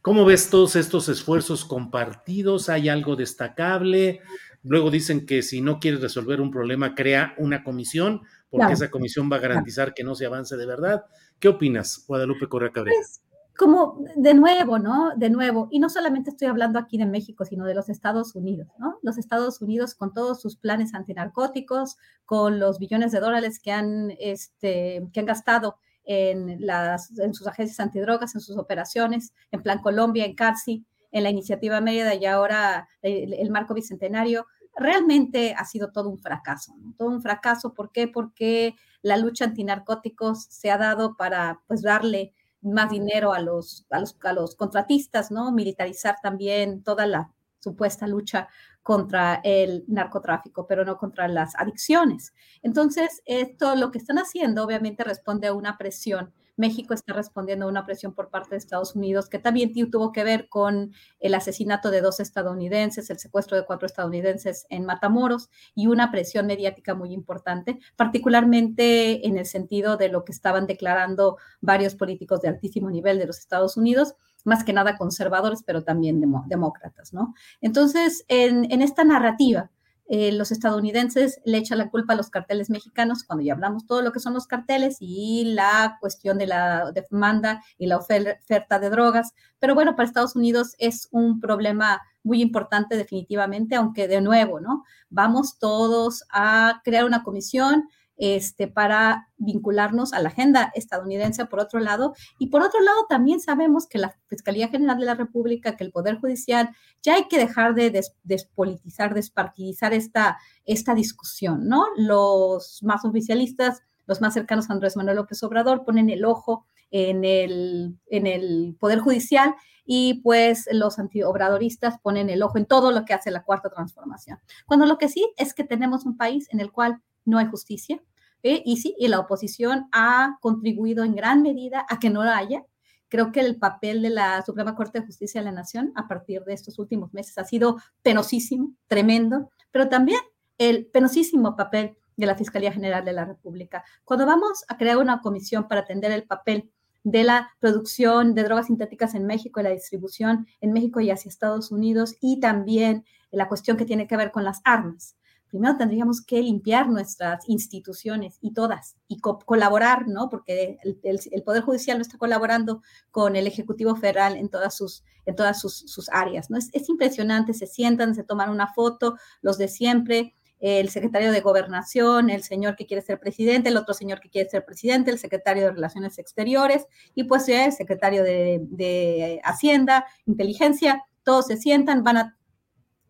[0.00, 2.70] ¿Cómo ves todos estos esfuerzos compartidos?
[2.70, 4.20] ¿Hay algo destacable?
[4.62, 9.30] Luego dicen que si no quieres resolver un problema, crea una comisión, porque esa comisión
[9.30, 11.04] va a garantizar que no se avance de verdad.
[11.38, 12.96] ¿Qué opinas, Guadalupe Correa Cabrera?
[12.98, 13.20] Pues,
[13.56, 15.12] como de nuevo, ¿no?
[15.16, 18.68] De nuevo, y no solamente estoy hablando aquí de México, sino de los Estados Unidos,
[18.78, 18.98] ¿no?
[19.02, 24.12] Los Estados Unidos con todos sus planes antinarcóticos, con los billones de dólares que han,
[24.18, 29.80] este, que han gastado en, las, en sus agencias antidrogas, en sus operaciones, en Plan
[29.80, 34.46] Colombia, en CARSI, en la iniciativa Mérida y ahora el, marco bicentenario,
[34.76, 36.94] realmente ha sido todo un fracaso, ¿no?
[36.98, 38.06] Todo un fracaso, ¿por qué?
[38.06, 44.00] Porque la lucha antinarcóticos se ha dado para, pues, darle más dinero a los, a
[44.00, 45.52] los, a los contratistas, ¿no?
[45.52, 48.48] Militarizar también toda la supuesta lucha
[48.82, 52.32] contra el narcotráfico, pero no contra las adicciones.
[52.62, 57.68] Entonces, esto lo que están haciendo obviamente responde a una presión México está respondiendo a
[57.68, 61.90] una presión por parte de Estados Unidos que también tuvo que ver con el asesinato
[61.90, 67.12] de dos estadounidenses, el secuestro de cuatro estadounidenses en Matamoros y una presión mediática muy
[67.12, 73.18] importante, particularmente en el sentido de lo que estaban declarando varios políticos de altísimo nivel
[73.18, 74.14] de los Estados Unidos
[74.44, 77.34] más que nada conservadores, pero también demócratas, ¿no?
[77.60, 79.72] Entonces, en, en esta narrativa
[80.08, 84.02] eh, los estadounidenses le echan la culpa a los carteles mexicanos cuando ya hablamos todo
[84.02, 88.90] lo que son los carteles y la cuestión de la demanda y la oferta de
[88.90, 89.34] drogas.
[89.58, 94.84] Pero bueno, para Estados Unidos es un problema muy importante definitivamente, aunque de nuevo, ¿no?
[95.10, 101.80] Vamos todos a crear una comisión este, para vincularnos a la agenda estadounidense por otro
[101.80, 102.14] lado.
[102.38, 105.92] Y por otro lado, también sabemos que la Fiscalía General de la República, que el
[105.92, 106.70] Poder Judicial,
[107.02, 111.86] ya hay que dejar de despolitizar, despartidizar esta, esta discusión, ¿no?
[111.96, 117.24] Los más oficialistas, los más cercanos a Andrés Manuel López Obrador, ponen el ojo en
[117.24, 123.04] el, en el Poder Judicial y pues los antiobradoristas ponen el ojo en todo lo
[123.04, 124.38] que hace la cuarta transformación.
[124.66, 128.02] Cuando lo que sí es que tenemos un país en el cual no hay justicia.
[128.42, 128.62] ¿eh?
[128.64, 132.64] Y sí, y la oposición ha contribuido en gran medida a que no la haya.
[133.08, 136.42] Creo que el papel de la Suprema Corte de Justicia de la Nación a partir
[136.44, 140.20] de estos últimos meses ha sido penosísimo, tremendo, pero también
[140.58, 143.84] el penosísimo papel de la Fiscalía General de la República.
[144.04, 146.70] Cuando vamos a crear una comisión para atender el papel
[147.04, 151.28] de la producción de drogas sintéticas en México y la distribución en México y hacia
[151.28, 155.16] Estados Unidos y también la cuestión que tiene que ver con las armas
[155.48, 160.28] primero tendríamos que limpiar nuestras instituciones y todas y colaborar, ¿no?
[160.28, 165.36] Porque el, Poder Judicial no está colaborando con el Ejecutivo Federal en todas sus, en
[165.36, 166.58] todas sus, áreas, ¿no?
[166.58, 171.40] Es, es, impresionante, se sientan, se toman una foto, los de siempre, el secretario de
[171.40, 175.18] Gobernación, el señor que quiere ser presidente, el otro señor que quiere ser presidente, el
[175.18, 182.02] secretario de Relaciones Exteriores y pues el secretario de, de Hacienda, Inteligencia, todos se sientan,
[182.02, 182.36] van a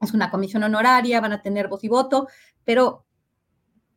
[0.01, 2.29] es una comisión honoraria, van a tener voz y voto,
[2.65, 3.07] pero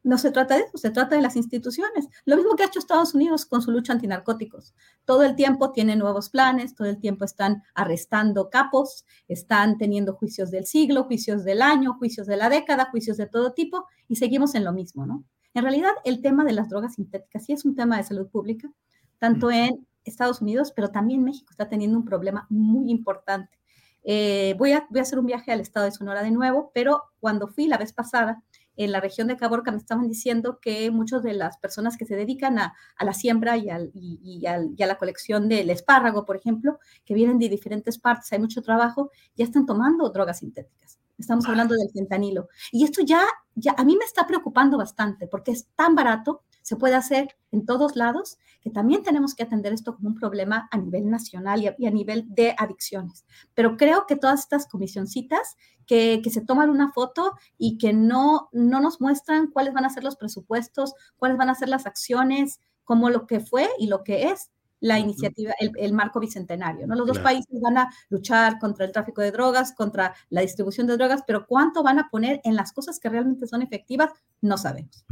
[0.01, 2.07] no se trata de eso, se trata de las instituciones.
[2.25, 4.73] Lo mismo que ha hecho Estados Unidos con su lucha antinarcóticos.
[5.05, 10.51] Todo el tiempo tiene nuevos planes, todo el tiempo están arrestando capos, están teniendo juicios
[10.51, 14.55] del siglo, juicios del año, juicios de la década, juicios de todo tipo, y seguimos
[14.55, 15.25] en lo mismo, ¿no?
[15.53, 18.71] En realidad, el tema de las drogas sintéticas sí es un tema de salud pública,
[19.17, 23.58] tanto en Estados Unidos, pero también México está teniendo un problema muy importante.
[24.03, 27.03] Eh, voy, a, voy a hacer un viaje al estado de Sonora de nuevo, pero
[27.19, 28.41] cuando fui la vez pasada,
[28.79, 32.15] en la región de Caborca me estaban diciendo que muchas de las personas que se
[32.15, 37.39] dedican a, la siembra y, y, a la colección del espárrago, por ejemplo, que vienen
[37.39, 40.97] de diferentes partes, hay mucho trabajo, ya están tomando drogas sintéticas.
[41.17, 42.47] Estamos hablando del fentanilo.
[42.71, 43.21] Y esto ya,
[43.53, 47.65] ya a mí me está preocupando bastante porque es tan barato, se puede hacer en
[47.65, 51.87] todos lados, que también tenemos que atender esto como un problema a nivel nacional y
[51.87, 53.25] a, nivel de adicciones.
[53.55, 58.49] Pero creo que todas estas comisioncitas que, que, se toman una foto y que no,
[58.51, 62.59] no nos muestran cuáles van a ser los presupuestos, cuáles van a ser las acciones,
[62.83, 66.85] como lo que fue y lo que es, la iniciativa, el, marco bicentenario.
[66.85, 66.93] ¿no?
[66.93, 70.97] Los dos países van a luchar contra el tráfico de drogas, contra la distribución de
[70.97, 75.03] drogas, pero cuánto van a poner en las cosas que realmente son efectivas, no sabemos.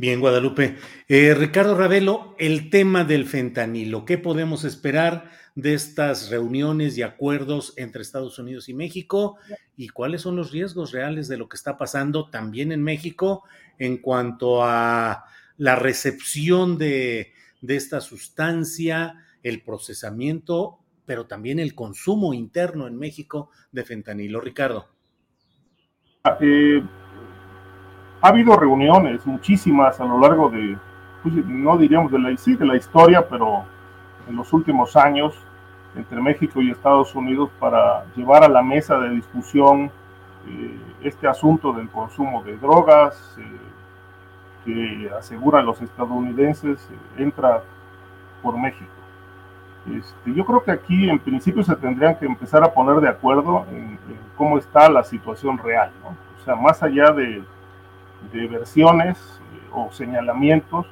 [0.00, 0.76] Bien, Guadalupe.
[1.08, 7.74] Eh, Ricardo Ravelo, el tema del fentanilo, ¿qué podemos esperar de estas reuniones y acuerdos
[7.76, 9.38] entre Estados Unidos y México?
[9.76, 13.42] ¿Y cuáles son los riesgos reales de lo que está pasando también en México
[13.76, 15.24] en cuanto a
[15.56, 17.32] la recepción de
[17.66, 24.40] esta sustancia, el procesamiento, pero también el consumo interno en México de fentanilo.
[24.40, 24.86] Ricardo.
[26.22, 26.82] Ah, eh,
[28.20, 30.76] ha habido reuniones, muchísimas a lo largo de,
[31.22, 33.64] pues, no diríamos de la, sí, de la historia, pero
[34.28, 35.34] en los últimos años
[35.94, 39.90] entre México y Estados Unidos para llevar a la mesa de discusión
[40.46, 43.58] eh, este asunto del consumo de drogas, eh,
[44.64, 47.62] que aseguran los estadounidenses eh, entra
[48.42, 48.90] por México.
[49.92, 53.64] Este, yo creo que aquí en principio se tendrían que empezar a poner de acuerdo
[53.70, 53.98] en,
[54.36, 57.42] cómo está la situación real, o sea, más allá de,
[58.32, 60.86] versiones eh, o señalamientos,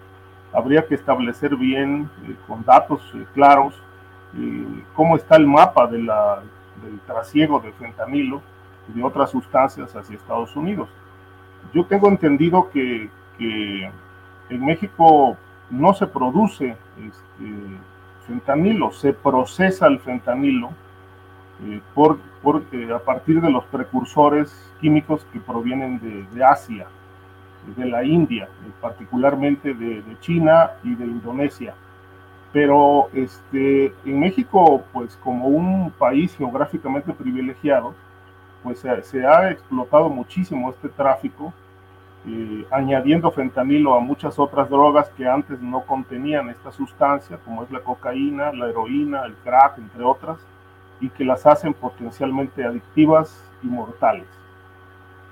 [0.53, 3.01] habría que establecer bien, eh, con datos
[3.35, 3.75] claros,
[4.95, 6.43] cómo está el mapa de la,
[6.83, 8.43] del trasiego de fentanilo
[8.89, 10.91] y de otras sustancias hacia Estados Unidos.
[11.73, 15.37] Yo tengo entendido que, en México
[15.71, 17.79] no se produce este,
[18.27, 20.71] fentanilo, se procesa el fentanilo
[21.65, 22.19] eh, por,
[22.95, 26.01] a partir de los precursores químicos que provienen
[26.33, 26.87] de, Asia,
[27.75, 28.49] de la India,
[28.81, 31.75] particularmente de, China y de Indonesia.
[32.53, 37.95] Pero este, en México, pues como un país geográficamente privilegiado,
[38.63, 41.53] pues se ha explotado muchísimo este tráfico
[42.29, 47.71] eh, añadiendo fentanilo a muchas otras drogas que antes no contenían esta sustancia, como es
[47.71, 50.39] la cocaína, la heroína, el crack, entre otras,
[51.01, 54.27] y que las hacen potencialmente adictivas y mortales.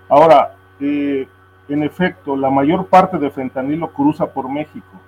[0.09, 1.27] Ahora, eh,
[1.69, 5.01] en efecto, la mayor parte de fentanilo cruza por México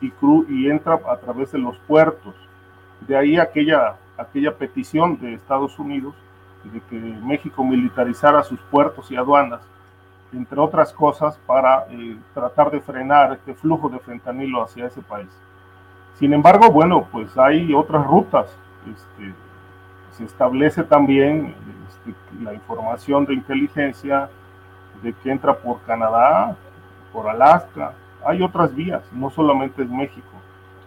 [0.00, 0.12] y,
[0.48, 2.34] y entra a través de los puertos.
[3.00, 6.14] De ahí aquella, aquella petición de Estados Unidos
[6.64, 9.60] de que México militarizara sus puertos y aduanas
[10.32, 15.28] entre otras cosas, para eh, tratar de frenar este flujo de fentanilo hacia ese país.
[16.14, 18.56] Sin embargo, bueno, pues hay otras rutas.
[18.90, 19.34] Este,
[20.12, 21.54] se establece también
[21.88, 24.28] este, la información de inteligencia
[25.02, 26.56] de que entra por Canadá,
[27.12, 27.92] por Alaska.
[28.24, 30.28] Hay otras vías, no solamente es México.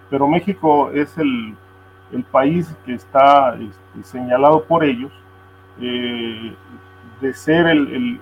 [0.09, 1.55] Pero México es el,
[2.11, 5.11] el país que está este, señalado por ellos
[5.79, 6.55] eh,
[7.21, 8.19] de ser el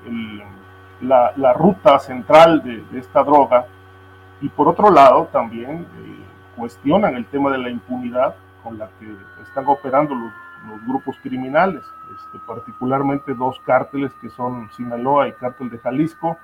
[1.03, 3.65] la, ruta central de, esta droga
[4.41, 6.23] y por otro lado también eh,
[6.55, 9.07] cuestionan el tema de la impunidad con la que
[9.41, 10.31] están operando los,
[10.85, 11.83] grupos criminales,
[12.15, 16.37] este, particularmente dos cárteles que son Sinaloa y Cártel de Jalisco,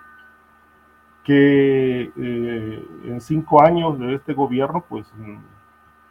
[1.23, 5.05] que eh, en cinco años de este gobierno, pues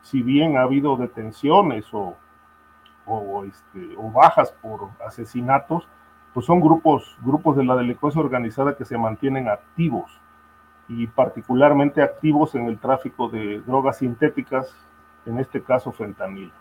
[0.03, 2.17] si bien ha habido detenciones o,
[3.45, 5.89] este, o bajas por asesinatos,
[6.35, 10.21] pues son grupos, grupos de la delincuencia organizada que se mantienen activos
[10.89, 14.75] y particularmente activos en el tráfico de drogas sintéticas,
[15.27, 16.53] en este caso fentanil.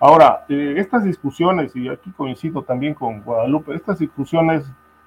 [0.00, 4.64] Ahora, eh, estas discusiones, y aquí coincido también con Guadalupe, estas discusiones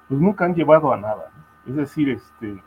[0.08, 1.32] pues nunca han llevado a nada.
[1.68, 2.62] Es decir, este,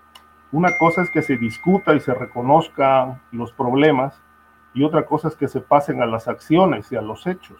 [0.51, 4.21] una cosa es que se discuta y se reconozcan los problemas
[4.75, 7.59] y otra cosa es que se pasen a las acciones y a los hechos.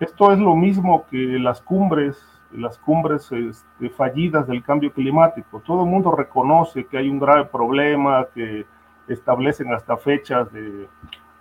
[0.00, 5.60] Esto es lo mismo que las cumbres las cumbres este, fallidas del cambio climático.
[5.66, 8.64] Todo el mundo reconoce que hay un grave problema, que
[9.06, 10.88] establecen hasta fechas de,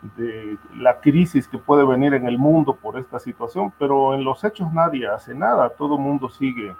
[0.01, 4.43] de la crisis que puede venir en el mundo por esta situación, pero en los
[4.43, 6.75] hechos nadie hace nada, todo mundo sigue,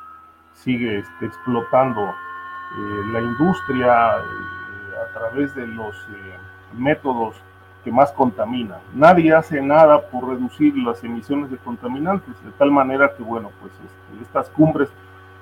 [0.54, 6.38] sigue este, explotando eh, la industria eh, a través de los eh,
[6.74, 7.36] métodos
[7.84, 8.80] que más contaminan.
[8.94, 13.72] Nadie hace nada por reducir las emisiones de contaminantes, de tal manera que, bueno, pues
[13.74, 14.90] este, estas cumbres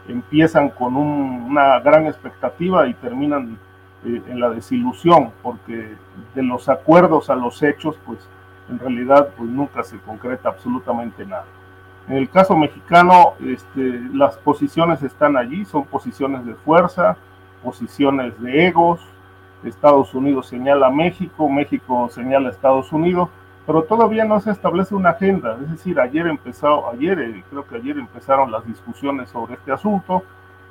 [0.08, 3.58] empiezan con una gran expectativa y terminan
[4.06, 5.96] eh, en la desilusión, porque
[6.36, 8.20] de los acuerdos a los hechos, pues
[8.70, 11.46] en realidad pues nunca se concreta absolutamente nada.
[12.08, 17.18] En el caso mexicano, este, las posiciones están allí, son posiciones de fuerza,
[17.64, 19.02] posiciones de egos.
[19.64, 23.30] Estados Unidos señala a México, México señala a Estados Unidos,
[23.66, 25.58] pero todavía no se establece una agenda.
[25.64, 30.24] Es decir, ayer empezó, ayer, eh, creo que ayer empezaron las discusiones sobre este asunto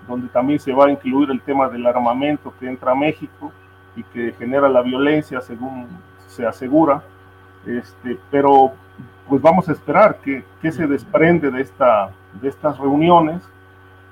[0.07, 3.53] donde también se va a incluir el tema del armamento que entra a México
[3.97, 5.87] y que genera la violencia, según
[6.27, 7.03] se asegura.
[7.67, 8.73] Este, pero
[9.29, 12.11] pues vamos a esperar que, que se desprende de, esta,
[12.41, 13.43] de estas reuniones,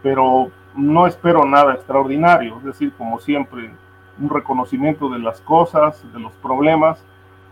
[0.03, 3.71] pero no espero nada extraordinario, es decir, como siempre,
[4.19, 7.05] un reconocimiento de las cosas, de los problemas,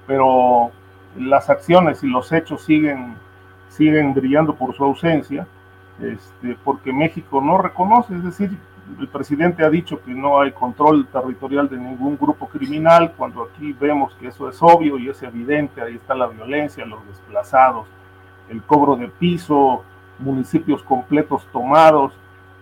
[0.07, 0.71] pero
[1.19, 3.15] las acciones y los hechos siguen,
[3.69, 5.47] siguen brillando por su ausencia
[6.01, 8.57] este, porque México no reconoce, es decir,
[8.99, 13.73] el presidente ha dicho que no hay control territorial de ningún grupo criminal, cuando aquí
[13.73, 17.87] vemos que eso es obvio y es evidente, ahí está la violencia, los desplazados,
[18.49, 19.85] el cobro de piso,
[20.19, 22.13] municipios completos tomados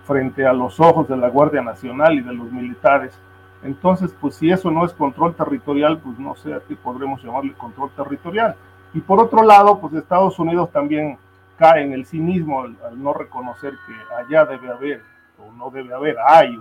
[0.05, 3.19] frente a los ojos de la Guardia Nacional y de los militares.
[3.62, 7.52] Entonces, pues si eso no es control territorial, pues no sé a qué podremos llamarle
[7.55, 8.55] control territorial.
[8.94, 11.19] Y por otro lado, pues Estados Unidos también
[11.59, 15.02] cae en el cinismo al, no reconocer que allá debe haber,
[15.39, 16.56] o no debe haber, hay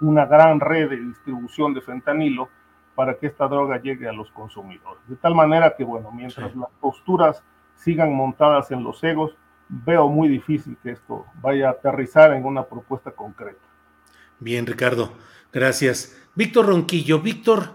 [0.00, 2.48] una gran red de distribución de fentanilo
[2.94, 5.02] para que esta droga llegue a los consumidores.
[5.06, 7.42] De tal manera que, bueno, mientras las posturas
[7.76, 9.36] sigan montadas en los egos,
[9.68, 13.60] veo muy difícil que esto vaya a aterrizar en una propuesta concreta.
[14.38, 15.12] Bien, Ricardo,
[15.52, 16.16] gracias.
[16.34, 17.74] Víctor Ronquillo, Víctor,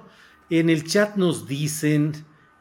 [0.50, 2.12] en el chat nos dicen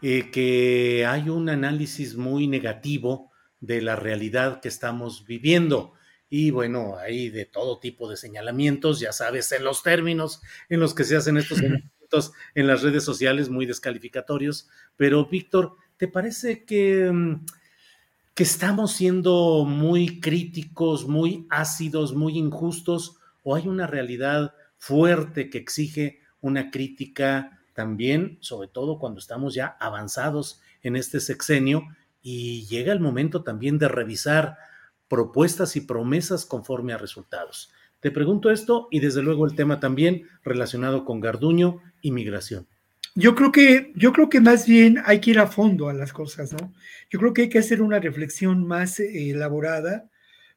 [0.03, 3.33] eh, que hay un análisis muy negativo
[3.67, 5.95] de la realidad que estamos viviendo.
[6.29, 10.95] Y bueno, hay de todo tipo de señalamientos, ya sabes, en los términos en los
[10.95, 14.69] que se hacen estos señalamientos en las redes sociales muy descalificatorios.
[14.97, 17.47] Pero, Víctor, ¿te parece que, mm,
[18.35, 23.17] que estamos siendo muy críticos, muy ácidos, muy injustos?
[23.43, 29.77] ¿O hay una realidad fuerte que exige una crítica también, sobre todo cuando estamos ya
[29.81, 31.85] avanzados en este sexenio
[32.25, 34.57] y llega el momento también de revisar
[35.09, 37.71] propuestas y promesas conforme a resultados.
[38.01, 42.67] Te pregunto esto y desde luego el tema también relacionado con Garduño y migración.
[43.15, 46.15] Yo creo que, yo creo que más bien hay que ir a fondo a las
[46.15, 46.73] cosas, ¿no?
[47.11, 50.09] Yo creo que hay que hacer una reflexión más eh, elaborada.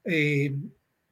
[0.05, 0.55] Eh,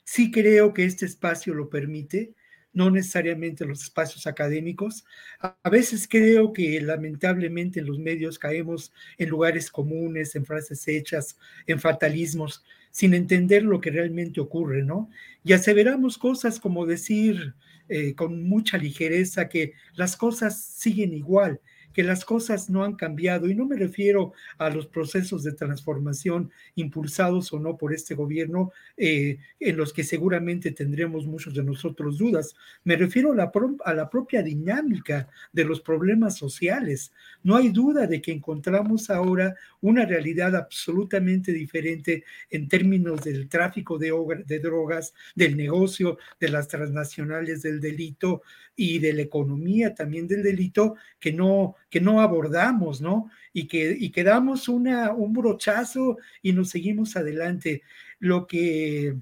[0.05, 2.33] sí creo que este espacio lo permite
[2.75, 5.05] no necesariamente los espacios académicos.
[5.39, 11.39] A, veces creo que lamentablemente en los medios caemos en lugares comunes, en frases hechas,
[11.65, 15.09] en fatalismos, sin entender lo que realmente ocurre, ¿no?
[15.43, 17.55] Y aseveramos cosas como decir
[17.89, 21.59] eh, con mucha ligereza que las cosas siguen igual
[21.95, 26.51] que las cosas no han cambiado, y no me refiero a los procesos de transformación
[26.75, 32.17] impulsados o no por este gobierno, eh, en los que seguramente tendremos muchos de nosotros
[32.17, 32.53] dudas,
[32.83, 33.51] me refiero a la,
[33.85, 37.13] a la propia dinámica de los problemas sociales.
[37.45, 43.97] No hay duda de que encontramos ahora una realidad absolutamente diferente en términos del tráfico
[43.97, 44.11] de,
[44.45, 48.41] de drogas, del negocio, de las transnacionales del delito,
[48.75, 53.29] y de la economía también del delito que no, que no abordamos, ¿no?
[53.53, 57.83] Y que, y que damos una, un brochazo y nos seguimos adelante.
[58.19, 59.15] Lo que,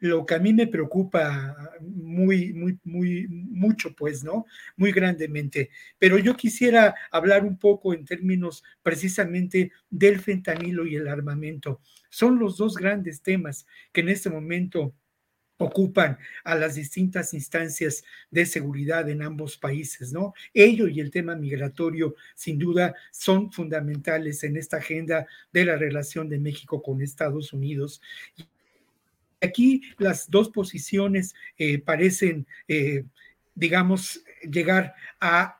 [0.00, 4.46] lo que a mí me preocupa muy, muy, muy, mucho, pues, ¿no?
[4.76, 5.70] Muy grandemente.
[5.98, 11.80] Pero yo quisiera hablar un poco en términos precisamente del fentanilo y el armamento.
[12.08, 14.94] Son los dos grandes temas que en este momento
[15.58, 20.32] ocupan a las distintas instancias de seguridad en ambos países, ¿no?
[20.54, 26.28] Ello y el tema migratorio, sin duda, son fundamentales en esta agenda de la relación
[26.28, 28.00] de México con Estados Unidos.
[29.40, 33.04] Aquí las dos posiciones eh, parecen, eh,
[33.54, 35.56] digamos, llegar a,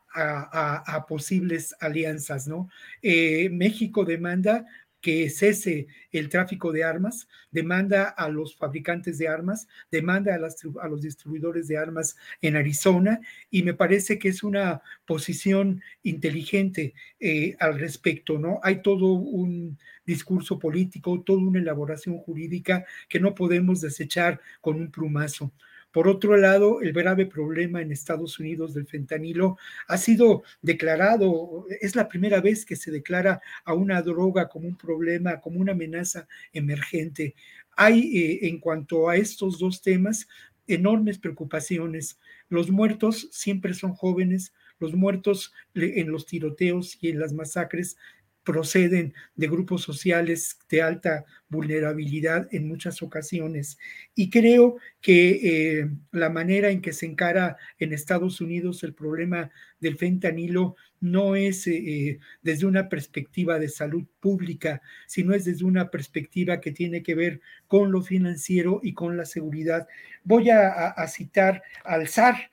[1.07, 2.69] posibles alianzas, ¿no?
[3.01, 4.65] Eh, México demanda
[5.01, 11.01] que cese el tráfico de armas, demanda a los fabricantes de armas, demanda a, los
[11.01, 13.19] distribuidores de armas en Arizona
[13.49, 18.59] y me parece que es una posición inteligente eh, al respecto, ¿no?
[18.63, 24.91] Hay todo un discurso político, toda una elaboración jurídica que no podemos desechar con un
[24.91, 25.51] plumazo.
[25.91, 29.57] Por otro lado, el grave problema en Estados Unidos del fentanilo
[29.87, 34.77] ha sido declarado, es la primera vez que se declara a una droga como un
[34.77, 37.35] problema, como una amenaza emergente.
[37.75, 40.27] Hay eh, en cuanto a estos dos temas
[40.67, 42.19] enormes preocupaciones.
[42.49, 47.97] Los muertos siempre son jóvenes, los muertos en los tiroteos y en las masacres
[48.43, 53.77] proceden de grupos sociales de alta vulnerabilidad en muchas ocasiones.
[54.15, 59.51] Y creo que eh, la manera en que se encara en Estados Unidos el problema
[59.79, 65.89] del fentanilo no es eh, desde una perspectiva de salud pública, sino es desde una
[65.89, 69.87] perspectiva que tiene que ver con lo financiero y con la seguridad.
[70.23, 72.51] Voy a, citar al SAR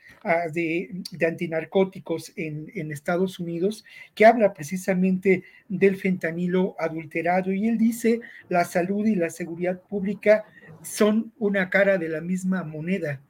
[0.54, 3.84] de, antinarcóticos en, en Estados Unidos,
[4.14, 10.44] que habla precisamente del fentanilo adulterado y él dice la salud y la seguridad pública
[10.82, 13.20] son una cara de la misma moneda.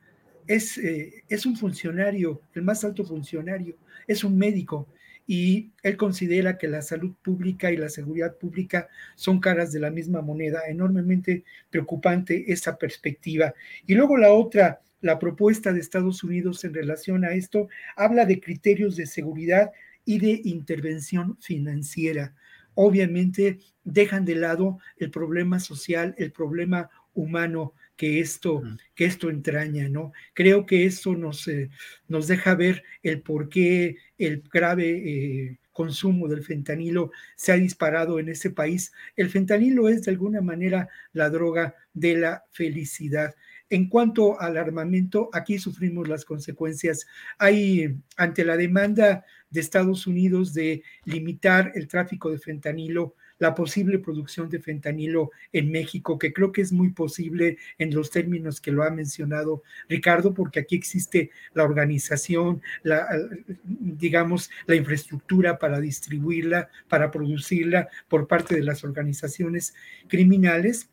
[0.47, 3.77] Es, eh, es un funcionario, el más alto funcionario,
[4.07, 4.89] es un médico
[5.27, 9.91] y él considera que la salud pública y la seguridad pública son caras de la
[9.91, 10.61] misma moneda.
[10.67, 13.53] Enormemente preocupante esa perspectiva.
[13.87, 18.41] Y luego la otra, la propuesta de Estados Unidos en relación a esto, habla de
[18.41, 19.71] criterios de seguridad
[20.07, 22.35] y de intervención financiera.
[22.81, 28.63] Obviamente dejan de lado el problema social, el problema humano que esto,
[28.95, 30.13] que esto entraña, ¿no?
[30.33, 31.71] Creo que esto nos, eh,
[32.07, 38.21] nos deja ver el por qué el grave eh, consumo del fentanilo se ha disparado
[38.21, 38.93] en ese país.
[39.17, 43.35] El fentanilo es de alguna manera la droga de la felicidad.
[43.71, 47.09] En cuanto al armamento, aquí sufrimos las consecuencias.
[47.39, 53.99] Hay, ante la demanda de Estados Unidos de limitar el tráfico de fentanilo, la posible
[53.99, 58.73] producción de fentanilo en México, que creo que es muy posible en los términos que
[58.73, 63.07] lo ha mencionado Ricardo, porque aquí existe la organización, la,
[63.65, 69.75] digamos, la infraestructura para distribuirla, para producirla por parte de las organizaciones
[70.09, 70.91] criminales.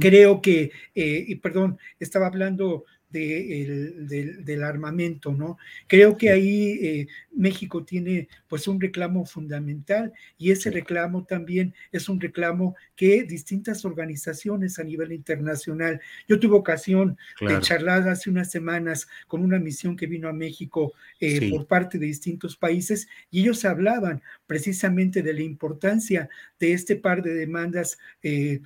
[0.00, 5.58] Creo que, eh, perdón, estaba hablando del, armamento, ¿no?
[5.86, 12.08] Creo que ahí eh, México tiene pues un reclamo fundamental y ese reclamo también es
[12.08, 18.50] un reclamo que distintas organizaciones a nivel internacional, yo tuve ocasión de charlar hace unas
[18.50, 23.40] semanas con una misión que vino a México eh, por parte de distintos países y
[23.40, 26.28] ellos hablaban precisamente de la importancia
[26.58, 28.60] de este par de demandas eh,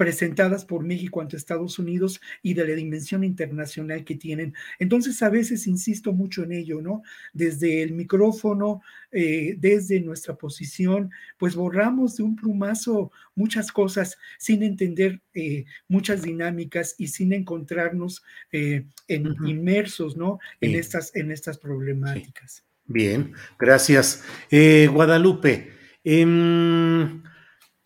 [0.00, 4.54] presentadas por México ante Estados Unidos y de la dimensión internacional que tienen.
[4.78, 7.02] Entonces, a veces insisto mucho en ello, ¿no?
[7.34, 8.80] Desde el micrófono,
[9.12, 16.22] eh, desde nuestra posición, pues borramos de un plumazo muchas cosas sin entender eh, muchas
[16.22, 20.38] dinámicas y sin encontrarnos eh, en, inmersos, ¿no?
[20.62, 22.64] En, estas, en estas problemáticas.
[22.86, 24.24] Bien, gracias.
[24.50, 25.72] Guadalupe,
[26.04, 27.22] em,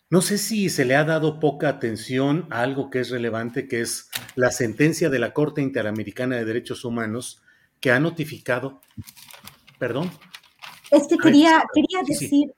[0.09, 3.81] no sé si se le ha dado poca atención a algo que es relevante, que
[3.81, 7.41] es la sentencia de la Corte Interamericana de Derechos Humanos
[7.79, 8.81] que ha notificado,
[9.79, 10.11] perdón.
[10.91, 12.53] Es que quería, quería decir,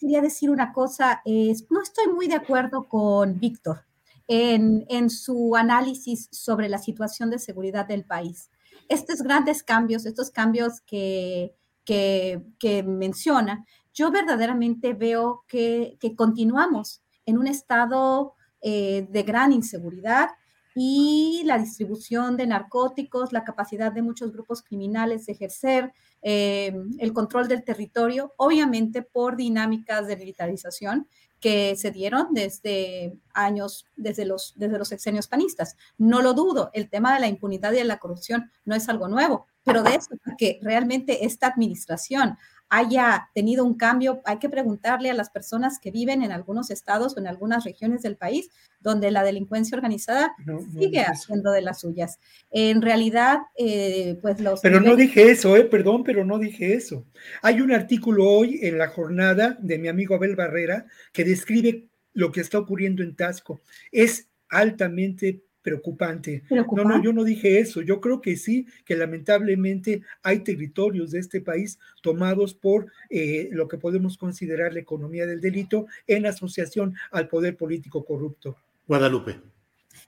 [0.00, 3.84] quería, decir una cosa, no estoy muy de acuerdo con Víctor
[4.26, 8.50] en, en su análisis sobre la situación de seguridad del país.
[8.88, 17.38] Estos grandes cambios, estos cambios que, que, que menciona, yo verdaderamente veo que, continuamos en
[17.38, 20.30] un estado eh, de gran inseguridad
[20.74, 25.92] y la distribución de narcóticos, la capacidad de muchos grupos criminales de ejercer
[26.22, 31.06] eh, el control del territorio, obviamente por dinámicas de militarización
[31.38, 35.76] que se dieron desde años, desde los, desde los sexenios panistas.
[35.98, 39.08] No lo dudo, el tema de la impunidad y de la corrupción no es algo
[39.08, 40.08] nuevo, pero de eso,
[40.38, 42.38] que realmente esta administración
[42.76, 47.16] haya tenido un cambio, hay que preguntarle a las personas que viven en algunos estados
[47.16, 50.34] o en algunas regiones del país donde la delincuencia organizada
[50.76, 52.18] sigue haciendo de las suyas.
[52.50, 54.60] En realidad, eh, pues los...
[54.60, 57.04] Pero no dije eso, eh, perdón, pero no dije eso.
[57.42, 62.32] Hay un artículo hoy en la jornada de mi amigo Abel Barrera que describe lo
[62.32, 63.60] que está ocurriendo en Tasco.
[63.92, 66.44] Es altamente preocupante.
[66.50, 67.80] No, no, yo no dije eso.
[67.80, 73.66] Yo creo que sí, que lamentablemente hay territorios de este país tomados por eh, lo
[73.66, 78.58] que podemos considerar la economía del delito en asociación al poder político corrupto.
[78.86, 79.40] Guadalupe.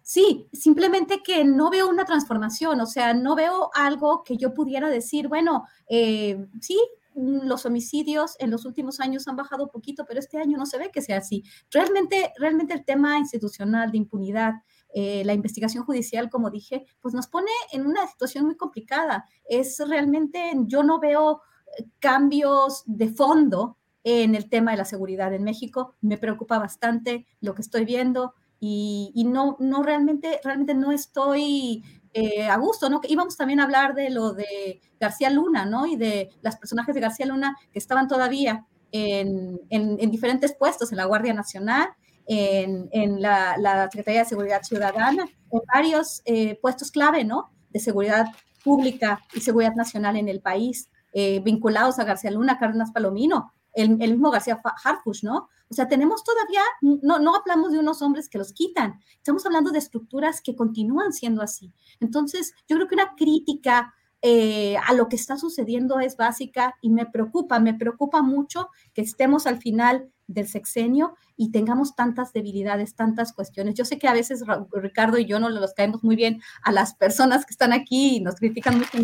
[0.03, 4.91] Sí, simplemente que no veo una transformación, o sea, no veo algo que yo pudiera
[4.91, 6.79] decir, bueno, eh, sí,
[7.17, 10.91] los homicidios en los últimos años han bajado poquito, pero este año no se ve
[10.93, 11.43] que sea así.
[11.71, 14.55] Realmente, realmente el tema institucional de impunidad,
[14.95, 19.27] eh, la investigación judicial, como dije, pues nos pone en una situación muy complicada.
[19.49, 21.43] Es realmente, yo no veo
[21.79, 25.95] eh, cambios de fondo en el tema de la seguridad en México.
[26.01, 31.83] Me preocupa bastante lo que estoy viendo y, y no, no realmente, realmente no estoy
[32.19, 33.03] eh, a gusto, ¿no?
[33.07, 35.85] Íbamos también a hablar de lo de García Luna, ¿no?
[35.85, 40.97] Y de las personajes de García Luna que estaban todavía en, en, diferentes puestos, en
[40.97, 41.91] la Guardia Nacional,
[42.27, 47.51] en, en la, la, Secretaría de Seguridad Ciudadana, en varios eh, puestos clave, ¿no?
[47.71, 48.27] De seguridad
[48.65, 53.97] pública y seguridad nacional en el país, eh, vinculados a García Luna, Cárdenas Palomino, el,
[54.01, 55.49] el mismo García Harfush, ¿no?
[55.69, 59.71] O sea, tenemos todavía, no, no hablamos de unos hombres que los quitan, estamos hablando
[59.71, 61.73] de estructuras que continúan siendo así.
[62.01, 66.91] Entonces, yo creo que una crítica eh, a lo que está sucediendo es básica y
[66.91, 72.95] me preocupa, me preocupa mucho que estemos al final del sexenio y tengamos tantas debilidades,
[72.95, 73.75] tantas cuestiones.
[73.75, 74.43] Yo sé que a veces
[74.73, 78.21] Ricardo y yo no los caemos muy bien a las personas que están aquí y
[78.21, 78.99] nos critican mucho,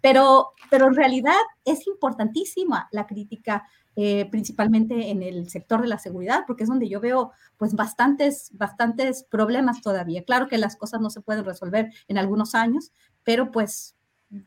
[0.00, 1.34] pero, pero en realidad
[1.64, 3.64] es importantísima la crítica
[3.98, 8.50] eh, principalmente en el sector de la seguridad, porque es donde yo veo pues bastantes,
[8.52, 10.22] bastantes problemas todavía.
[10.22, 12.92] Claro que las cosas no se pueden resolver en algunos años,
[13.24, 13.95] pero pues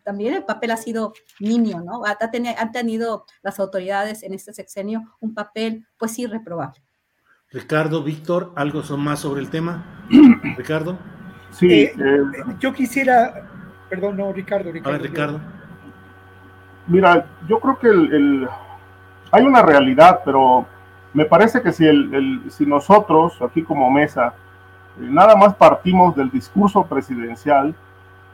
[0.03, 2.03] también el papel ha sido niño, ¿no?
[2.05, 6.81] Han tenido las autoridades en este sexenio un papel pues sí reprobable.
[7.51, 10.05] Ricardo, Víctor, ¿algo son más sobre el tema?
[10.57, 10.97] Ricardo.
[11.51, 12.23] Sí, eh, eh,
[12.59, 13.49] yo quisiera,
[13.89, 14.95] perdón, no, Ricardo, Ricardo.
[14.95, 15.41] A ver, Ricardo.
[16.87, 18.47] Mira, yo creo que el
[19.31, 20.65] hay una realidad, pero
[21.13, 24.33] me parece que si, el, si nosotros, aquí como mesa,
[24.99, 27.75] eh, nada más partimos del discurso presidencial,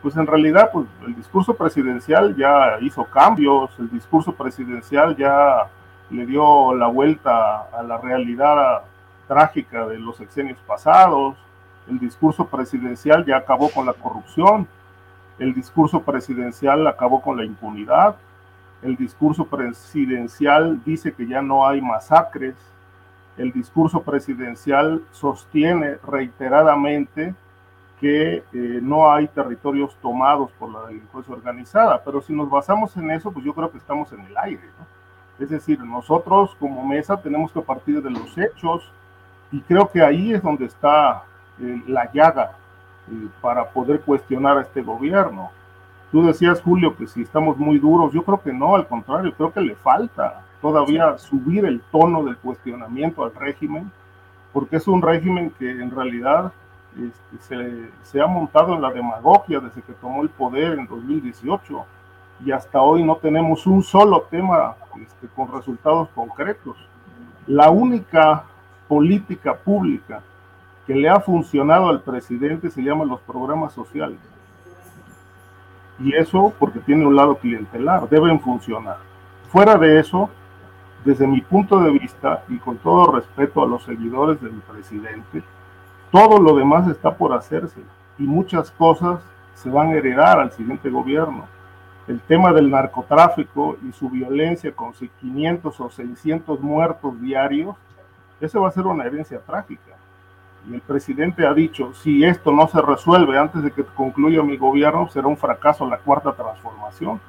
[0.05, 5.67] pues en realidad pues, el discurso presidencial ya hizo cambios, el discurso presidencial ya
[6.11, 8.83] le dio la vuelta a la realidad
[9.27, 11.35] trágica de los sexenios pasados,
[11.89, 14.67] el discurso presidencial ya acabó con la corrupción,
[15.39, 18.15] el discurso presidencial acabó con la impunidad,
[18.83, 22.53] el discurso presidencial dice que ya no hay masacres.
[23.37, 27.33] El discurso presidencial sostiene reiteradamente
[27.99, 28.43] que eh,
[28.81, 32.01] no hay territorios tomados por la delincuencia organizada.
[32.03, 34.69] Pero si nos basamos en eso, pues yo creo que estamos en el aire.
[35.39, 38.89] Es decir, nosotros como mesa tenemos que partir de los hechos
[39.51, 41.23] y creo que ahí es donde está
[41.59, 42.51] eh, la llaga
[43.09, 45.51] eh, para poder cuestionar a este gobierno.
[46.11, 49.51] Tú decías, Julio, que si estamos muy duros, yo creo que no, al contrario, creo
[49.51, 53.91] que le falta todavía subir el tono del cuestionamiento al régimen,
[54.53, 56.51] porque es un régimen que en realidad
[56.97, 61.85] este, se, ha montado en la demagogia desde que tomó el poder en 2018
[62.45, 66.77] y hasta hoy no tenemos un solo tema este, con resultados concretos.
[67.47, 68.43] La única
[68.87, 70.21] política pública
[70.87, 74.19] que le ha funcionado al presidente se llama los programas sociales.
[75.99, 78.97] Y eso porque tiene un lado clientelar, deben funcionar.
[79.49, 80.29] Fuera de eso,
[81.03, 85.43] desde mi punto de vista y con todo respeto a los seguidores del presidente,
[86.11, 87.81] todo lo demás está por hacerse
[88.17, 89.21] y muchas cosas
[89.53, 91.45] se van a heredar al siguiente gobierno.
[92.07, 97.75] El tema del narcotráfico y su violencia con 500 o 600 muertos diarios,
[98.39, 99.95] ese va a ser una herencia trágica
[100.69, 104.57] y el presidente ha dicho, si esto no se resuelve antes de que concluya mi
[104.57, 107.19] gobierno, será un fracaso la cuarta transformación.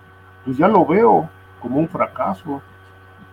[0.44, 1.28] Pues ya lo veo
[1.60, 2.62] como un fracaso,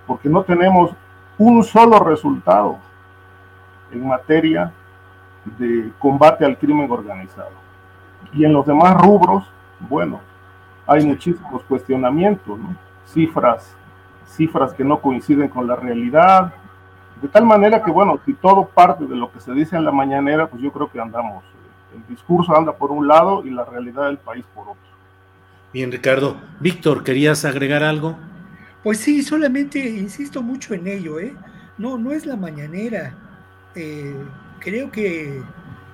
[0.06, 0.92] porque no tenemos
[1.38, 2.78] un solo resultado
[3.92, 4.74] en materia
[5.58, 7.52] de combate al crimen organizado.
[8.34, 9.46] Y en los demás rubros,
[9.80, 10.22] bueno,
[10.88, 12.60] hay muchísimos cuestionamientos,
[13.06, 13.76] cifras,
[14.26, 16.54] cifras que no coinciden con la realidad,
[17.22, 19.92] de tal manera que, bueno, si todo parte de lo que se dice en la
[19.92, 21.44] mañanera, pues yo creo que andamos.
[21.96, 24.82] El discurso anda por un lado y la realidad del país por otro.
[25.72, 26.36] Bien, Ricardo.
[26.60, 28.18] Víctor, ¿querías agregar algo?
[28.84, 31.34] Pues sí, solamente insisto mucho en ello, ¿eh?
[31.78, 33.14] No, no es la mañanera.
[33.74, 34.16] Eh,
[34.64, 35.44] creo que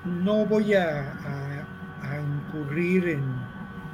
[0.06, 1.66] no voy a,
[2.20, 3.20] incurrir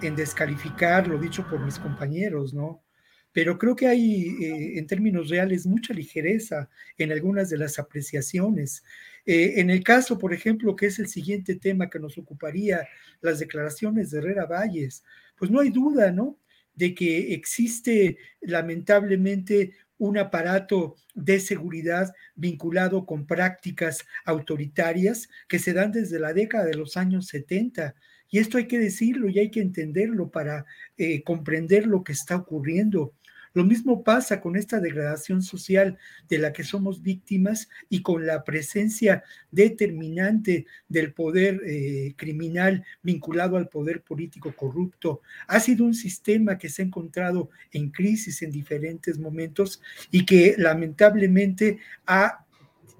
[0.01, 2.83] en, descalificar lo dicho por mis compañeros, ¿no?
[3.31, 8.83] pero creo que hay eh, en términos reales mucha ligereza en algunas de las apreciaciones.
[9.25, 12.87] Eh, en el caso, por ejemplo, que es el siguiente tema que nos ocuparía,
[13.21, 15.03] las declaraciones de Herrera Valles,
[15.37, 16.37] pues no hay duda, ¿no?
[16.75, 25.91] De que existe lamentablemente un aparato de seguridad vinculado con prácticas autoritarias que se dan
[25.91, 27.95] desde la década de los años 70.
[28.29, 30.65] Y esto hay que decirlo y hay que entenderlo para
[30.97, 33.13] eh, comprender lo que está ocurriendo.
[33.55, 38.43] Lo mismo pasa con esta degradación social de la que somos víctimas y con la
[38.43, 45.21] presencia determinante del poder eh, criminal vinculado al poder político corrupto.
[45.47, 50.55] Ha sido un sistema que se ha encontrado en crisis en diferentes momentos y que
[50.57, 52.44] lamentablemente ha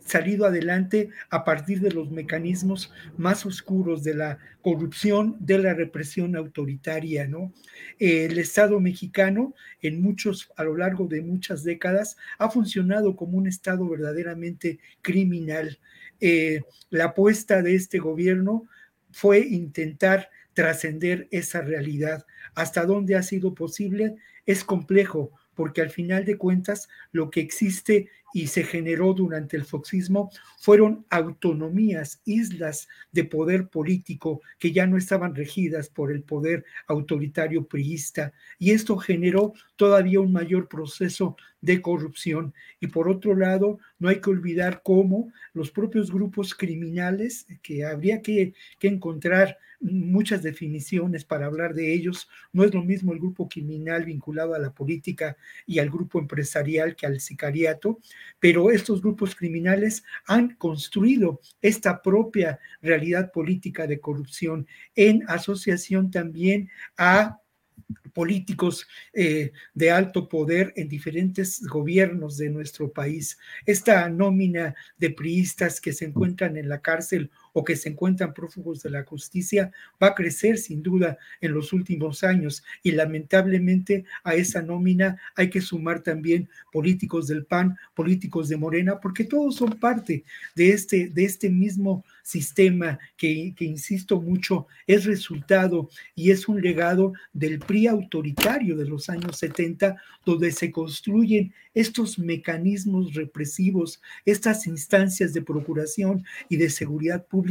[0.05, 6.35] salido adelante a partir de los mecanismos más oscuros de la corrupción, de la represión
[6.35, 7.51] autoritaria, ¿no?
[7.99, 13.47] El Estado mexicano, en muchos, a lo largo de muchas décadas, ha funcionado como un
[13.47, 15.79] Estado verdaderamente criminal.
[16.21, 18.69] Eh, la apuesta de este gobierno
[19.11, 22.25] fue intentar trascender esa realidad.
[22.53, 24.15] Hasta dónde ha sido posible
[24.45, 29.63] es complejo, porque al final de cuentas lo que existe y se generó durante el
[29.63, 30.29] foxismo
[30.59, 37.65] fueron autonomías, islas de poder político que ya no estaban regidas por el poder autoritario
[37.65, 38.33] priista.
[38.59, 42.53] Y esto generó todavía un mayor proceso de corrupción.
[42.79, 48.21] Y por otro lado, no hay que olvidar cómo los propios grupos criminales, que habría
[48.21, 52.29] que, encontrar muchas definiciones para hablar de ellos.
[52.53, 55.35] No es lo mismo el grupo criminal vinculado a la política
[55.65, 57.99] y al grupo empresarial que al sicariato,
[58.39, 66.69] pero estos grupos criminales han construido esta propia realidad política de corrupción en asociación también
[66.95, 67.41] a
[68.13, 73.37] políticos eh, de alto poder en diferentes gobiernos de nuestro país.
[73.65, 78.83] Esta nómina de priistas que se encuentran en la cárcel o que se encuentran prófugos
[78.83, 79.71] de la justicia
[80.01, 82.65] va a crecer sin duda en los últimos años.
[82.83, 88.99] Y lamentablemente a esa nómina hay que sumar también políticos del PAN, políticos de Morena,
[88.99, 95.05] porque todos son parte de este, de este mismo sistema que, que insisto mucho, es
[95.05, 99.95] resultado y es un legado del PRI autoritario de los años 70,
[100.25, 107.44] donde se construyen estos mecanismos represivos, estas instancias de procuración y de seguridad pública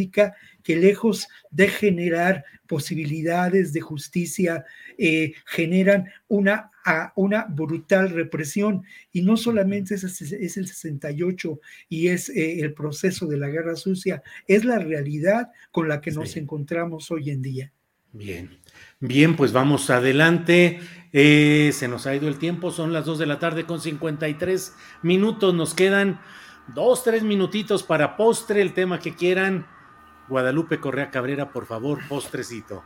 [0.63, 4.65] que lejos de generar posibilidades de justicia,
[4.99, 6.71] eh, generan una,
[7.15, 8.83] una brutal represión.
[9.13, 13.77] Y no solamente es, es el 68 y es eh, el proceso de la guerra
[13.77, 17.73] sucia, es la realidad con la que nos encontramos hoy en día.
[18.13, 18.49] Bien,
[19.01, 20.79] bien, pues vamos adelante.
[21.13, 24.73] Eh, se nos ha ido el tiempo, son las 2 de la tarde con 53
[25.03, 25.53] minutos.
[25.53, 26.21] Nos quedan
[26.69, 29.67] dos, tres minutitos para postre, el tema que quieran.
[30.29, 32.83] Guadalupe Correa Cabrera, por favor, postrecito.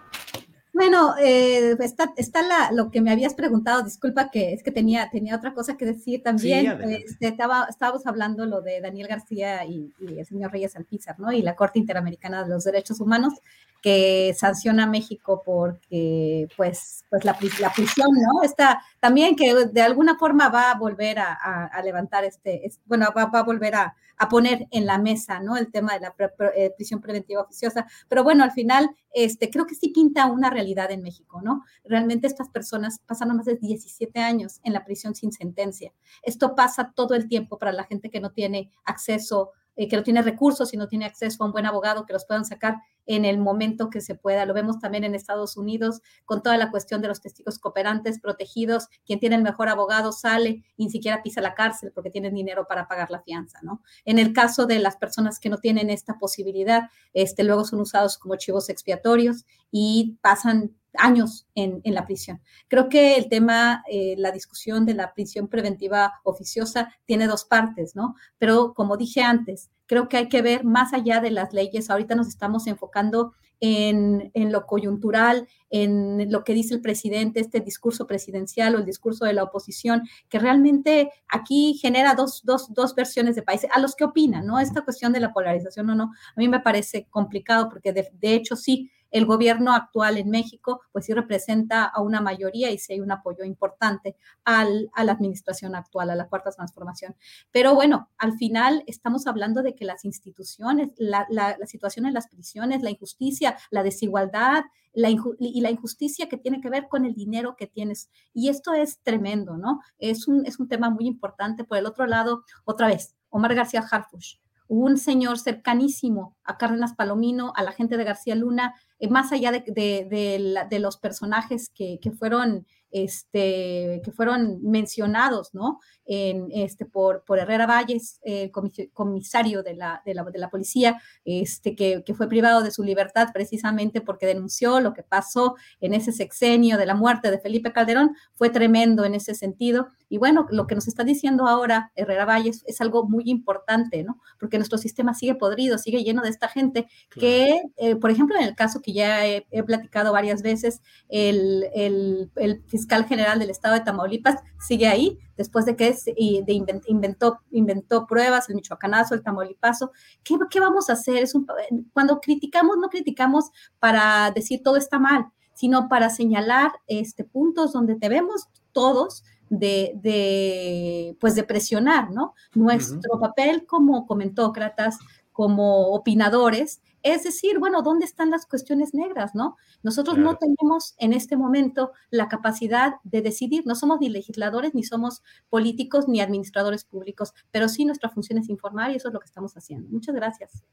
[0.79, 5.11] Bueno, eh, está, está la, lo que me habías preguntado, disculpa que es que tenía,
[5.11, 6.81] tenía otra cosa que decir también.
[6.83, 11.33] Este, estaba, estábamos hablando lo de Daniel García y, y, el señor Reyes Alpizar, ¿no?
[11.33, 13.35] Y la Corte Interamericana de los Derechos Humanos,
[13.83, 18.43] que sanciona a México porque, pues, pues la, prisión, ¿no?
[18.43, 23.41] Está también que de alguna forma va a volver a, levantar este, bueno, va, va
[23.41, 23.95] a volver a,
[24.29, 25.57] poner en la mesa, ¿no?
[25.57, 26.15] El tema de la
[26.57, 27.87] eh, prisión preventiva oficiosa.
[28.09, 31.63] Pero bueno, al final, este, creo que sí pinta una realidad en México, ¿no?
[31.85, 35.93] Realmente estas personas pasaron más de 17 años en la prisión sin sentencia.
[36.25, 40.03] Esto pasa todo el tiempo para la gente que no tiene acceso eh, que no
[40.03, 42.79] tiene recursos y no tiene acceso a un buen abogado que los puedan sacar
[43.09, 44.47] en el momento que se pueda.
[44.47, 48.89] Lo vemos también en Estados Unidos con toda la cuestión de los testigos cooperantes protegidos.
[49.05, 52.67] Quien tiene el mejor abogado sale y ni siquiera pisa la cárcel porque tiene dinero
[52.69, 53.83] para pagar la fianza, ¿no?
[54.05, 58.19] En el caso de las personas que no tienen esta posibilidad, este, luego son usados
[58.19, 62.43] como chivos expiatorios y pasan años en, la prisión.
[62.69, 67.97] Creo que el tema, eh, la discusión de la prisión preventiva oficiosa tiene dos partes,
[67.97, 68.17] ¿no?
[68.39, 71.91] Pero como dije antes, creo que hay que ver más allá de las leyes.
[71.91, 78.07] Ahorita nos estamos enfocando en, lo coyuntural, en lo que dice el presidente, este discurso
[78.07, 83.35] presidencial o el discurso de la oposición, que realmente aquí genera dos, dos, dos versiones
[83.35, 84.61] de países, a los que opinan, ¿no?
[84.61, 88.55] Esta cuestión de la polarización o no, a mí me parece complicado porque de hecho
[88.55, 93.01] sí, el gobierno actual en México, pues sí representa a una mayoría y sí hay
[93.01, 97.17] un apoyo importante al, a la administración actual, a la cuarta transformación.
[97.51, 102.29] Pero bueno, al final estamos hablando de que las instituciones, la, la, situación en las
[102.29, 104.65] prisiones, la injusticia, la desigualdad
[104.95, 108.11] la y la injusticia que tiene que ver con el dinero que tienes.
[108.33, 109.81] Y esto es tremendo, ¿no?
[109.99, 111.65] Es un, es un tema muy importante.
[111.65, 114.37] Por el otro lado, otra vez, Omar García Harfush,
[114.69, 119.51] un señor cercanísimo a Cárdenas Palomino, a la gente de García Luna, eh, más allá
[119.51, 125.81] de, los personajes que fueron este, que fueron mencionados, ¿no?
[126.07, 128.51] En, este, por, por Herrera Valles, el
[128.93, 132.83] comisario de la, de la, de la policía, este, que, que, fue privado de su
[132.83, 137.73] libertad precisamente porque denunció lo que pasó en ese sexenio de la muerte de Felipe
[137.73, 139.89] Calderón, fue tremendo en ese sentido.
[140.09, 144.19] Y bueno, lo que nos está diciendo ahora Herrera Valles es algo muy importante, ¿no?
[144.41, 148.45] Porque nuestro sistema sigue podrido, sigue lleno de esta gente que, eh, por ejemplo, en
[148.45, 153.51] el caso que ya he, he platicado varias veces, el, el, el fiscal general del
[153.51, 159.23] estado de Tamaulipas sigue ahí, después de que de inventó, inventó pruebas, el michoacanazo, el
[159.23, 159.91] tamaulipaso.
[160.23, 161.17] ¿Qué, qué vamos a hacer?
[161.17, 161.47] Es un,
[161.93, 167.97] cuando criticamos, no criticamos para decir todo está mal, sino para señalar este, puntos donde
[167.97, 172.35] debemos todos de, de, pues de presionar, ¿no?
[172.55, 174.99] Nuestro papel como comentócratas,
[175.33, 179.57] como opinadores, es decir, bueno, ¿dónde están las cuestiones negras, no?
[179.83, 184.83] Nosotros no tenemos en este momento la capacidad de decidir, no somos ni legisladores, ni
[184.83, 189.21] somos políticos, ni administradores públicos, pero sí nuestra función es informar y eso es lo
[189.21, 189.89] que estamos haciendo.
[189.91, 190.65] Muchas gracias.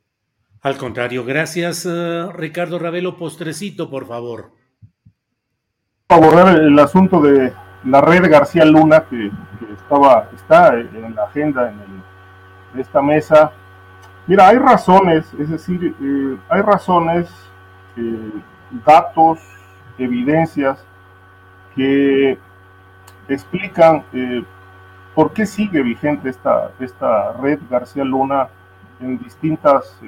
[0.62, 3.18] Al contrario, gracias, uh, Ricardo Ravelo.
[3.18, 4.52] Postrecito, por favor.
[6.08, 7.54] Abordar el asunto de
[7.84, 9.30] la red García Luna, que,
[9.60, 12.04] que estaba, está en la agenda en el,
[12.74, 13.52] de esta mesa
[14.28, 17.30] Mira, hay razones, es decir, eh, hay razones,
[17.96, 18.32] eh,
[18.84, 19.40] datos,
[20.00, 20.84] evidencias
[21.76, 22.40] que
[23.28, 24.44] explican eh,
[25.14, 28.48] por qué sigue vigente esta, esta red García Luna
[29.00, 30.00] en distintas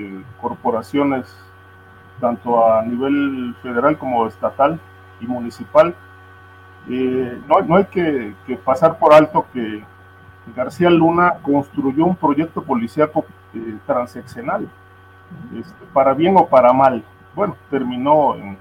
[0.41, 1.27] corporaciones,
[2.19, 4.79] tanto a nivel federal como estatal
[5.21, 5.93] y municipal.
[6.87, 9.83] no, no, hay que, que pasar por alto que
[10.55, 13.77] García Luna construyó un proyecto policíaco eh,
[15.55, 17.03] este, para bien o para mal.
[17.35, 18.57] Bueno, terminó en,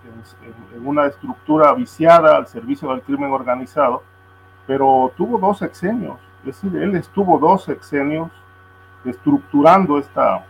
[0.84, 4.02] una estructura viciada al servicio del crimen organizado,
[4.66, 8.30] pero tuvo dos sexenios, es decir, él estuvo dos sexenios
[9.04, 10.44] estructurando esta,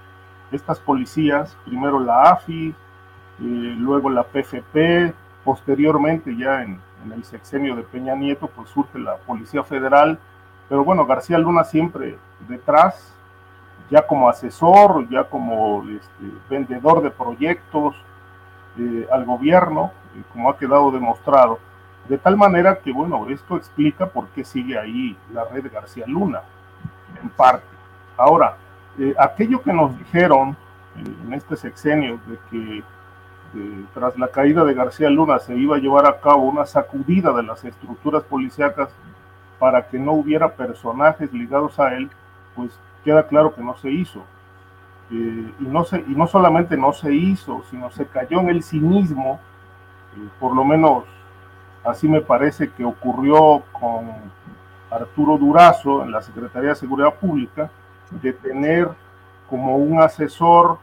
[0.51, 2.75] estas policías, primero la AFI, eh,
[3.39, 5.15] luego la PFP,
[5.45, 10.19] posteriormente ya en, en, el sexenio de Peña Nieto, pues surge la Policía Federal,
[10.69, 12.19] pero bueno, García Luna siempre
[12.49, 13.16] detrás,
[13.91, 17.95] ya como asesor, ya como este, vendedor de proyectos
[18.79, 21.59] eh, al gobierno, eh, como ha quedado demostrado.
[22.09, 26.43] De tal manera que, bueno, esto explica por qué sigue ahí la red García Luna,
[27.23, 27.67] en parte.
[28.17, 28.57] Ahora,
[28.99, 30.57] eh, aquello que nos dijeron
[30.97, 32.83] en este sexenio de que
[33.95, 37.43] tras la caída de García Luna se iba a llevar a cabo una sacudida de
[37.43, 38.91] las estructuras policíacas
[39.59, 42.11] para que no hubiera personajes ligados a él,
[42.55, 44.25] pues queda claro que no se hizo.
[45.13, 48.65] Eh, y, no se, y no solamente no se hizo, sino se cayó en el
[48.65, 49.39] cinismo,
[50.17, 51.05] eh, por lo menos
[51.85, 54.11] así me parece que ocurrió con
[54.91, 57.71] Arturo Durazo en la Secretaría de Seguridad Pública,
[58.11, 58.89] de tener
[59.49, 60.79] como un asesor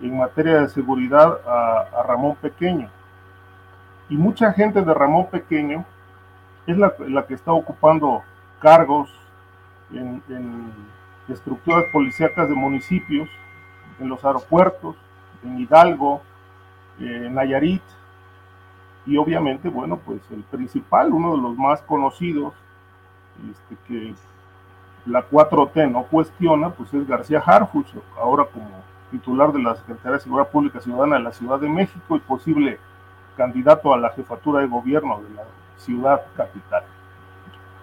[0.00, 2.88] en materia de seguridad a, Ramón Pequeño.
[4.08, 5.84] Y mucha gente de Ramón Pequeño
[6.66, 6.92] es la,
[7.24, 8.24] que está ocupando
[8.60, 9.14] cargos
[9.92, 10.20] en
[11.28, 13.28] estructuras policíacas de municipios,
[14.00, 14.96] en los aeropuertos,
[15.42, 16.22] en Hidalgo,
[16.98, 17.82] en Nayarit,
[19.06, 22.54] y obviamente, bueno, pues el principal, uno de los más conocidos,
[23.50, 24.14] este, que
[25.06, 27.88] la 4T no cuestiona, pues es García Harfuch,
[28.18, 32.16] ahora como titular de la Secretaría de Seguridad Pública Ciudadana de la Ciudad de México
[32.16, 32.78] y posible
[33.36, 35.42] candidato a la jefatura de gobierno de la
[35.76, 36.84] ciudad capital.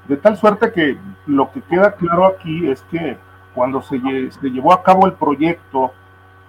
[0.07, 0.97] De tal suerte que
[1.27, 3.17] lo que queda claro aquí es que
[3.53, 3.99] cuando se,
[4.41, 5.91] llevó a cabo el proyecto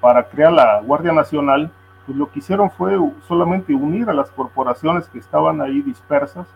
[0.00, 1.70] para crear la Guardia Nacional,
[2.06, 2.96] pues lo que hicieron fue
[3.28, 6.46] solamente unir a las corporaciones que estaban ahí dispersas,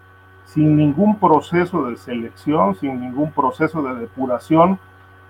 [0.45, 4.79] sin ningún proceso de selección, sin ningún proceso de depuración,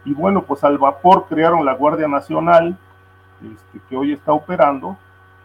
[0.05, 2.79] y bueno, pues al vapor crearon la Guardia Nacional,
[3.43, 4.97] este, que hoy está operando,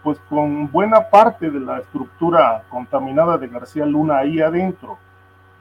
[0.04, 4.98] pues con buena parte de la estructura contaminada de García Luna ahí adentro.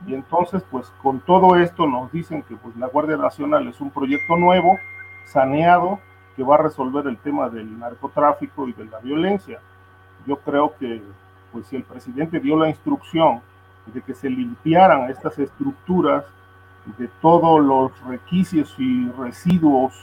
[0.06, 3.90] Y entonces, pues con todo esto nos dicen que pues, la Guardia Nacional es un
[3.90, 4.78] proyecto nuevo,
[5.27, 5.98] saneado,
[6.36, 9.60] que va a resolver el tema del narcotráfico y de la violencia.
[10.27, 11.02] yo creo que
[11.52, 13.40] pues si el presidente dio la instrucción
[13.86, 16.24] de que se limpiaran estas estructuras
[16.98, 19.94] de todos los requisitos y residuos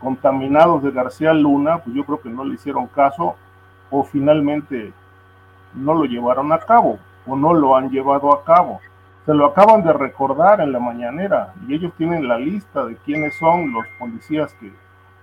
[0.00, 3.36] contaminados de García Luna, pues yo creo que no le hicieron caso
[3.90, 4.92] o finalmente
[5.74, 8.80] no lo llevaron a cabo o no lo han llevado a cabo.
[9.26, 13.36] Se lo acaban de recordar en la mañanera y ellos tienen la lista de quiénes
[13.38, 14.72] son los policías que,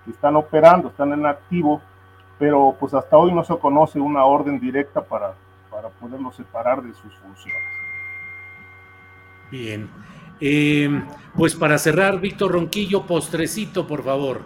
[0.04, 1.82] que están operando, están en activo,
[2.38, 5.34] pero pues hasta hoy no se conoce una orden directa para,
[5.70, 7.62] para poderlo separar de sus funciones.
[9.50, 9.90] Bien.
[10.40, 11.02] Eh,
[11.36, 14.42] pues para cerrar, Víctor Ronquillo, postrecito, por favor.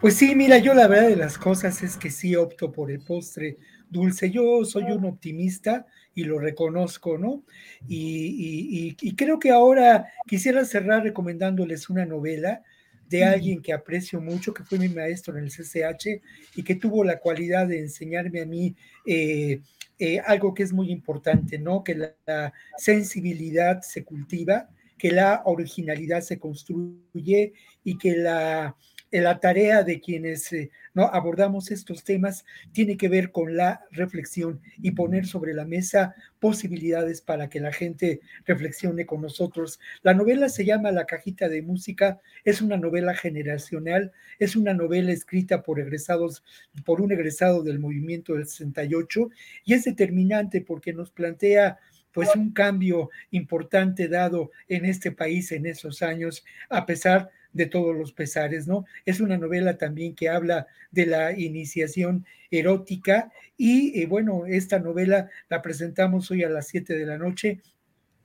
[0.00, 3.00] Pues sí, mira, yo la verdad de las cosas es que sí opto por el
[3.00, 3.58] postre
[3.90, 4.30] dulce.
[4.30, 5.86] Yo soy un optimista
[6.18, 7.44] y lo reconozco, ¿no?
[7.86, 12.60] Y, y, creo que ahora quisiera cerrar recomendándoles una novela
[13.08, 16.20] de alguien que aprecio mucho, que fue mi maestro en el CCH
[16.56, 18.74] y que tuvo la cualidad de enseñarme a mí
[19.06, 19.60] eh,
[20.00, 21.84] eh, algo que es muy importante, ¿no?
[21.84, 24.68] Que la sensibilidad se cultiva,
[24.98, 27.52] que la originalidad se construye
[27.84, 28.74] y que la
[29.10, 31.04] la tarea de quienes eh, ¿no?
[31.04, 37.20] abordamos estos temas tiene que ver con la reflexión y poner sobre la mesa posibilidades
[37.20, 39.80] para que la gente reflexione con nosotros.
[40.02, 45.12] La novela se llama La cajita de música, es una novela generacional, es una novela
[45.12, 46.44] escrita por egresados,
[46.84, 49.30] por un egresado del movimiento del 68
[49.64, 51.78] y es determinante porque nos plantea
[52.12, 57.96] pues un cambio importante dado en este país en esos años, a pesar de todos
[57.96, 58.84] los pesares, ¿no?
[59.04, 65.30] Es una novela también que habla de la iniciación erótica y eh, bueno, esta novela
[65.48, 67.60] la presentamos hoy a las 7 de la noche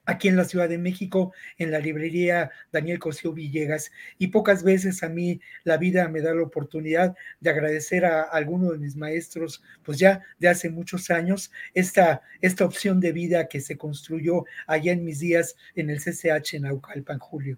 [0.05, 3.91] aquí en la Ciudad de México, en la librería Daniel Cosío Villegas.
[4.17, 8.71] Y pocas veces a mí la vida me da la oportunidad de agradecer a alguno
[8.71, 13.61] de mis maestros, pues ya de hace muchos años, esta, esta opción de vida que
[13.61, 17.57] se construyó allá en mis días en el CCH en Aucalpan, Julio.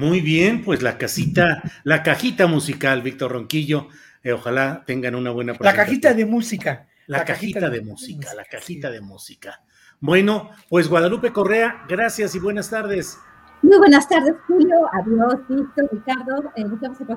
[0.00, 3.88] Muy bien, pues la casita, la cajita musical, Víctor Ronquillo.
[4.22, 6.86] Eh, ojalá tengan una buena La cajita de música.
[7.06, 9.60] La, cajita, de, música, la cajita de música.
[10.00, 13.18] Bueno, pues Guadalupe Correa, gracias y buenas tardes.
[13.60, 14.88] Muy buenas tardes, Julio.
[14.90, 16.50] Adiós, Víctor, Ricardo.
[16.56, 16.64] Eh,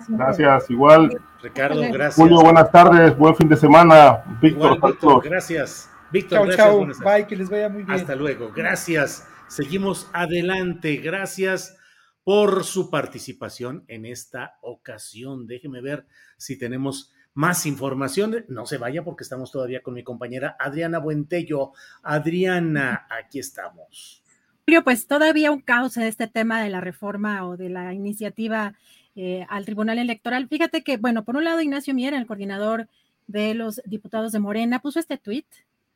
[0.09, 1.21] gracias, igual.
[1.41, 2.15] Ricardo, gracias.
[2.15, 4.25] Julio, buenas tardes, buen fin de semana.
[4.41, 5.89] Víctor, Víctor gracias.
[6.11, 6.99] Víctor, gracias.
[6.99, 7.97] Bye, que les vaya muy bien.
[7.97, 8.51] Hasta luego.
[8.53, 9.25] Gracias.
[9.47, 10.97] Seguimos adelante.
[10.97, 11.77] Gracias
[12.23, 15.47] por su participación en esta ocasión.
[15.47, 16.05] Déjeme ver
[16.37, 18.45] si tenemos más información.
[18.47, 21.71] No se vaya porque estamos todavía con mi compañera Adriana Buentello.
[22.01, 24.23] Adriana, aquí estamos.
[24.83, 28.73] Pues todavía un caos en este tema de la reforma o de la iniciativa
[29.15, 30.47] eh, al Tribunal Electoral.
[30.47, 32.87] Fíjate que, bueno, por un lado, Ignacio Miera, el coordinador
[33.27, 35.45] de los diputados de Morena, puso este tuit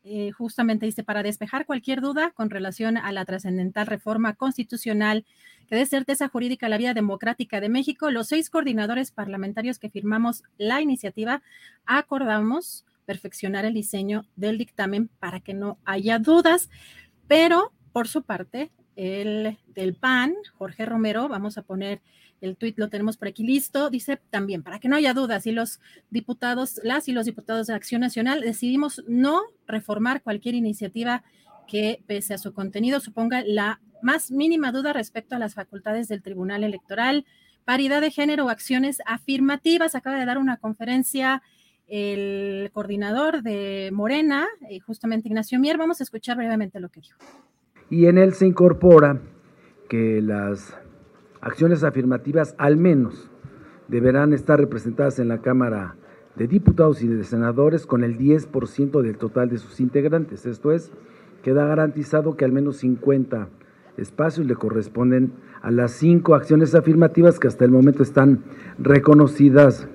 [0.10, 5.26] eh, justamente dice, para despejar cualquier duda con relación a la trascendental reforma constitucional
[5.68, 9.90] que dé certeza jurídica a la vida democrática de México, los seis coordinadores parlamentarios que
[9.90, 11.42] firmamos la iniciativa
[11.86, 16.70] acordamos perfeccionar el diseño del dictamen para que no haya dudas,
[17.28, 22.02] pero por su parte, el del PAN, Jorge Romero, vamos a poner
[22.42, 25.52] el tuit lo tenemos por aquí listo, dice también, para que no haya dudas, y
[25.52, 31.24] los diputados, las y los diputados de Acción Nacional decidimos no reformar cualquier iniciativa
[31.68, 36.22] que, pese a su contenido, suponga la más mínima duda respecto a las facultades del
[36.22, 37.26] Tribunal Electoral,
[37.66, 39.96] paridad de género o acciones afirmativas.
[39.96, 41.42] Acaba de dar una conferencia
[41.88, 45.78] el coordinador de Morena, eh, justamente Ignacio Mier.
[45.78, 47.18] Vamos a escuchar brevemente lo que dijo.
[47.90, 49.22] Y en él se incorpora
[49.90, 50.76] que las
[51.48, 53.30] acciones afirmativas al menos
[53.88, 55.96] deberán estar representadas en la Cámara
[56.36, 60.46] de Diputados y de Senadores con el 10% del total de sus integrantes.
[60.46, 60.92] Esto es,
[61.44, 63.48] queda garantizado que al menos 50
[63.96, 68.44] espacios le corresponden a las cinco acciones afirmativas que hasta el momento están
[68.78, 69.88] reconocidas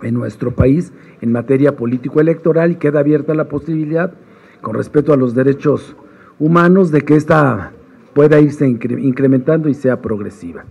[0.00, 4.14] en nuestro país en materia político-electoral y queda abierta la posibilidad,
[4.62, 5.96] con respecto a los derechos
[6.38, 7.72] humanos, de que esta
[8.14, 10.64] pueda irse incrementando y sea progresiva.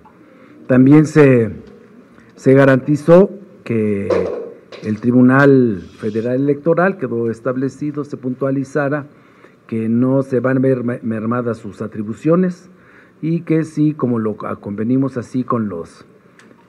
[0.67, 1.51] También se,
[2.35, 3.31] se garantizó
[3.63, 4.07] que
[4.83, 9.07] el Tribunal Federal Electoral quedó establecido, se puntualizara
[9.67, 12.69] que no se van a ver mermadas sus atribuciones
[13.21, 16.05] y que sí, como lo convenimos así con los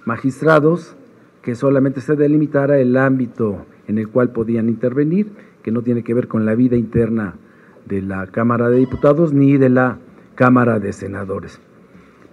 [0.05, 0.97] magistrados,
[1.43, 5.33] que solamente se delimitara el ámbito en el cual podían intervenir,
[5.63, 7.35] que no tiene que ver con la vida interna
[7.87, 9.99] de la Cámara de Diputados ni de la
[10.43, 11.61] Cámara de Senadores.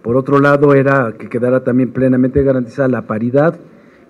[0.02, 3.60] Por otro lado, era que quedara también plenamente garantizada la paridad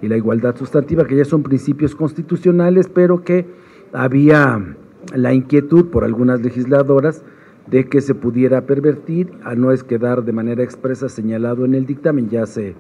[0.02, 3.46] y la igualdad sustantiva, que ya son principios constitucionales, pero que
[3.92, 4.78] había
[5.14, 7.26] la inquietud por algunas legisladoras
[7.68, 11.86] de que se pudiera pervertir, a no es quedar de manera expresa señalado en el
[11.86, 12.76] dictamen, ya se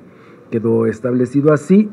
[0.49, 1.89] quedó establecido así.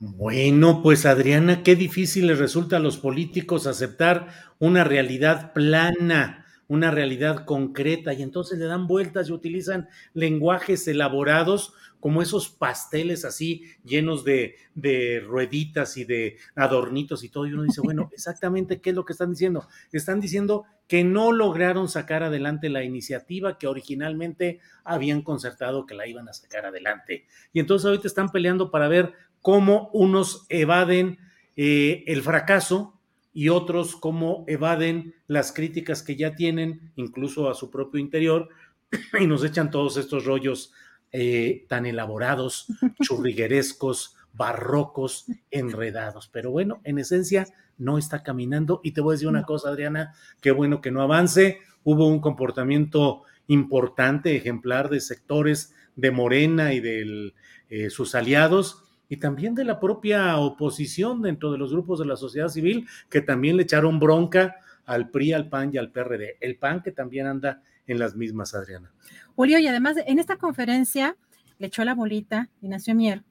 [0.00, 4.26] Bueno, pues Adriana, qué difícil les resulta a los políticos aceptar
[4.58, 6.39] una realidad plana,
[6.70, 13.24] una realidad concreta, y entonces le dan vueltas y utilizan lenguajes elaborados como esos pasteles
[13.24, 18.80] así llenos de, de, rueditas y de adornitos y todo, y uno dice, bueno, exactamente
[18.80, 19.66] qué es lo que están diciendo.
[19.90, 26.06] Están diciendo que no lograron sacar adelante la iniciativa que originalmente habían concertado que la
[26.06, 27.26] iban a sacar adelante.
[27.52, 31.18] Y entonces ahorita están peleando para ver cómo unos evaden
[31.56, 32.99] eh, el fracaso
[33.32, 38.48] y otros cómo evaden las críticas que ya tienen, incluso a su propio interior,
[39.20, 40.72] y nos echan todos estos rollos
[41.12, 42.66] eh, tan elaborados,
[43.02, 46.28] churriguerescos, barrocos, enredados.
[46.28, 47.46] Pero bueno, en esencia
[47.78, 48.80] no está caminando.
[48.84, 51.58] Y te voy a decir una cosa, Adriana, qué bueno que no avance.
[51.82, 57.32] Hubo un comportamiento importante, ejemplar de sectores de Morena y de
[57.68, 62.16] eh, sus aliados y también de la propia oposición dentro de los grupos de la
[62.16, 64.56] sociedad civil que también le echaron bronca
[64.86, 66.36] al PRI, al PAN y al PRD.
[66.40, 68.92] El PAN que también anda en las mismas, Adriana.
[69.34, 71.16] Julio, y además en esta conferencia
[71.58, 73.24] le echó la bolita Ignacio Mier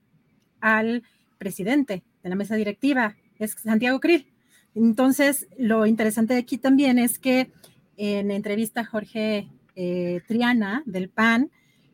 [0.60, 1.04] al
[1.38, 4.28] presidente de la mesa directiva, es Santiago Krill.
[4.76, 7.52] Entonces, lo interesante de aquí también es que
[7.96, 9.48] en entrevista Jorge
[9.78, 11.52] eh, Triana del PAN,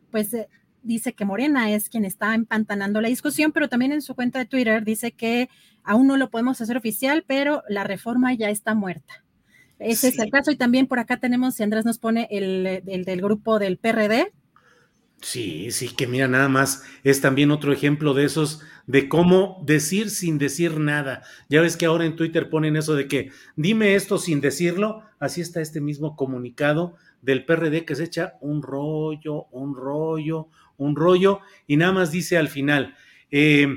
[0.09, 0.49] pues eh,
[0.85, 4.45] dice que Morena es quien está empantanando la discusión, pero también en su cuenta de
[4.45, 5.49] Twitter dice que
[5.83, 9.23] aún no lo podemos hacer oficial, pero la reforma ya está muerta.
[9.79, 10.51] Ese es el caso.
[10.51, 14.31] Y también por acá tenemos, si Andrés nos pone el, del grupo del PRD.
[15.21, 20.09] Sí, sí, que mira, nada más es también otro ejemplo de esos, de cómo decir
[20.09, 21.23] sin decir nada.
[21.49, 25.01] Ya ves que ahora en Twitter ponen eso de que dime esto sin decirlo.
[25.19, 30.95] Así está este mismo comunicado del PRD que se echa un rollo, un rollo, un
[30.95, 32.95] rollo y nada más dice al final.
[33.31, 33.67] Eh,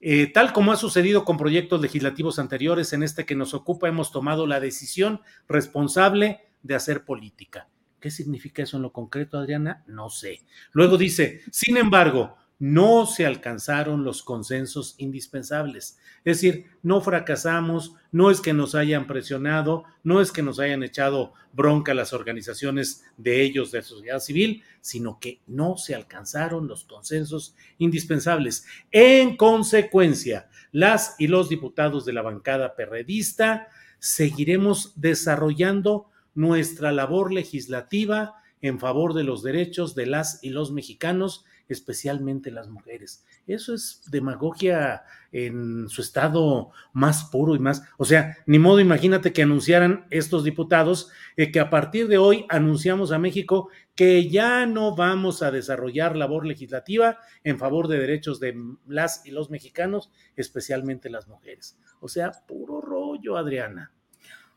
[0.00, 4.12] eh, tal como ha sucedido con proyectos legislativos anteriores, en este que nos ocupa hemos
[4.12, 7.68] tomado la decisión responsable de hacer política.
[8.00, 9.84] ¿Qué significa eso en lo concreto, Adriana?
[9.86, 10.40] No sé.
[10.72, 15.98] Luego dice, sin embargo, no se alcanzaron los consensos indispensables.
[16.24, 20.82] Es decir, no fracasamos, no es que nos hayan presionado, no es que nos hayan
[20.82, 26.84] echado bronca las organizaciones de ellos de sociedad civil, sino que no se alcanzaron los
[26.84, 28.66] consensos indispensables.
[28.92, 33.68] En consecuencia, las y los diputados de la bancada perredista
[34.00, 41.46] seguiremos desarrollando nuestra labor legislativa en favor de los derechos de las y los mexicanos
[41.70, 43.24] especialmente las mujeres.
[43.46, 49.32] Eso es demagogia en su estado más puro y más, o sea, ni modo, imagínate
[49.32, 54.66] que anunciaran estos diputados eh, que a partir de hoy anunciamos a México que ya
[54.66, 58.56] no vamos a desarrollar labor legislativa en favor de derechos de
[58.88, 61.78] las y los mexicanos, especialmente las mujeres.
[62.00, 63.92] O sea, puro rollo, Adriana.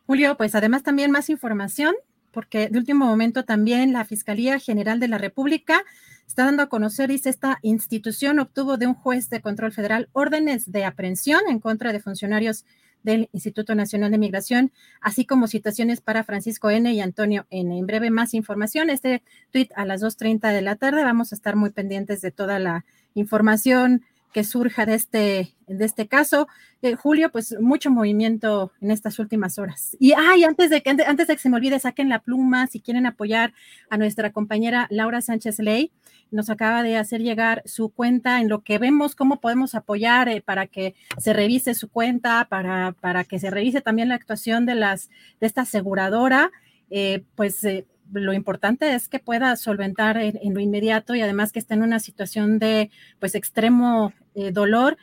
[0.08, 1.94] Julio, pues además también más información,
[2.32, 5.84] porque de último momento también la Fiscalía General de la República
[6.28, 10.72] está dando a conocer, dice, esta institución obtuvo de un juez de control federal órdenes
[10.72, 12.66] de aprehensión en contra de funcionarios
[13.04, 14.72] del Instituto Nacional de Migración,
[15.02, 16.92] así como citaciones para Francisco N.
[16.92, 17.78] y Antonio N.
[17.78, 18.90] En breve, más información.
[18.90, 19.22] Este
[19.52, 21.04] tweet a las 2.30 de la tarde.
[21.04, 24.04] Vamos a estar muy pendientes de toda la información
[24.34, 26.48] que surja de este, de este caso.
[26.82, 29.96] Eh, Julio, pues mucho movimiento en estas últimas horas.
[30.00, 32.82] Y ay, antes de que antes de que se me olvide, saquen la pluma si
[32.82, 33.54] quieren apoyar
[33.90, 35.92] a nuestra compañera Laura Sánchez Ley.
[36.32, 40.42] Nos acaba de hacer llegar su cuenta en lo que vemos cómo podemos apoyar eh,
[40.42, 44.76] para que se revise su cuenta, para, para que se revise también la actuación de
[44.76, 46.52] las de esta aseguradora.
[46.90, 47.66] Eh, pues
[48.14, 52.00] lo importante es que pueda solventar en, lo inmediato y además que esté en una
[52.00, 54.98] situación de pues extremo eh, dolor,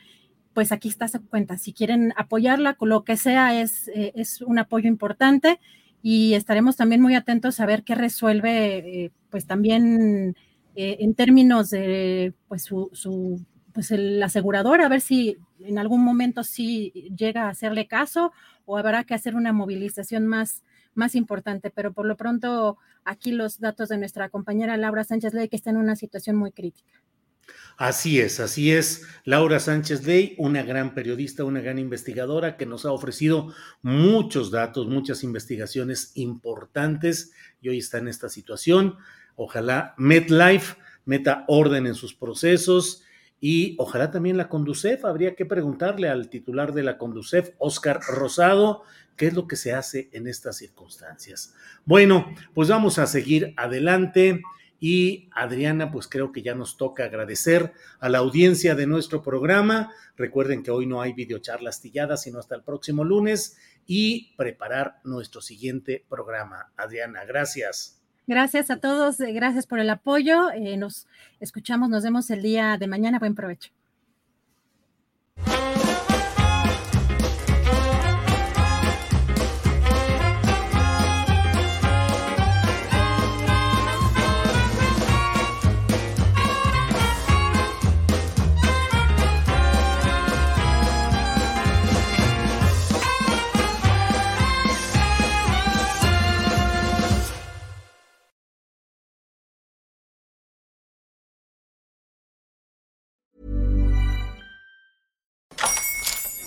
[0.53, 1.57] pues aquí está su cuenta.
[1.57, 5.59] Si quieren apoyarla, lo que sea, es, eh, es un apoyo importante
[6.01, 10.35] y estaremos también muy atentos a ver qué resuelve, eh, pues también
[10.73, 16.43] en términos de pues su, su pues el asegurador, a ver si en algún momento
[16.43, 18.31] sí llega a hacerle caso
[18.65, 21.69] o habrá que hacer una movilización más, más importante.
[21.69, 25.69] Pero por lo pronto, aquí los datos de nuestra compañera Laura Sánchez Ley, que está
[25.69, 27.01] en una situación muy crítica.
[27.77, 29.03] Así es, así es.
[29.25, 34.87] Laura Sánchez Ley, una gran periodista, una gran investigadora que nos ha ofrecido muchos datos,
[34.87, 38.97] muchas investigaciones importantes y hoy está en esta situación.
[39.35, 43.03] Ojalá MetLife meta orden en sus procesos
[43.39, 45.03] y ojalá también la Conducef.
[45.03, 48.83] Habría que preguntarle al titular de la Conducef, Oscar Rosado,
[49.21, 51.53] qué es lo que se hace en estas circunstancias.
[51.85, 54.41] Bueno, pues vamos a seguir adelante.
[54.79, 59.93] Y Adriana, pues creo que ya nos toca agradecer a la audiencia de nuestro programa.
[60.17, 65.39] Recuerden que hoy no hay videocharla astillada, sino hasta el próximo lunes y preparar nuestro
[65.39, 66.71] siguiente programa.
[66.75, 68.01] Adriana, gracias.
[68.25, 70.49] Gracias a todos, eh, gracias por el apoyo.
[70.49, 71.05] Eh, nos
[71.39, 73.19] escuchamos, nos vemos el día de mañana.
[73.19, 73.69] Buen provecho.